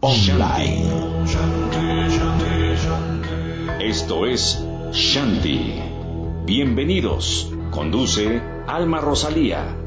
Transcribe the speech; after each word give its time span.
Online. 0.00 0.82
Esto 3.80 4.26
es 4.26 4.64
Shanti. 4.92 5.74
Bienvenidos. 6.46 7.52
Conduce 7.70 8.40
Alma 8.66 9.00
Rosalía. 9.00 9.77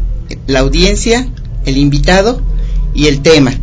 la 0.46 0.60
audiencia, 0.60 1.28
el 1.66 1.78
invitado 1.78 2.42
y 2.94 3.08
el 3.08 3.22
tema, 3.22 3.54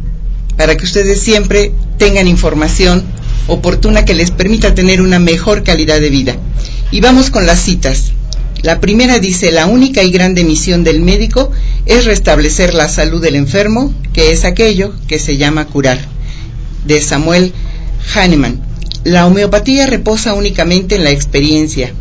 para 0.56 0.76
que 0.76 0.84
ustedes 0.84 1.20
siempre 1.20 1.72
tengan 1.98 2.26
información 2.26 3.04
oportuna 3.46 4.04
que 4.04 4.14
les 4.14 4.30
permita 4.30 4.74
tener 4.74 5.02
una 5.02 5.18
mejor 5.18 5.62
calidad 5.62 6.00
de 6.00 6.10
vida. 6.10 6.36
Y 6.90 7.00
vamos 7.00 7.30
con 7.30 7.46
las 7.46 7.60
citas. 7.60 8.12
La 8.62 8.80
primera 8.80 9.18
dice, 9.18 9.52
la 9.52 9.66
única 9.66 10.02
y 10.02 10.10
grande 10.10 10.42
misión 10.42 10.84
del 10.84 11.02
médico 11.02 11.50
es 11.84 12.06
restablecer 12.06 12.72
la 12.72 12.88
salud 12.88 13.20
del 13.20 13.34
enfermo, 13.34 13.92
que 14.14 14.32
es 14.32 14.44
aquello 14.44 14.94
que 15.06 15.18
se 15.18 15.36
llama 15.36 15.66
curar. 15.66 15.98
De 16.86 17.00
Samuel 17.02 17.52
Hahnemann. 18.14 18.62
La 19.04 19.26
homeopatía 19.26 19.86
reposa 19.86 20.32
únicamente 20.32 20.94
en 20.94 21.04
la 21.04 21.10
experiencia, 21.10 21.92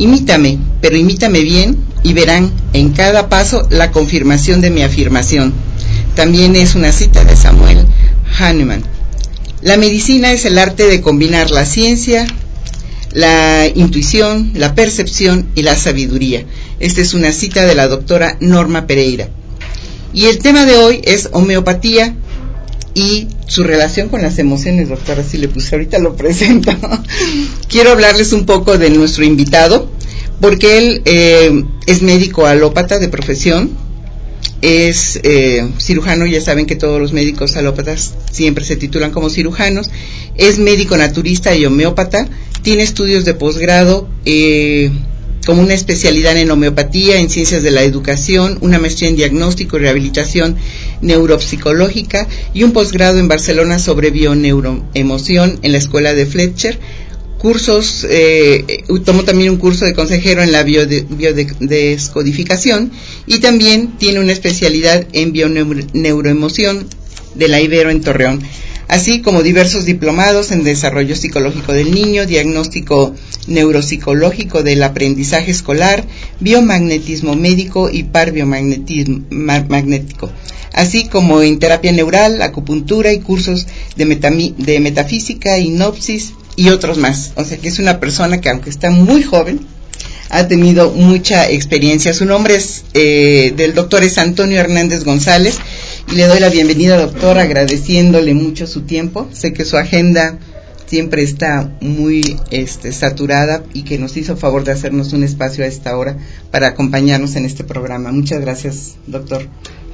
Imítame, 0.00 0.58
pero 0.80 0.96
imítame 0.96 1.42
bien 1.42 1.76
y 2.02 2.14
verán 2.14 2.50
en 2.72 2.92
cada 2.92 3.28
paso 3.28 3.68
la 3.68 3.90
confirmación 3.90 4.62
de 4.62 4.70
mi 4.70 4.82
afirmación. 4.82 5.52
También 6.14 6.56
es 6.56 6.74
una 6.74 6.90
cita 6.90 7.22
de 7.22 7.36
Samuel 7.36 7.84
Hahnemann. 8.38 8.82
La 9.60 9.76
medicina 9.76 10.32
es 10.32 10.46
el 10.46 10.56
arte 10.56 10.86
de 10.86 11.02
combinar 11.02 11.50
la 11.50 11.66
ciencia, 11.66 12.26
la 13.12 13.66
intuición, 13.74 14.52
la 14.54 14.74
percepción 14.74 15.50
y 15.54 15.64
la 15.64 15.76
sabiduría. 15.76 16.46
Esta 16.78 17.02
es 17.02 17.12
una 17.12 17.30
cita 17.30 17.66
de 17.66 17.74
la 17.74 17.86
doctora 17.86 18.38
Norma 18.40 18.86
Pereira. 18.86 19.28
Y 20.14 20.28
el 20.28 20.38
tema 20.38 20.64
de 20.64 20.76
hoy 20.76 21.02
es 21.04 21.28
homeopatía 21.32 22.16
y 22.94 23.28
su 23.46 23.62
relación 23.62 24.08
con 24.08 24.22
las 24.22 24.38
emociones, 24.38 24.88
doctora, 24.88 25.22
si 25.22 25.38
le 25.38 25.48
puse 25.48 25.74
ahorita 25.74 25.98
lo 25.98 26.16
presento. 26.16 26.72
Quiero 27.68 27.90
hablarles 27.92 28.32
un 28.32 28.46
poco 28.46 28.78
de 28.78 28.90
nuestro 28.90 29.24
invitado, 29.24 29.90
porque 30.40 30.78
él 30.78 31.02
eh, 31.04 31.64
es 31.86 32.02
médico 32.02 32.46
alópata 32.46 32.98
de 32.98 33.08
profesión, 33.08 33.70
es 34.62 35.20
eh, 35.22 35.66
cirujano, 35.78 36.26
ya 36.26 36.40
saben 36.40 36.66
que 36.66 36.76
todos 36.76 37.00
los 37.00 37.12
médicos 37.12 37.56
alópatas 37.56 38.14
siempre 38.30 38.64
se 38.64 38.76
titulan 38.76 39.10
como 39.10 39.30
cirujanos, 39.30 39.90
es 40.36 40.58
médico 40.58 40.96
naturista 40.96 41.54
y 41.54 41.64
homeópata, 41.64 42.28
tiene 42.62 42.82
estudios 42.82 43.24
de 43.24 43.34
posgrado, 43.34 44.08
eh, 44.24 44.90
como 45.46 45.62
una 45.62 45.74
especialidad 45.74 46.36
en 46.36 46.50
homeopatía, 46.50 47.18
en 47.18 47.30
ciencias 47.30 47.62
de 47.62 47.70
la 47.70 47.82
educación, 47.82 48.58
una 48.60 48.78
maestría 48.78 49.08
en 49.08 49.16
diagnóstico 49.16 49.76
y 49.76 49.80
rehabilitación 49.80 50.56
neuropsicológica 51.00 52.28
y 52.54 52.62
un 52.64 52.72
posgrado 52.72 53.18
en 53.18 53.28
Barcelona 53.28 53.78
sobre 53.78 54.10
bioneuroemoción 54.10 55.58
en 55.62 55.72
la 55.72 55.78
escuela 55.78 56.12
de 56.14 56.26
Fletcher. 56.26 56.78
Cursos, 57.38 58.06
eh, 58.08 58.84
tomó 59.04 59.24
también 59.24 59.50
un 59.50 59.56
curso 59.56 59.86
de 59.86 59.94
consejero 59.94 60.42
en 60.42 60.52
la 60.52 60.62
biodescodificación 60.62 62.92
y 63.26 63.38
también 63.38 63.96
tiene 63.96 64.20
una 64.20 64.32
especialidad 64.32 65.06
en 65.12 65.32
bioneuroemoción 65.32 66.86
de 67.34 67.48
la 67.48 67.62
Ibero 67.62 67.88
en 67.88 68.02
Torreón 68.02 68.42
así 68.90 69.22
como 69.22 69.44
diversos 69.44 69.84
diplomados 69.84 70.50
en 70.50 70.64
desarrollo 70.64 71.14
psicológico 71.14 71.72
del 71.72 71.92
niño, 71.92 72.26
diagnóstico 72.26 73.14
neuropsicológico 73.46 74.64
del 74.64 74.82
aprendizaje 74.82 75.52
escolar, 75.52 76.04
biomagnetismo 76.40 77.36
médico 77.36 77.88
y 77.88 78.02
par 78.02 78.32
biomagnetismo 78.32 79.26
magnético, 79.30 80.28
así 80.72 81.06
como 81.06 81.40
en 81.40 81.60
terapia 81.60 81.92
neural, 81.92 82.42
acupuntura 82.42 83.12
y 83.12 83.20
cursos 83.20 83.68
de, 83.94 84.54
de 84.58 84.80
metafísica, 84.80 85.56
hinopsis 85.56 86.32
y 86.56 86.70
otros 86.70 86.98
más. 86.98 87.30
O 87.36 87.44
sea 87.44 87.58
que 87.58 87.68
es 87.68 87.78
una 87.78 88.00
persona 88.00 88.40
que 88.40 88.48
aunque 88.48 88.70
está 88.70 88.90
muy 88.90 89.22
joven, 89.22 89.60
ha 90.30 90.48
tenido 90.48 90.90
mucha 90.90 91.48
experiencia. 91.48 92.12
Su 92.12 92.24
nombre 92.24 92.56
es 92.56 92.84
eh, 92.94 93.52
del 93.56 93.74
doctor 93.74 94.02
es 94.02 94.18
Antonio 94.18 94.58
Hernández 94.58 95.04
González 95.04 95.58
y 96.10 96.16
le 96.16 96.26
doy 96.26 96.40
la 96.40 96.48
bienvenida, 96.48 97.00
doctor, 97.00 97.38
agradeciéndole 97.38 98.34
mucho 98.34 98.66
su 98.66 98.82
tiempo. 98.82 99.28
Sé 99.32 99.52
que 99.52 99.64
su 99.64 99.76
agenda 99.76 100.38
siempre 100.86 101.22
está 101.22 101.76
muy 101.80 102.36
este, 102.50 102.92
saturada 102.92 103.62
y 103.72 103.82
que 103.82 103.96
nos 103.96 104.16
hizo 104.16 104.36
favor 104.36 104.64
de 104.64 104.72
hacernos 104.72 105.12
un 105.12 105.22
espacio 105.22 105.62
a 105.62 105.68
esta 105.68 105.96
hora 105.96 106.18
para 106.50 106.68
acompañarnos 106.68 107.36
en 107.36 107.44
este 107.44 107.62
programa. 107.62 108.10
Muchas 108.10 108.40
gracias, 108.40 108.96
doctor. 109.06 109.46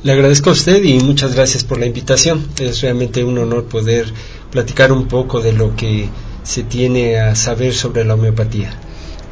Le 0.02 0.12
agradezco 0.12 0.50
a 0.50 0.52
usted 0.54 0.82
y 0.82 1.00
muchas 1.00 1.34
gracias 1.34 1.64
por 1.64 1.78
la 1.78 1.86
invitación. 1.86 2.46
Es 2.58 2.80
realmente 2.80 3.22
un 3.22 3.36
honor 3.36 3.66
poder 3.66 4.06
platicar 4.50 4.92
un 4.92 5.08
poco 5.08 5.42
de 5.42 5.52
lo 5.52 5.76
que 5.76 6.08
se 6.44 6.62
tiene 6.62 7.18
a 7.18 7.34
saber 7.34 7.74
sobre 7.74 8.04
la 8.04 8.14
homeopatía. 8.14 8.72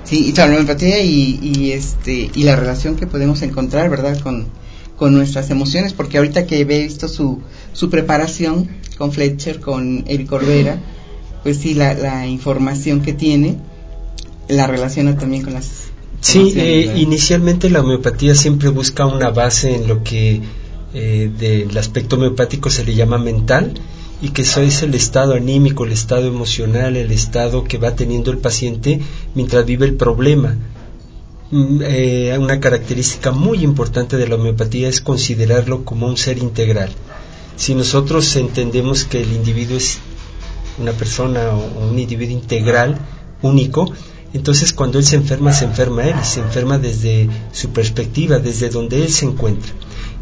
Sí, 0.05 0.27
y 0.28 0.33
la 0.33 0.44
homeopatía 0.44 1.00
y, 1.00 1.39
y, 1.41 1.73
este, 1.73 2.31
y 2.34 2.43
la 2.43 2.56
relación 2.56 2.97
que 2.97 3.06
podemos 3.06 3.41
encontrar, 3.41 3.89
¿verdad?, 3.89 4.21
con, 4.21 4.49
con 4.97 5.15
nuestras 5.15 5.50
emociones, 5.50 5.93
porque 5.93 6.19
ahorita 6.19 6.47
que 6.47 6.60
he 6.60 6.65
visto 6.65 7.09
su, 7.09 7.41
su 7.72 7.91
preparación 7.91 8.69
con 8.97 9.12
Fletcher, 9.12 9.60
con 9.60 10.05
Eric 10.06 10.31
Orbera, 10.32 10.78
pues 11.43 11.59
sí, 11.59 11.75
la, 11.75 11.94
la 11.94 12.27
información 12.27 13.03
que 13.03 13.12
tiene 13.12 13.59
la 14.49 14.66
relaciona 14.66 15.16
también 15.16 15.43
con 15.43 15.55
las... 15.55 15.69
Sí, 16.21 16.55
eh, 16.56 16.94
inicialmente 16.97 17.69
la 17.69 17.81
homeopatía 17.81 18.34
siempre 18.34 18.71
busca 18.71 19.05
una 19.05 19.31
base 19.31 19.75
en 19.75 19.88
lo 19.88 20.03
que 20.03 20.41
eh, 20.94 21.31
del 21.38 21.76
aspecto 21.76 22.16
homeopático 22.16 22.71
se 22.71 22.84
le 22.84 22.94
llama 22.94 23.19
mental 23.19 23.75
y 24.22 24.31
que 24.31 24.43
eso 24.43 24.62
es 24.62 24.82
el 24.82 24.94
estado 24.94 25.34
anímico, 25.34 25.84
el 25.84 25.93
estado 25.93 26.26
emocional, 26.26 26.97
el 26.97 27.11
estado 27.11 27.65
que 27.65 27.76
va 27.76 27.94
teniendo 27.94 28.31
el 28.31 28.38
paciente 28.38 29.00
mientras 29.34 29.66
vive 29.66 29.84
el 29.84 29.97
problema 29.97 30.56
eh, 31.53 32.37
una 32.38 32.60
característica 32.60 33.31
muy 33.31 33.62
importante 33.62 34.17
de 34.17 34.29
la 34.29 34.37
homeopatía 34.37 34.88
es 34.88 35.00
considerarlo 35.00 35.85
como 35.85 36.06
un 36.06 36.17
ser 36.17 36.38
integral. 36.38 36.91
Si 37.56 37.75
nosotros 37.75 38.35
entendemos 38.37 39.05
que 39.05 39.23
el 39.23 39.32
individuo 39.32 39.76
es 39.76 39.99
una 40.79 40.93
persona 40.93 41.50
o 41.50 41.88
un 41.91 41.99
individuo 41.99 42.37
integral, 42.37 42.99
único, 43.43 43.93
entonces 44.32 44.73
cuando 44.73 44.99
él 44.99 45.05
se 45.05 45.17
enferma, 45.17 45.52
se 45.52 45.64
enferma 45.64 46.05
él, 46.05 46.17
se 46.25 46.41
enferma 46.41 46.79
desde 46.79 47.29
su 47.52 47.70
perspectiva, 47.70 48.38
desde 48.38 48.70
donde 48.70 49.05
él 49.05 49.12
se 49.12 49.26
encuentra 49.26 49.73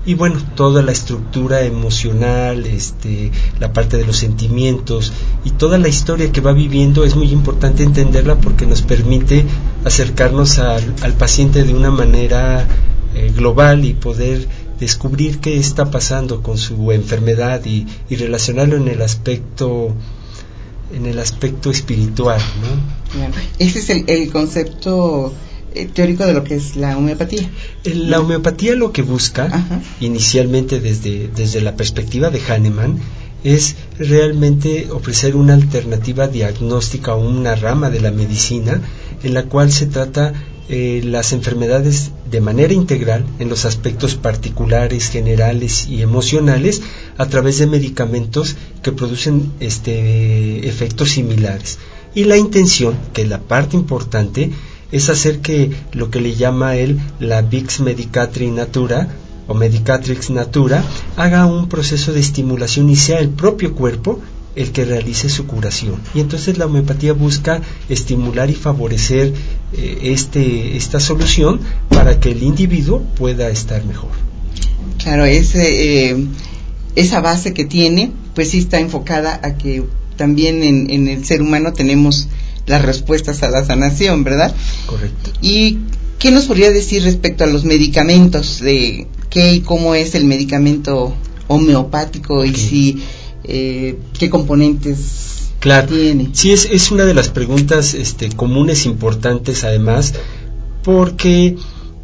y 0.04 0.14
bueno, 0.14 0.40
toda 0.56 0.82
la 0.82 0.90
estructura 0.90 1.62
emocional, 1.62 2.66
este, 2.66 3.31
la 3.60 3.72
parte 3.72 3.96
de 3.96 4.04
los 4.04 4.16
sentimientos 4.16 5.12
y 5.44 5.50
toda 5.50 5.78
la 5.78 5.88
historia 5.88 6.32
que 6.32 6.40
va 6.40 6.52
viviendo 6.52 7.04
es 7.04 7.14
muy 7.14 7.31
importante 7.31 7.84
entenderla 7.84 8.37
porque 8.37 8.66
nos 8.66 8.82
permite 8.82 9.44
acercarnos 9.84 10.58
al, 10.58 11.14
paciente 11.19 11.62
de 11.62 11.72
una 11.72 11.93
manera 11.93 12.66
eh, 13.14 13.32
global 13.34 13.84
y 13.84 13.94
poder 13.94 14.49
descubrir 14.81 15.38
qué 15.38 15.58
está 15.58 15.93
pasando 15.93 16.43
con 16.43 16.58
su 16.58 16.90
enfermedad 16.90 17.64
y, 17.64 17.87
relacionarlo 18.10 18.76
en 18.76 18.88
el 18.88 19.02
aspecto 19.02 19.94
en 20.93 21.06
el 21.06 21.19
aspecto 21.20 21.70
espiritual, 21.70 22.38
¿no? 22.60 23.26
Ese 23.58 23.78
es 23.78 23.88
el, 23.88 24.05
el 24.08 24.31
concepto 24.31 25.32
teórico 25.94 26.26
de 26.26 26.34
lo 26.34 26.44
que 26.44 26.54
es 26.54 26.76
la 26.76 26.96
homeopatía. 26.96 27.50
La 27.84 28.20
homeopatía 28.20 28.74
lo 28.74 28.92
que 28.92 29.02
busca, 29.02 29.82
inicialmente 30.00 30.80
desde, 30.80 31.28
desde 31.34 31.60
la 31.60 31.76
perspectiva 31.76 32.30
de 32.30 32.40
Hahnemann, 32.40 32.98
es 33.44 33.74
realmente 33.98 34.88
ofrecer 34.90 35.34
una 35.36 35.54
alternativa 35.54 36.28
diagnóstica 36.28 37.14
o 37.14 37.28
una 37.28 37.54
rama 37.54 37.90
de 37.90 38.00
la 38.00 38.12
medicina 38.12 38.80
en 39.22 39.34
la 39.34 39.44
cual 39.44 39.72
se 39.72 39.86
trata 39.86 40.32
eh, 40.69 41.02
las 41.04 41.32
enfermedades 41.32 42.12
de 42.30 42.40
manera 42.40 42.72
integral 42.72 43.26
en 43.40 43.48
los 43.48 43.64
aspectos 43.64 44.14
particulares, 44.14 45.10
generales 45.10 45.88
y 45.88 46.02
emocionales 46.02 46.82
a 47.19 47.26
través 47.26 47.58
de 47.58 47.66
medicamentos 47.66 48.56
que 48.82 48.92
producen 48.92 49.52
este, 49.60 50.66
efectos 50.69 51.10
similares. 51.10 51.78
Y 52.14 52.24
la 52.24 52.36
intención, 52.36 52.94
que 53.12 53.22
es 53.22 53.28
la 53.28 53.40
parte 53.40 53.76
importante, 53.76 54.50
es 54.92 55.08
hacer 55.08 55.40
que 55.40 55.70
lo 55.92 56.10
que 56.10 56.20
le 56.20 56.34
llama 56.34 56.76
él 56.76 57.00
la 57.18 57.42
Vix 57.42 57.80
Medicatri 57.80 58.50
Natura 58.50 59.08
o 59.48 59.54
Medicatrix 59.54 60.30
Natura 60.30 60.84
haga 61.16 61.46
un 61.46 61.68
proceso 61.68 62.12
de 62.12 62.20
estimulación 62.20 62.88
y 62.90 62.96
sea 62.96 63.18
el 63.18 63.30
propio 63.30 63.74
cuerpo 63.74 64.20
el 64.54 64.70
que 64.70 64.84
realice 64.84 65.28
su 65.30 65.46
curación. 65.46 65.96
Y 66.14 66.20
entonces 66.20 66.58
la 66.58 66.66
homeopatía 66.66 67.14
busca 67.14 67.62
estimular 67.88 68.50
y 68.50 68.54
favorecer 68.54 69.32
eh, 69.72 69.98
este, 70.02 70.76
esta 70.76 71.00
solución 71.00 71.60
para 71.88 72.20
que 72.20 72.32
el 72.32 72.42
individuo 72.42 73.02
pueda 73.16 73.48
estar 73.48 73.84
mejor. 73.84 74.10
Claro, 74.98 75.24
ese, 75.24 76.10
eh, 76.10 76.26
esa 76.96 77.20
base 77.20 77.54
que 77.54 77.64
tiene, 77.64 78.12
pues 78.34 78.50
sí 78.50 78.58
está 78.58 78.78
enfocada 78.78 79.40
a 79.42 79.56
que 79.56 79.84
también 80.16 80.62
en, 80.62 81.08
el 81.08 81.24
ser 81.24 81.40
humano 81.40 81.72
tenemos 81.72 82.28
las 82.66 82.82
respuestas 82.82 83.42
a 83.42 83.50
la 83.50 83.64
sanación, 83.64 84.24
¿verdad? 84.24 84.54
Correcto. 84.86 85.30
¿Y 85.40 85.78
qué 86.18 86.30
nos 86.30 86.44
podría 86.44 86.70
decir 86.70 87.02
respecto 87.02 87.44
a 87.44 87.46
los 87.46 87.64
medicamentos? 87.64 88.60
De 88.60 89.06
qué 89.30 89.54
y 89.54 89.60
cómo 89.60 89.94
es 89.94 90.14
el 90.14 90.24
medicamento 90.24 91.14
homeopático 91.48 92.44
y 92.44 92.54
si 92.54 93.02
eh, 93.44 93.98
qué 94.18 94.30
componentes 94.30 95.50
claro. 95.60 95.88
tiene. 95.88 96.30
Sí, 96.32 96.52
es, 96.52 96.66
es 96.70 96.90
una 96.90 97.04
de 97.04 97.14
las 97.14 97.28
preguntas 97.28 97.94
este, 97.94 98.30
comunes, 98.30 98.86
importantes 98.86 99.64
además, 99.64 100.14
porque 100.82 101.56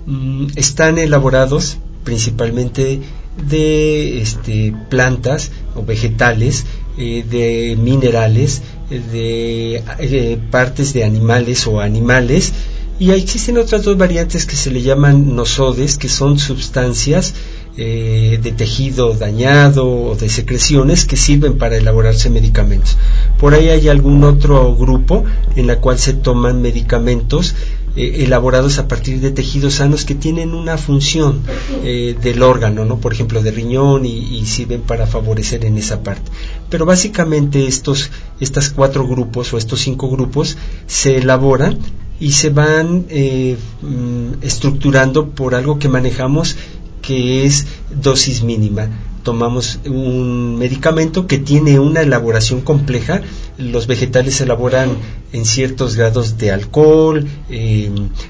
mm, 0.07 0.47
están 0.57 0.99
elaborados 0.99 1.79
principalmente 2.05 3.01
de 3.49 4.21
este, 4.21 4.75
plantas 4.89 5.51
o 5.77 5.85
vegetales, 5.85 6.65
eh, 6.97 7.25
de 7.29 7.77
minerales, 7.81 8.63
de 8.91 9.83
eh, 9.99 10.39
partes 10.51 10.93
de 10.93 11.05
animales 11.05 11.67
o 11.67 11.81
animales, 11.81 12.53
y 13.01 13.13
existen 13.13 13.59
otras 13.59 13.85
dos 13.85 13.97
variantes 13.97 14.45
que 14.45 14.57
se 14.57 14.71
le 14.71 14.83
llaman 14.83 15.37
nosodes, 15.37 15.99
que 15.99 16.09
son 16.09 16.39
sustancias 16.39 17.35
eh, 17.77 18.41
de 18.43 18.51
tejido 18.51 19.15
dañado 19.15 19.89
o 19.89 20.17
de 20.17 20.29
secreciones 20.29 21.05
que 21.05 21.17
sirven 21.17 21.59
para 21.59 21.77
elaborarse 21.77 22.29
medicamentos. 22.29 22.97
Por 23.39 23.55
ahí 23.55 23.69
hay 23.69 23.89
algún 23.89 24.25
otro 24.25 24.75
grupo 24.75 25.23
en 25.55 25.69
la 25.69 25.77
cual 25.77 25.97
se 25.97 26.13
toman 26.13 26.61
medicamentos 26.61 27.55
eh, 27.99 28.23
elaborados 28.23 28.79
a 28.79 28.87
partir 28.87 29.21
de 29.21 29.33
tejidos 29.33 29.75
sanos 29.75 30.05
que 30.05 30.15
tienen 30.15 30.55
una 30.55 30.79
función 30.79 31.41
eh, 31.83 32.17
del 32.23 32.45
órgano, 32.45 32.85
¿no? 32.85 32.99
por 32.99 33.13
ejemplo 33.13 33.43
de 33.43 33.51
riñón 33.51 34.07
y, 34.07 34.47
sirven 34.47 34.83
para 34.83 35.09
favorecer 35.09 35.65
en 35.65 35.77
esa 35.77 36.05
parte. 36.05 36.31
Pero 36.71 36.87
básicamente 36.87 37.67
estos, 37.67 38.11
estos 38.39 38.71
cuatro 38.71 39.07
grupos 39.07 39.53
o 39.53 39.59
estos 39.59 39.81
cinco 39.81 40.09
grupos 40.09 40.57
se 40.87 41.19
elaboran 41.19 41.79
y 42.21 42.31
se 42.33 42.51
van 42.51 43.07
mm, 43.09 44.43
estructurando 44.43 45.31
por 45.31 45.57
algo 45.57 45.81
que 45.81 45.89
manejamos 45.89 46.57
que 47.03 47.45
es 47.47 47.67
dosis 47.91 48.45
mínima. 48.45 48.89
Tomamos 49.29 49.81
un 49.85 50.57
medicamento 50.57 51.27
que 51.27 51.37
tiene 51.37 51.79
una 51.79 52.01
elaboración 52.01 52.63
compleja. 52.63 53.21
Los 53.59 53.87
vegetales 53.87 54.37
se 54.37 54.45
elaboran 54.45 54.97
en 55.35 55.45
ciertos 55.45 55.97
grados 55.97 56.39
de 56.39 56.51
alcohol, 56.51 57.27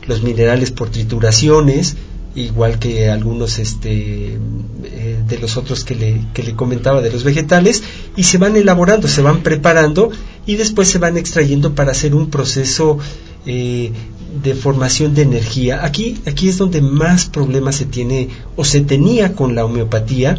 los 0.09 0.23
minerales 0.25 0.73
por 0.73 0.91
trituraciones, 0.91 1.95
igual 2.35 2.81
que 2.81 3.11
algunos 3.11 3.61
este, 3.61 4.39
eh, 4.83 5.23
de 5.25 5.39
los 5.39 5.56
otros 5.56 5.85
que 5.85 5.95
le, 5.95 6.21
que 6.35 6.43
le 6.43 6.56
comentaba 6.56 7.00
de 7.00 7.12
los 7.12 7.23
vegetales, 7.23 7.85
y 8.17 8.25
se 8.25 8.39
van 8.39 8.56
elaborando, 8.56 9.06
se 9.06 9.23
van 9.23 9.45
preparando 9.45 10.11
y 10.47 10.56
después 10.56 10.89
se 10.89 10.99
van 10.99 11.17
extrayendo 11.17 11.77
para 11.77 11.93
hacer 11.93 12.12
un 12.12 12.29
proceso 12.29 12.99
eh, 13.47 13.93
de 14.43 14.55
formación 14.55 15.15
de 15.15 15.23
energía. 15.23 15.85
Aquí, 15.85 16.19
aquí 16.27 16.49
es 16.49 16.59
donde 16.59 16.83
más 16.83 17.27
problemas 17.27 17.77
se 17.77 17.87
tiene 17.87 18.29
o 18.56 18.65
se 18.65 18.81
tenía 18.81 19.35
con 19.35 19.55
la 19.55 19.65
homeopatía, 19.65 20.39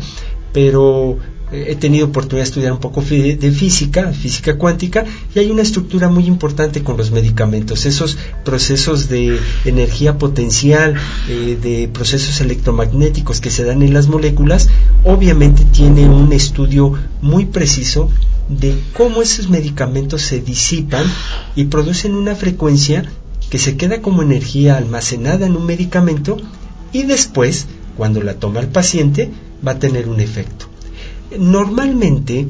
pero 0.54 1.18
eh, 1.52 1.68
he 1.70 1.76
tenido 1.76 2.08
oportunidad 2.08 2.44
de 2.44 2.50
estudiar 2.50 2.72
un 2.72 2.80
poco 2.80 3.02
de 3.02 3.52
física, 3.52 4.14
física 4.14 4.58
cuántica, 4.58 5.06
y 5.34 5.40
hay 5.40 5.50
una 5.50 5.64
estructura 5.64 6.10
muy 6.10 6.26
importante 6.26 6.84
con 6.84 6.98
los 6.98 7.12
medicamentos. 7.12 7.86
Esos 7.86 8.18
procesos 8.46 9.10
de 9.10 9.40
energía 9.66 10.18
potencial, 10.18 10.96
eh, 11.28 11.58
de 11.62 11.88
procesos 11.88 12.40
electromagnéticos 12.42 13.42
que 13.42 13.50
se 13.50 13.64
dan 13.64 13.82
en 13.82 13.94
las 13.94 14.08
moléculas, 14.08 14.70
obviamente 15.04 15.66
tiene 15.66 16.08
un 16.08 16.34
estudio 16.34 16.94
muy 17.22 17.46
preciso 17.46 18.10
de 18.48 18.76
cómo 18.94 19.22
esos 19.22 19.50
medicamentos 19.50 20.24
se 20.24 20.42
disipan 20.42 21.06
y 21.56 21.66
producen 21.66 22.16
una 22.16 22.36
frecuencia 22.36 23.06
que 23.50 23.60
se 23.60 23.78
queda 23.78 24.02
como 24.02 24.22
energía 24.22 24.78
almacenada 24.78 25.46
en 25.46 25.56
un 25.56 25.66
medicamento 25.66 26.38
y 26.92 27.04
después, 27.04 27.68
cuando 27.98 28.22
la 28.22 28.36
toma 28.36 28.60
el 28.60 28.68
paciente, 28.68 29.32
va 29.66 29.74
a 29.74 29.80
tener 29.80 30.08
un 30.08 30.20
efecto. 30.20 30.66
Normalmente, 31.38 32.48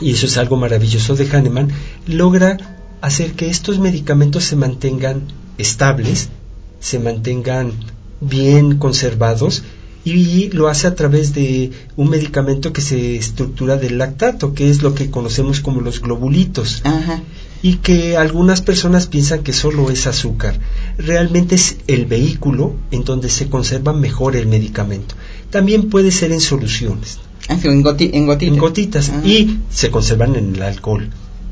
y 0.00 0.10
eso 0.12 0.26
es 0.26 0.36
algo 0.36 0.56
maravilloso 0.56 1.14
de 1.14 1.28
Hahnemann, 1.28 1.70
logra 2.06 2.56
hacer 3.00 3.32
que 3.32 3.48
estos 3.48 3.78
medicamentos 3.78 4.44
se 4.44 4.56
mantengan 4.56 5.22
estables, 5.56 6.28
se 6.80 6.98
mantengan 6.98 7.72
bien 8.20 8.78
conservados 8.78 9.62
y 10.04 10.48
lo 10.50 10.68
hace 10.68 10.86
a 10.86 10.94
través 10.94 11.34
de 11.34 11.70
un 11.96 12.08
medicamento 12.08 12.72
que 12.72 12.80
se 12.80 13.16
estructura 13.16 13.76
del 13.76 13.98
lactato, 13.98 14.54
que 14.54 14.70
es 14.70 14.82
lo 14.82 14.94
que 14.94 15.10
conocemos 15.10 15.60
como 15.60 15.80
los 15.80 16.00
globulitos. 16.00 16.82
Y 17.60 17.74
que 17.74 18.16
algunas 18.16 18.62
personas 18.62 19.08
piensan 19.08 19.42
que 19.42 19.52
solo 19.52 19.90
es 19.90 20.06
azúcar. 20.06 20.58
Realmente 20.96 21.56
es 21.56 21.78
el 21.88 22.06
vehículo 22.06 22.74
en 22.92 23.04
donde 23.04 23.28
se 23.28 23.48
conserva 23.48 23.92
mejor 23.92 24.36
el 24.36 24.46
medicamento. 24.46 25.16
También 25.50 25.88
puede 25.88 26.10
ser 26.10 26.32
en 26.32 26.40
soluciones. 26.40 27.18
Ah, 27.48 27.58
en, 27.62 27.82
gotitas. 27.82 29.10
y 29.24 29.58
se 29.70 29.90
conservan 29.90 30.36
en 30.36 30.56
el 30.56 30.62
alcohol. 30.62 31.08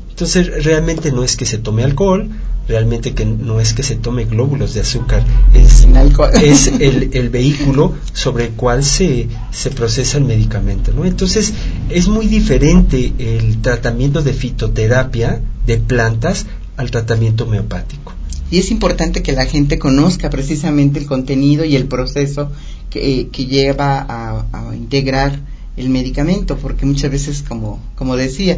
Entonces 0.09 0.63
realmente 0.63 1.11
no 1.11 1.23
es 1.23 1.35
que 1.35 1.45
se 1.45 1.57
tome 1.57 1.83
alcohol, 1.83 2.29
realmente 2.67 3.13
que 3.13 3.25
no 3.25 3.59
es 3.59 3.73
que 3.73 3.83
se 3.83 3.95
tome 3.95 4.25
glóbulos 4.25 4.73
de 4.73 4.81
azúcar, 4.81 5.23
es, 5.53 5.87
es 6.43 6.67
el, 6.67 7.09
el, 7.13 7.29
vehículo 7.29 7.93
sobre 8.13 8.45
el 8.45 8.51
cual 8.51 8.83
se, 8.83 9.27
se 9.51 9.71
procesa 9.71 10.17
el 10.17 10.25
medicamento. 10.25 10.91
¿no? 10.93 11.05
Entonces 11.05 11.53
es 11.89 12.07
muy 12.07 12.27
diferente 12.27 13.13
el 13.17 13.61
tratamiento 13.61 14.21
de 14.21 14.33
fitoterapia 14.33 15.41
de 15.65 15.77
plantas 15.77 16.45
al 16.77 16.91
tratamiento 16.91 17.45
homeopático. 17.45 18.16
Y 18.49 18.59
es 18.59 18.71
importante 18.71 19.21
que 19.21 19.33
la 19.33 19.45
gente 19.45 19.77
conozca 19.77 20.29
precisamente 20.29 20.99
el 20.99 21.05
contenido 21.05 21.65
y 21.65 21.75
el 21.75 21.87
proceso 21.87 22.51
que, 22.89 23.29
que 23.31 23.45
lleva 23.45 23.99
a, 23.99 24.45
a 24.51 24.75
integrar 24.75 25.39
el 25.75 25.89
medicamento, 25.89 26.57
porque 26.57 26.85
muchas 26.85 27.11
veces, 27.11 27.43
como, 27.47 27.79
como 27.95 28.15
decía, 28.15 28.57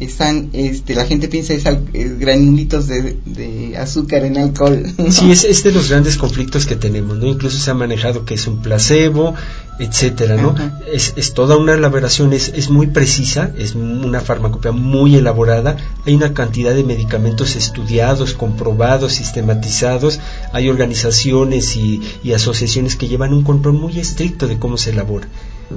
están, 0.00 0.48
este, 0.54 0.94
la 0.94 1.04
gente 1.04 1.28
piensa 1.28 1.52
es, 1.52 1.64
es 1.92 2.18
granulitos 2.18 2.86
de, 2.86 3.18
de, 3.26 3.76
azúcar 3.76 4.24
en 4.24 4.38
alcohol. 4.38 4.86
Sí, 5.10 5.30
es, 5.30 5.44
es, 5.44 5.62
de 5.62 5.72
los 5.72 5.90
grandes 5.90 6.16
conflictos 6.16 6.66
que 6.66 6.76
tenemos, 6.76 7.18
¿no? 7.18 7.26
Incluso 7.26 7.58
se 7.58 7.70
ha 7.70 7.74
manejado 7.74 8.24
que 8.24 8.34
es 8.34 8.46
un 8.46 8.62
placebo, 8.62 9.34
etcétera, 9.80 10.36
¿no? 10.36 10.54
Es, 10.92 11.14
es, 11.16 11.32
toda 11.32 11.56
una 11.56 11.72
elaboración, 11.72 12.34
es, 12.34 12.48
es 12.54 12.68
muy 12.68 12.88
precisa, 12.88 13.50
es 13.58 13.74
una 13.74 14.20
farmacopea 14.20 14.72
muy 14.72 15.16
elaborada, 15.16 15.76
hay 16.06 16.14
una 16.14 16.34
cantidad 16.34 16.74
de 16.74 16.84
medicamentos 16.84 17.56
estudiados, 17.56 18.34
comprobados, 18.34 19.14
sistematizados, 19.14 20.20
hay 20.52 20.68
organizaciones 20.68 21.76
y, 21.76 22.02
y 22.22 22.32
asociaciones 22.34 22.96
que 22.96 23.08
llevan 23.08 23.32
un 23.32 23.42
control 23.42 23.74
muy 23.74 23.98
estricto 23.98 24.46
de 24.46 24.58
cómo 24.58 24.76
se 24.76 24.90
elabora. 24.90 25.28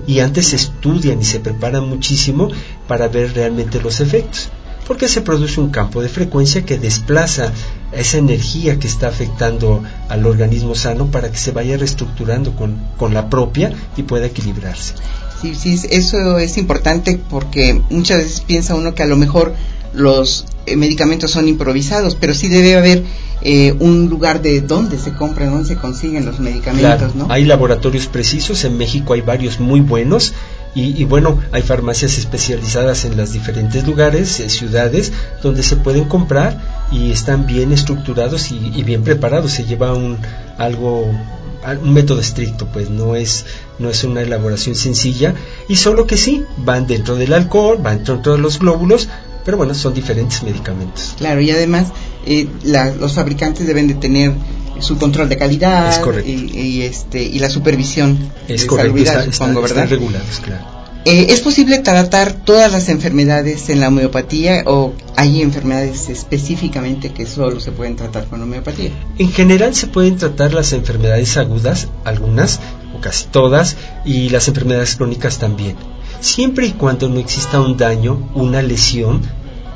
Y 0.06 0.20
antes 0.20 0.48
se 0.48 0.58
estudian 0.58 1.22
y 1.22 1.26
se 1.26 1.40
preparan 1.40 1.88
muchísimo 1.88 2.50
para 2.88 3.08
ver 3.08 3.34
realmente 3.34 3.82
los 3.82 4.02
efectos 4.02 4.50
porque 4.88 5.08
se 5.08 5.22
produce 5.22 5.60
un 5.60 5.70
campo 5.70 6.02
de 6.02 6.10
frecuencia 6.10 6.66
que 6.66 6.78
desplaza 6.78 7.52
esa 7.92 8.18
energía 8.18 8.80
que 8.80 8.88
está 8.88 9.08
afectando 9.08 9.84
al 10.10 10.26
organismo 10.26 10.76
sano 10.76 11.08
para 11.08 11.32
que 11.32 11.38
se 11.38 11.52
vaya 11.52 11.78
reestructurando 11.78 12.56
con, 12.56 12.78
con 12.98 13.14
la 13.14 13.30
propia 13.30 13.72
y 13.96 14.04
pueda 14.04 14.26
equilibrarse. 14.26 14.96
Sí, 15.42 15.56
sí, 15.56 15.80
eso 15.90 16.40
es 16.40 16.58
importante 16.58 17.20
porque 17.30 17.82
muchas 17.90 18.20
veces 18.20 18.42
piensa 18.42 18.76
uno 18.76 18.96
que 18.96 19.04
a 19.04 19.08
lo 19.08 19.18
mejor 19.18 19.54
los 19.94 20.46
eh, 20.66 20.76
medicamentos 20.76 21.32
son 21.32 21.48
improvisados, 21.48 22.16
pero 22.16 22.34
sí 22.34 22.48
debe 22.48 22.76
haber 22.76 23.04
eh, 23.42 23.76
un 23.80 24.08
lugar 24.08 24.42
de 24.42 24.62
dónde 24.62 24.98
se 24.98 25.14
compran, 25.14 25.52
dónde 25.52 25.68
se 25.68 25.76
consiguen 25.76 26.26
los 26.26 26.40
medicamentos, 26.40 27.14
¿no? 27.16 27.28
Hay 27.30 27.46
laboratorios 27.46 28.08
precisos, 28.08 28.64
en 28.64 28.78
México 28.78 29.14
hay 29.14 29.22
varios 29.22 29.60
muy 29.60 29.82
buenos 29.82 30.34
y, 30.76 31.06
bueno, 31.06 31.40
hay 31.52 31.62
farmacias 31.62 32.18
especializadas 32.18 33.06
en 33.06 33.16
los 33.16 33.32
diferentes 33.32 33.86
lugares, 33.86 34.40
eh, 34.40 34.50
ciudades, 34.50 35.12
donde 35.44 35.62
se 35.62 35.76
pueden 35.76 36.06
comprar 36.06 36.88
y 36.92 37.12
están 37.12 37.46
bien 37.46 37.72
estructurados 37.72 38.52
y, 38.52 38.84
bien 38.84 39.04
preparados. 39.04 39.52
Se 39.52 39.66
lleva 39.66 39.94
un 39.94 40.18
algo 40.58 41.12
un 41.82 41.94
método 41.94 42.20
estricto, 42.20 42.68
pues 42.68 42.90
no 42.90 43.16
es 43.16 43.46
no 43.80 43.90
es 43.90 44.04
una 44.04 44.22
elaboración 44.22 44.76
sencilla 44.76 45.34
y 45.70 45.78
solo 45.78 46.06
que 46.06 46.18
sí 46.18 46.44
van 46.58 46.88
dentro 46.88 47.16
del 47.16 47.34
alcohol, 47.34 47.78
van 47.82 48.04
dentro 48.04 48.34
de 48.34 48.40
los 48.40 48.60
glóbulos, 48.60 49.08
pero 49.46 49.58
bueno, 49.58 49.74
son 49.74 49.94
diferentes 49.94 50.44
medicamentos. 50.44 51.14
Claro, 51.18 51.40
y 51.40 51.52
además 51.52 51.94
eh, 52.26 52.50
los 53.00 53.14
fabricantes 53.14 53.66
deben 53.66 53.88
de 53.88 53.94
tener 53.94 54.34
su 54.84 54.98
control 54.98 55.30
de 55.30 55.38
calidad 55.38 56.02
y, 56.26 56.82
este 56.82 57.24
y 57.24 57.40
la 57.40 57.50
supervisión 57.50 58.32
es 58.48 58.62
de 58.62 58.68
correcto, 58.68 59.32
supongo, 59.32 59.62
¿verdad? 59.62 59.90
regulados, 59.90 60.40
claro. 60.44 60.84
Eh, 61.06 61.34
¿Es 61.34 61.42
posible 61.42 61.80
tratar 61.80 62.32
todas 62.32 62.72
las 62.72 62.88
enfermedades 62.88 63.68
en 63.70 63.82
la 63.82 63.90
homeopatía 63.90 64.64
o 64.66 64.94
hay 65.18 65.42
enfermedades 65.42 66.08
específicamente 66.08 67.12
que 67.12 67.26
solo 67.26 67.60
se 67.60 67.74
pueden 67.74 67.98
tratar 67.98 68.28
con 68.28 68.42
homeopatía? 68.42 68.92
En 69.18 69.30
general 69.30 69.76
se 69.76 69.88
pueden 69.88 70.16
tratar 70.16 70.54
las 70.54 70.72
enfermedades 70.72 71.36
agudas, 71.36 71.90
algunas 72.06 72.62
o 72.96 73.02
casi 73.02 73.26
todas, 73.26 73.76
y 74.06 74.30
las 74.30 74.48
enfermedades 74.48 74.96
crónicas 74.96 75.40
también 75.40 75.76
siempre 76.24 76.68
y 76.68 76.72
cuando 76.72 77.10
no 77.10 77.20
exista 77.20 77.60
un 77.60 77.76
daño, 77.76 78.30
una 78.34 78.62
lesión 78.62 79.22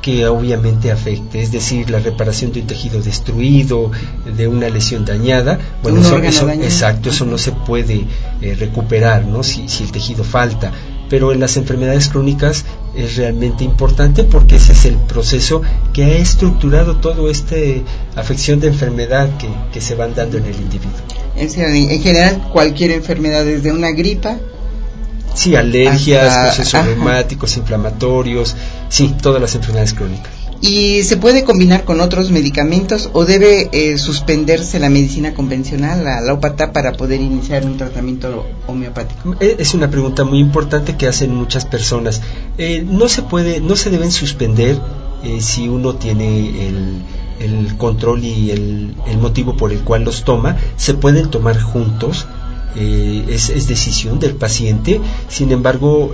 que 0.02 0.26
obviamente 0.26 0.90
afecte, 0.90 1.42
es 1.42 1.52
decir, 1.52 1.90
la 1.90 1.98
reparación 1.98 2.52
de 2.52 2.60
un 2.60 2.66
tejido 2.66 3.00
destruido, 3.00 3.90
de 4.36 4.48
una 4.48 4.68
lesión 4.68 5.04
dañada, 5.04 5.58
bueno, 5.82 6.00
eso, 6.22 6.48
exacto, 6.48 7.10
eso 7.10 7.24
no 7.24 7.38
se 7.38 7.52
puede 7.52 8.06
eh, 8.40 8.56
recuperar, 8.58 9.26
¿no? 9.26 9.42
Si, 9.42 9.68
si 9.68 9.84
el 9.84 9.92
tejido 9.92 10.24
falta, 10.24 10.72
pero 11.08 11.32
en 11.32 11.40
las 11.40 11.56
enfermedades 11.56 12.08
crónicas 12.08 12.64
es 12.94 13.16
realmente 13.16 13.64
importante 13.64 14.24
porque 14.24 14.56
ese 14.56 14.72
es 14.72 14.84
el 14.84 14.96
proceso 14.96 15.62
que 15.92 16.04
ha 16.04 16.16
estructurado 16.16 16.96
toda 16.96 17.30
esta 17.30 17.56
afección 18.16 18.60
de 18.60 18.68
enfermedad 18.68 19.36
que, 19.38 19.48
que 19.72 19.80
se 19.80 19.94
van 19.94 20.14
dando 20.14 20.38
en 20.38 20.46
el 20.46 20.56
individuo. 20.56 20.92
En 21.36 22.00
general, 22.02 22.48
cualquier 22.52 22.90
enfermedad, 22.90 23.44
desde 23.44 23.72
una 23.72 23.92
gripa 23.92 24.38
Sí, 25.34 25.54
alergias, 25.54 26.54
procesos 26.56 26.84
reumáticos, 26.84 27.56
inflamatorios, 27.56 28.56
sí, 28.88 29.14
todas 29.20 29.40
las 29.40 29.54
enfermedades 29.54 29.94
crónicas. 29.94 30.38
¿Y 30.60 31.04
se 31.04 31.16
puede 31.16 31.44
combinar 31.44 31.84
con 31.84 32.00
otros 32.00 32.30
medicamentos 32.32 33.10
o 33.12 33.24
debe 33.24 33.68
eh, 33.70 33.96
suspenderse 33.96 34.80
la 34.80 34.90
medicina 34.90 35.32
convencional, 35.32 36.04
la 36.04 36.18
alópata, 36.18 36.72
para 36.72 36.94
poder 36.94 37.20
iniciar 37.20 37.64
un 37.64 37.76
tratamiento 37.76 38.44
homeopático? 38.66 39.36
Eh, 39.38 39.56
es 39.58 39.74
una 39.74 39.88
pregunta 39.88 40.24
muy 40.24 40.40
importante 40.40 40.96
que 40.96 41.06
hacen 41.06 41.32
muchas 41.32 41.64
personas. 41.64 42.22
Eh, 42.58 42.84
no 42.84 43.08
se 43.08 43.22
puede, 43.22 43.60
no 43.60 43.76
se 43.76 43.90
deben 43.90 44.10
suspender 44.10 44.80
si 45.40 45.68
uno 45.68 45.96
tiene 45.96 46.68
el, 46.68 47.02
el 47.40 47.76
control 47.76 48.24
y 48.24 48.50
el, 48.50 48.94
el 49.06 49.18
motivo 49.18 49.56
por 49.56 49.72
el 49.72 49.80
cual 49.80 50.04
los 50.04 50.24
toma. 50.24 50.56
Se 50.76 50.94
pueden 50.94 51.30
tomar 51.30 51.60
juntos 51.60 52.26
eh, 52.76 53.24
es, 53.28 53.66
decisión 53.66 54.18
del 54.18 54.34
paciente, 54.34 55.00
sin 55.28 55.52
embargo 55.52 56.12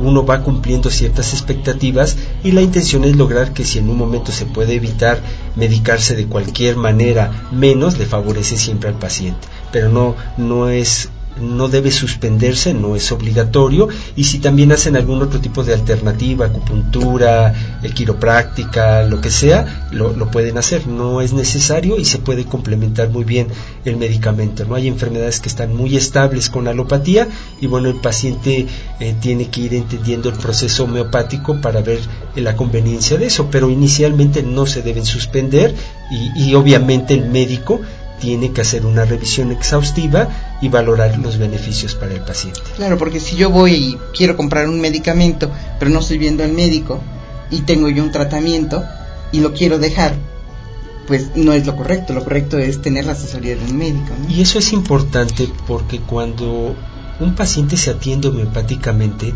uno 0.00 0.24
va 0.24 0.42
cumpliendo 0.42 0.90
ciertas 0.90 1.32
expectativas 1.32 2.16
y 2.44 2.52
la 2.52 2.62
intención 2.62 3.04
es 3.04 3.16
lograr 3.16 3.52
que 3.52 3.64
si 3.64 3.78
en 3.78 3.88
un 3.88 3.98
momento 3.98 4.32
se 4.32 4.46
puede 4.46 4.74
evitar 4.74 5.20
medicarse 5.56 6.16
de 6.16 6.26
cualquier 6.26 6.76
manera 6.76 7.48
menos, 7.50 7.98
le 7.98 8.06
favorece 8.06 8.56
siempre 8.56 8.88
al 8.88 8.98
paciente, 8.98 9.46
pero 9.72 9.88
no, 9.88 10.14
no 10.36 10.68
es 10.68 11.10
no 11.40 11.68
debe 11.68 11.90
suspenderse, 11.90 12.74
no 12.74 12.96
es 12.96 13.12
obligatorio, 13.12 13.88
y 14.16 14.24
si 14.24 14.38
también 14.38 14.72
hacen 14.72 14.96
algún 14.96 15.22
otro 15.22 15.40
tipo 15.40 15.64
de 15.64 15.74
alternativa, 15.74 16.46
acupuntura, 16.46 17.54
eh, 17.82 17.90
quiropráctica, 17.90 19.02
lo 19.02 19.20
que 19.20 19.30
sea, 19.30 19.88
lo, 19.92 20.30
pueden 20.30 20.58
hacer, 20.58 20.86
no 20.86 21.20
es 21.20 21.32
necesario 21.32 21.98
y 21.98 22.04
se 22.04 22.18
puede 22.18 22.44
complementar 22.44 23.10
muy 23.10 23.24
bien 23.24 23.48
el 23.84 23.96
medicamento. 23.96 24.64
No 24.64 24.74
hay 24.74 24.88
enfermedades 24.88 25.40
que 25.40 25.48
están 25.48 25.74
muy 25.74 25.96
estables 25.96 26.50
con 26.50 26.68
alopatía 26.68 27.28
y 27.60 27.66
bueno, 27.66 27.88
el 27.88 27.96
paciente 27.96 28.66
eh, 29.00 29.14
tiene 29.20 29.48
que 29.48 29.62
ir 29.62 29.74
entendiendo 29.74 30.28
el 30.28 30.36
proceso 30.36 30.84
homeopático 30.84 31.60
para 31.60 31.80
ver 31.80 32.00
la 32.34 32.56
conveniencia 32.56 33.16
de 33.16 33.26
eso, 33.26 33.48
pero 33.50 33.70
inicialmente 33.70 34.42
no 34.42 34.66
se 34.66 34.82
deben 34.82 35.04
suspender 35.04 35.74
y 36.36 36.54
obviamente 36.54 37.14
el 37.14 37.28
médico 37.28 37.80
tiene 38.20 38.52
que 38.52 38.62
hacer 38.62 38.86
una 38.86 39.04
revisión 39.04 39.52
exhaustiva 39.52 40.28
y 40.60 40.68
valorar 40.68 41.18
los 41.18 41.38
beneficios 41.38 41.94
para 41.94 42.14
el 42.14 42.20
paciente. 42.20 42.60
Claro, 42.76 42.98
porque 42.98 43.20
si 43.20 43.36
yo 43.36 43.50
voy 43.50 43.72
y 43.72 43.98
quiero 44.16 44.36
comprar 44.36 44.68
un 44.68 44.80
medicamento, 44.80 45.50
pero 45.78 45.90
no 45.90 46.00
estoy 46.00 46.18
viendo 46.18 46.42
al 46.42 46.52
médico 46.52 47.00
y 47.50 47.60
tengo 47.62 47.88
yo 47.88 48.02
un 48.02 48.12
tratamiento 48.12 48.84
y 49.32 49.40
lo 49.40 49.52
quiero 49.52 49.78
dejar, 49.78 50.14
pues 51.06 51.36
no 51.36 51.52
es 51.52 51.66
lo 51.66 51.76
correcto. 51.76 52.12
Lo 52.12 52.24
correcto 52.24 52.58
es 52.58 52.82
tener 52.82 53.04
la 53.04 53.12
asesoría 53.12 53.56
de 53.56 53.64
un 53.64 53.76
médico. 53.76 54.12
Y 54.28 54.40
eso 54.40 54.58
es 54.58 54.72
importante 54.72 55.48
porque 55.66 56.00
cuando 56.00 56.74
un 57.20 57.34
paciente 57.34 57.76
se 57.76 57.90
atiende 57.90 58.28
homeopáticamente, 58.28 59.32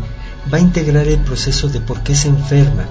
va 0.51 0.57
a 0.57 0.61
integrar 0.61 1.07
el 1.07 1.19
proceso 1.19 1.69
de 1.69 1.81
por 1.81 2.01
qué 2.01 2.15
se 2.15 2.27
enferma, 2.27 2.85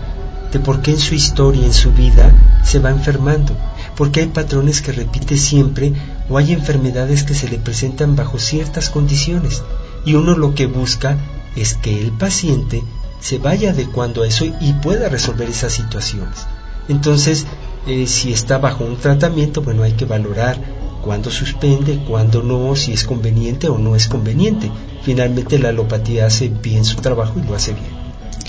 de 0.53 0.59
por 0.61 0.83
qué 0.83 0.93
en 0.93 0.99
su 0.99 1.15
historia, 1.15 1.65
en 1.65 1.73
su 1.73 1.93
vida, 1.93 2.33
se 2.65 2.79
va 2.79 2.91
enfermando 2.91 3.57
porque 4.01 4.21
hay 4.21 4.29
patrones 4.29 4.81
que 4.81 4.93
repite 4.93 5.37
siempre 5.37 5.93
o 6.31 6.39
hay 6.39 6.55
enfermedades 6.55 7.23
que 7.23 7.35
se 7.35 7.51
le 7.51 7.59
presentan 7.59 8.17
bajo 8.17 8.39
ciertas 8.39 8.89
condiciones 8.89 9.63
y 10.07 10.15
uno 10.15 10.39
lo 10.39 10.55
que 10.55 10.65
busca 10.65 11.19
es 11.55 11.75
que 11.75 12.01
el 12.01 12.11
paciente 12.13 12.83
se 13.21 13.37
vaya 13.37 13.73
adecuando 13.73 14.23
a 14.23 14.27
eso 14.27 14.47
y 14.47 14.73
pueda 14.73 15.11
resolver 15.11 15.51
esas 15.51 15.75
situaciones. 15.75 16.47
Entonces, 16.89 17.45
eh, 17.87 18.07
si 18.07 18.33
está 18.33 18.57
bajo 18.57 18.85
un 18.85 18.97
tratamiento, 18.97 19.61
bueno, 19.61 19.83
hay 19.83 19.93
que 19.93 20.07
valorar 20.07 20.59
cuándo 21.05 21.31
suspende, 21.31 22.03
cuándo 22.09 22.43
no, 22.43 22.77
si 22.77 22.95
es 22.95 23.05
conveniente 23.05 23.69
o 23.69 23.77
no 23.77 23.97
es 23.97 24.09
conveniente. 24.09 24.71
Finalmente 25.03 25.59
la 25.59 25.69
alopatía 25.69 26.25
hace 26.25 26.49
bien 26.49 26.87
su 26.87 26.97
trabajo 26.97 27.39
y 27.39 27.47
lo 27.47 27.55
hace 27.55 27.75
bien. 27.75 27.91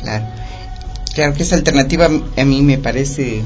Claro. 0.02 0.28
Claro 1.14 1.34
que 1.34 1.44
esa 1.44 1.56
alternativa 1.56 2.06
a 2.38 2.46
mí 2.46 2.62
me 2.62 2.78
parece 2.78 3.44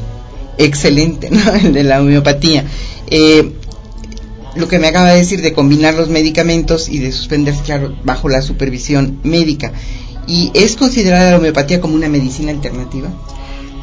excelente, 0.58 1.30
¿no? 1.32 1.54
El 1.54 1.74
de 1.74 1.84
la 1.84 2.02
homeopatía. 2.02 2.66
Eh, 3.08 3.52
lo 4.56 4.68
que 4.68 4.80
me 4.80 4.88
acaba 4.88 5.12
de 5.12 5.18
decir 5.18 5.42
de 5.42 5.54
combinar 5.54 5.96
los 5.96 6.10
medicamentos 6.10 6.88
y 6.88 7.00
de 7.00 7.12
suspenderse, 7.12 7.64
claro, 7.64 7.96
bajo 8.04 8.30
la 8.30 8.42
supervisión 8.42 9.20
médica. 9.24 9.74
¿Y 10.28 10.52
es 10.54 10.76
considerada 10.76 11.32
la 11.32 11.38
homeopatía 11.38 11.82
como 11.82 11.96
una 11.96 12.08
medicina 12.08 12.52
alternativa? 12.52 13.10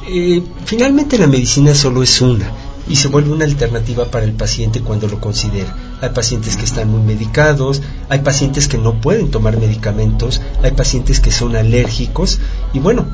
Eh, 0.08 0.42
finalmente 0.64 1.18
la 1.18 1.28
medicina 1.28 1.74
solo 1.74 2.02
es 2.02 2.20
una 2.20 2.50
y 2.88 2.96
se 2.96 3.08
vuelve 3.08 3.30
una 3.30 3.44
alternativa 3.44 4.10
para 4.10 4.24
el 4.24 4.32
paciente 4.32 4.80
cuando 4.80 5.06
lo 5.06 5.20
considera. 5.20 5.98
Hay 6.00 6.10
pacientes 6.10 6.56
que 6.56 6.64
están 6.64 6.90
muy 6.90 7.00
medicados, 7.00 7.80
hay 8.08 8.20
pacientes 8.20 8.66
que 8.66 8.78
no 8.78 9.00
pueden 9.00 9.30
tomar 9.30 9.58
medicamentos, 9.58 10.40
hay 10.62 10.72
pacientes 10.72 11.20
que 11.20 11.30
son 11.30 11.54
alérgicos 11.54 12.40
y 12.72 12.80
bueno, 12.80 13.06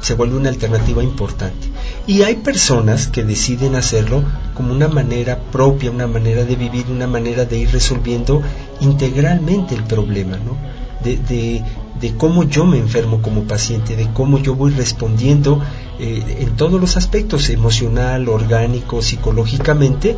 se 0.00 0.14
vuelve 0.14 0.36
una 0.36 0.50
alternativa 0.50 1.02
importante. 1.02 1.68
Y 2.08 2.22
hay 2.22 2.36
personas 2.36 3.06
que 3.06 3.22
deciden 3.22 3.74
hacerlo 3.74 4.24
como 4.54 4.72
una 4.72 4.88
manera 4.88 5.38
propia, 5.52 5.90
una 5.90 6.06
manera 6.06 6.42
de 6.44 6.56
vivir, 6.56 6.86
una 6.90 7.06
manera 7.06 7.44
de 7.44 7.58
ir 7.58 7.70
resolviendo 7.70 8.40
integralmente 8.80 9.74
el 9.74 9.84
problema, 9.84 10.38
¿no? 10.38 10.56
De, 11.04 11.18
de, 11.18 11.62
de 12.00 12.14
cómo 12.14 12.44
yo 12.44 12.64
me 12.64 12.78
enfermo 12.78 13.20
como 13.20 13.42
paciente, 13.42 13.94
de 13.94 14.08
cómo 14.14 14.38
yo 14.38 14.54
voy 14.54 14.70
respondiendo 14.72 15.60
eh, 16.00 16.38
en 16.40 16.56
todos 16.56 16.80
los 16.80 16.96
aspectos, 16.96 17.50
emocional, 17.50 18.30
orgánico, 18.30 19.02
psicológicamente, 19.02 20.16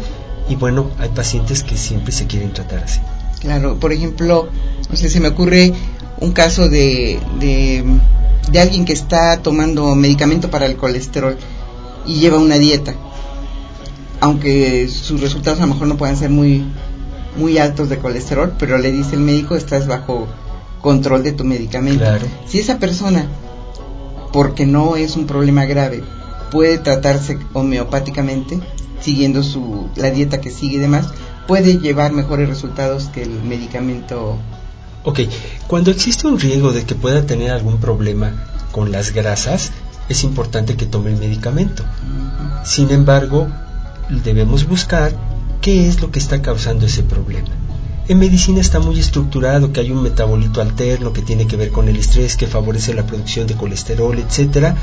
y 0.48 0.54
bueno, 0.54 0.92
hay 1.00 1.08
pacientes 1.08 1.64
que 1.64 1.76
siempre 1.76 2.12
se 2.12 2.28
quieren 2.28 2.52
tratar 2.52 2.84
así. 2.84 3.00
Claro, 3.40 3.80
por 3.80 3.92
ejemplo, 3.92 4.48
no 4.88 4.96
sé, 4.96 5.10
se 5.10 5.18
me 5.18 5.26
ocurre 5.26 5.72
un 6.20 6.30
caso 6.30 6.68
de, 6.68 7.18
de 7.40 7.84
de 8.50 8.58
alguien 8.60 8.84
que 8.84 8.92
está 8.92 9.38
tomando 9.42 9.94
medicamento 9.94 10.50
para 10.50 10.66
el 10.66 10.76
colesterol 10.76 11.36
y 12.06 12.14
lleva 12.14 12.38
una 12.38 12.56
dieta, 12.56 12.94
aunque 14.20 14.88
sus 14.88 15.20
resultados 15.20 15.60
a 15.60 15.66
lo 15.66 15.74
mejor 15.74 15.88
no 15.88 15.96
puedan 15.96 16.16
ser 16.16 16.30
muy, 16.30 16.64
muy 17.36 17.58
altos 17.58 17.88
de 17.88 17.98
colesterol, 17.98 18.54
pero 18.58 18.78
le 18.78 18.92
dice 18.92 19.14
el 19.14 19.20
médico 19.20 19.56
estás 19.56 19.86
bajo 19.86 20.28
control 20.80 21.22
de 21.22 21.32
tu 21.32 21.44
medicamento. 21.44 22.04
Si 22.46 22.58
esa 22.58 22.78
persona, 22.78 23.26
porque 24.32 24.66
no 24.66 24.96
es 24.96 25.16
un 25.16 25.26
problema 25.26 25.64
grave, 25.64 26.02
puede 26.50 26.78
tratarse 26.78 27.38
homeopáticamente, 27.52 28.60
siguiendo 29.00 29.42
su, 29.42 29.88
la 29.96 30.10
dieta 30.10 30.40
que 30.40 30.50
sigue 30.50 30.76
y 30.76 30.80
demás, 30.80 31.08
puede 31.46 31.78
llevar 31.78 32.12
mejores 32.12 32.48
resultados 32.48 33.08
que 33.08 33.22
el 33.22 33.42
medicamento 33.42 34.38
Ok, 35.02 35.20
cuando 35.66 35.90
existe 35.90 36.26
un 36.26 36.38
riesgo 36.38 36.72
de 36.72 36.84
que 36.84 36.94
pueda 36.94 37.24
tener 37.24 37.50
algún 37.52 37.78
problema 37.78 38.34
con 38.70 38.92
las 38.92 39.12
grasas, 39.14 39.72
es 40.10 40.24
importante 40.24 40.76
que 40.76 40.86
tome 40.86 41.10
el 41.10 41.16
medicamento. 41.16 41.84
Sin 42.64 42.90
embargo, 42.90 43.46
debemos 44.24 44.66
buscar 44.66 45.12
qué 45.62 45.88
es 45.88 46.02
lo 46.02 46.10
que 46.10 46.18
está 46.18 46.42
causando 46.42 46.86
ese 46.86 47.04
problema. 47.04 47.48
En 48.08 48.18
medicina 48.18 48.60
está 48.60 48.80
muy 48.80 48.98
estructurado 48.98 49.72
que 49.72 49.80
hay 49.80 49.92
un 49.92 50.02
metabolito 50.02 50.60
alterno 50.60 51.12
que 51.12 51.22
tiene 51.22 51.46
que 51.46 51.56
ver 51.56 51.70
con 51.70 51.88
el 51.88 51.96
estrés, 51.96 52.36
que 52.36 52.48
favorece 52.48 52.92
la 52.92 53.06
producción 53.06 53.46
de 53.46 53.54
colesterol, 53.54 54.18
etcétera, 54.18 54.74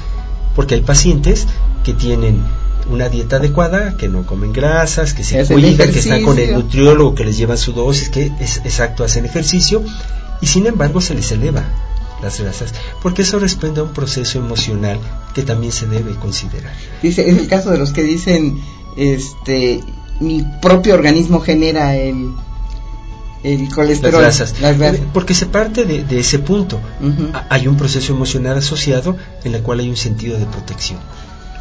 porque 0.56 0.76
hay 0.76 0.82
pacientes 0.82 1.46
que 1.84 1.94
tienen 1.94 2.42
una 2.90 3.10
dieta 3.10 3.36
adecuada, 3.36 3.98
que 3.98 4.08
no 4.08 4.26
comen 4.26 4.54
grasas, 4.54 5.14
que 5.14 5.26
se 5.26 5.46
cuidan, 5.46 5.92
que 5.92 6.00
están 6.00 6.24
con 6.24 6.40
el 6.40 6.54
nutriólogo, 6.54 7.16
que 7.16 7.26
les 7.26 7.38
llevan 7.38 7.58
su 7.58 7.74
dosis, 7.74 8.08
que 8.08 8.32
es 8.40 8.62
exacto, 8.64 9.04
hacen 9.04 9.26
ejercicio, 9.26 9.84
y 10.40 10.48
sin 10.48 10.68
embargo 10.68 11.02
se 11.02 11.16
les 11.16 11.30
eleva 11.34 11.66
las 12.22 12.40
grasas, 12.40 12.74
porque 13.02 13.22
eso 13.22 13.40
responde 13.40 13.82
a 13.82 13.84
un 13.84 13.94
proceso 13.94 14.40
emocional 14.40 15.00
que 15.34 15.44
también 15.44 15.72
se 15.72 15.88
debe 15.88 16.16
considerar. 16.16 16.74
Dice, 17.02 17.30
en 17.30 17.38
el 17.38 17.48
caso 17.48 17.72
de 17.72 17.78
los 17.78 17.92
que 17.92 18.04
dicen, 18.04 18.62
este, 18.96 19.82
mi 20.20 20.44
propio 20.62 20.96
organismo 20.96 21.40
genera 21.40 21.96
el, 21.96 22.32
el 23.44 23.70
colesterol. 23.70 24.22
Las 24.22 24.78
grasas. 24.78 25.00
Porque 25.14 25.34
se 25.34 25.46
parte 25.46 25.86
de, 25.86 26.20
ese 26.20 26.40
punto. 26.40 26.80
Hay 27.50 27.68
un 27.68 27.78
proceso 27.78 28.14
emocional 28.14 28.58
asociado 28.58 29.16
en 29.44 29.56
el 29.56 29.62
cual 29.62 29.80
hay 29.80 29.90
un 29.90 29.98
sentido 29.98 30.38
de 30.38 30.46
protección 30.46 31.00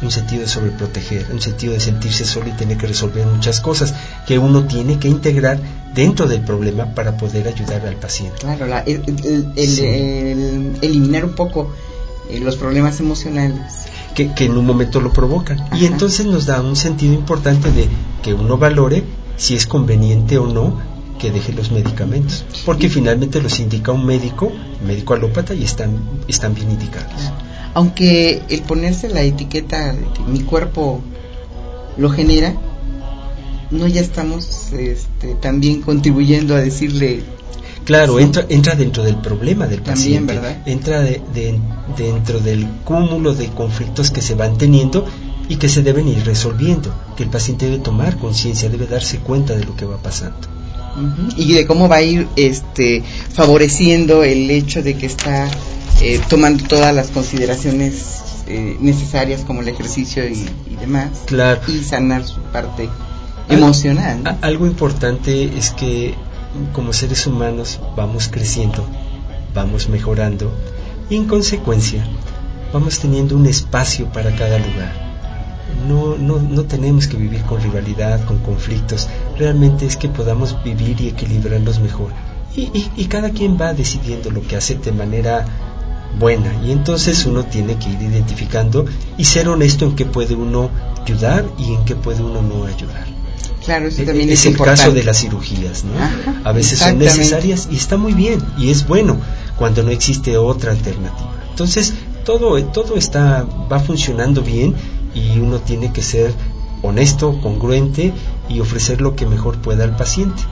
un 0.01 0.11
sentido 0.11 0.41
de 0.41 0.47
sobreproteger, 0.47 1.27
un 1.31 1.41
sentido 1.41 1.73
de 1.73 1.79
sentirse 1.79 2.25
solo 2.25 2.49
y 2.49 2.51
tener 2.51 2.77
que 2.77 2.87
resolver 2.87 3.25
muchas 3.25 3.61
cosas 3.61 3.93
que 4.25 4.37
uno 4.37 4.65
tiene 4.65 4.99
que 4.99 5.07
integrar 5.07 5.59
dentro 5.93 6.27
del 6.27 6.41
problema 6.41 6.93
para 6.93 7.17
poder 7.17 7.47
ayudar 7.47 7.85
al 7.85 7.95
paciente. 7.95 8.37
Claro, 8.39 8.65
el, 8.85 9.03
eliminar 10.81 11.25
un 11.25 11.33
poco 11.33 11.71
eh, 12.29 12.39
los 12.39 12.55
problemas 12.55 12.99
emocionales. 12.99 13.85
Que, 14.13 14.33
que, 14.33 14.45
en 14.45 14.57
un 14.57 14.65
momento 14.65 14.99
lo 14.99 15.13
provocan. 15.13 15.63
Y 15.75 15.85
entonces 15.85 16.25
nos 16.25 16.45
da 16.47 16.61
un 16.61 16.75
sentido 16.75 17.13
importante 17.13 17.71
de 17.71 17.87
que 18.23 18.33
uno 18.33 18.57
valore 18.57 19.03
si 19.37 19.55
es 19.55 19.67
conveniente 19.67 20.37
o 20.39 20.47
no 20.47 20.97
que 21.19 21.31
deje 21.31 21.51
los 21.53 21.71
medicamentos, 21.71 22.45
porque 22.63 22.89
finalmente 22.89 23.41
los 23.41 23.59
indica 23.59 23.91
un 23.91 24.05
médico, 24.05 24.51
médico 24.85 25.15
alópata, 25.15 25.55
y 25.55 25.63
están, 25.63 25.97
están 26.27 26.53
bien 26.53 26.69
indicados 26.69 27.31
aunque 27.73 28.41
el 28.49 28.61
ponerse 28.61 29.09
la 29.09 29.21
etiqueta 29.21 29.93
de 29.93 30.05
que 30.13 30.23
mi 30.23 30.41
cuerpo 30.41 31.01
lo 31.97 32.09
genera, 32.09 32.55
no 33.71 33.87
ya 33.87 34.01
estamos 34.01 34.71
este, 34.73 35.35
también 35.35 35.81
contribuyendo 35.81 36.55
a 36.55 36.61
decirle... 36.61 37.21
Claro, 37.85 38.19
entra, 38.19 38.45
entra 38.49 38.75
dentro 38.75 39.03
del 39.03 39.15
problema 39.17 39.65
del 39.65 39.81
paciente, 39.81 40.37
entra 40.65 41.01
de, 41.01 41.21
dentro 41.97 42.39
del 42.39 42.67
cúmulo 42.83 43.33
de 43.33 43.47
conflictos 43.47 44.11
que 44.11 44.21
se 44.21 44.35
van 44.35 44.57
teniendo 44.57 45.05
y 45.47 45.55
que 45.55 45.69
se 45.69 45.83
deben 45.83 46.07
ir 46.09 46.25
resolviendo, 46.25 46.93
que 47.15 47.23
el 47.23 47.29
paciente 47.29 47.65
debe 47.65 47.79
tomar 47.79 48.17
conciencia, 48.17 48.67
debe 48.67 48.87
darse 48.87 49.19
cuenta 49.19 49.55
de 49.55 49.63
lo 49.63 49.75
que 49.77 49.85
va 49.85 49.97
pasando. 49.97 50.47
Y 51.37 51.53
de 51.53 51.65
cómo 51.65 51.87
va 51.87 51.97
a 51.97 52.01
ir 52.01 52.27
este, 52.35 53.03
favoreciendo 53.31 54.23
el 54.23 54.49
hecho 54.49 54.81
de 54.81 54.97
que 54.97 55.05
está 55.05 55.49
eh, 56.01 56.21
tomando 56.29 56.63
todas 56.65 56.93
las 56.93 57.09
consideraciones 57.09 58.43
eh, 58.47 58.77
necesarias 58.79 59.41
como 59.41 59.61
el 59.61 59.67
ejercicio 59.67 60.27
y, 60.27 60.45
demás 60.79 61.09
claro. 61.25 61.59
y 61.67 61.79
sanar 61.79 62.25
su 62.25 62.39
parte 62.41 62.87
emocional. 63.49 64.37
algo 64.41 64.67
importante 64.67 65.57
es 65.57 65.71
que 65.71 66.13
como 66.71 66.93
seres 66.93 67.25
humanos 67.25 67.79
vamos 67.95 68.29
creciendo, 68.29 68.85
vamos 69.53 69.89
mejorando 69.89 70.51
y 71.09 71.15
en 71.15 71.25
consecuencia 71.25 72.05
vamos 72.71 72.99
teniendo 72.99 73.35
un 73.35 73.47
espacio 73.47 74.05
para 74.11 74.35
cada 74.35 74.59
lugar. 74.59 75.07
No, 75.87 76.17
no, 76.17 76.39
no 76.39 76.63
tenemos 76.63 77.07
que 77.07 77.17
vivir 77.17 77.41
con 77.41 77.61
rivalidad, 77.61 78.23
con 78.25 78.39
conflictos, 78.39 79.07
realmente 79.37 79.85
es 79.85 79.97
que 79.97 80.09
podamos 80.09 80.61
vivir 80.63 80.99
y 81.01 81.09
equilibrarlos 81.09 81.79
mejor. 81.79 82.11
Y, 82.55 82.61
y, 82.73 82.91
y, 82.95 83.05
cada 83.05 83.29
quien 83.29 83.59
va 83.59 83.73
decidiendo 83.73 84.31
lo 84.31 84.41
que 84.41 84.55
hace 84.55 84.75
de 84.75 84.91
manera 84.91 85.45
buena 86.19 86.53
y 86.63 86.71
entonces 86.71 87.25
uno 87.25 87.43
tiene 87.45 87.77
que 87.77 87.89
ir 87.89 88.01
identificando 88.01 88.85
y 89.17 89.25
ser 89.25 89.49
honesto 89.49 89.85
en 89.85 89.95
qué 89.95 90.05
puede 90.05 90.35
uno 90.35 90.69
ayudar 91.03 91.45
y 91.57 91.73
en 91.73 91.85
qué 91.85 91.95
puede 91.95 92.23
uno 92.23 92.41
no 92.41 92.65
ayudar. 92.65 93.05
Claro, 93.63 93.87
eso 93.87 94.01
e-, 94.01 94.05
también 94.05 94.29
es, 94.29 94.45
el 94.45 94.57
caso 94.57 94.91
de 94.91 95.03
las 95.03 95.19
cirugías, 95.19 95.83
¿no? 95.83 95.91
a 96.43 96.51
veces 96.51 96.79
son 96.79 96.97
necesarias 96.97 97.67
y 97.71 97.75
está 97.75 97.97
muy 97.97 98.13
bien 98.13 98.41
y 98.57 98.69
es 98.69 98.87
bueno 98.87 99.17
cuando 99.57 99.83
no 99.83 99.91
existe 99.91 100.37
otra 100.37 100.71
alternativa. 100.71 101.31
Entonces, 101.49 101.93
todo 102.23 102.63
todo 102.65 102.95
está 102.95 103.45
va 103.71 103.79
funcionando 103.79 104.41
bien 104.41 104.75
y 105.13 105.39
uno 105.39 105.59
tiene 105.59 105.91
que 105.91 106.01
ser 106.01 106.33
honesto, 106.81 107.39
congruente 107.41 108.13
y 108.49 108.59
ofrecer 108.59 109.01
lo 109.01 109.15
que 109.15 109.25
mejor 109.25 109.57
pueda 109.59 109.83
al 109.83 109.95
paciente. 109.95 110.43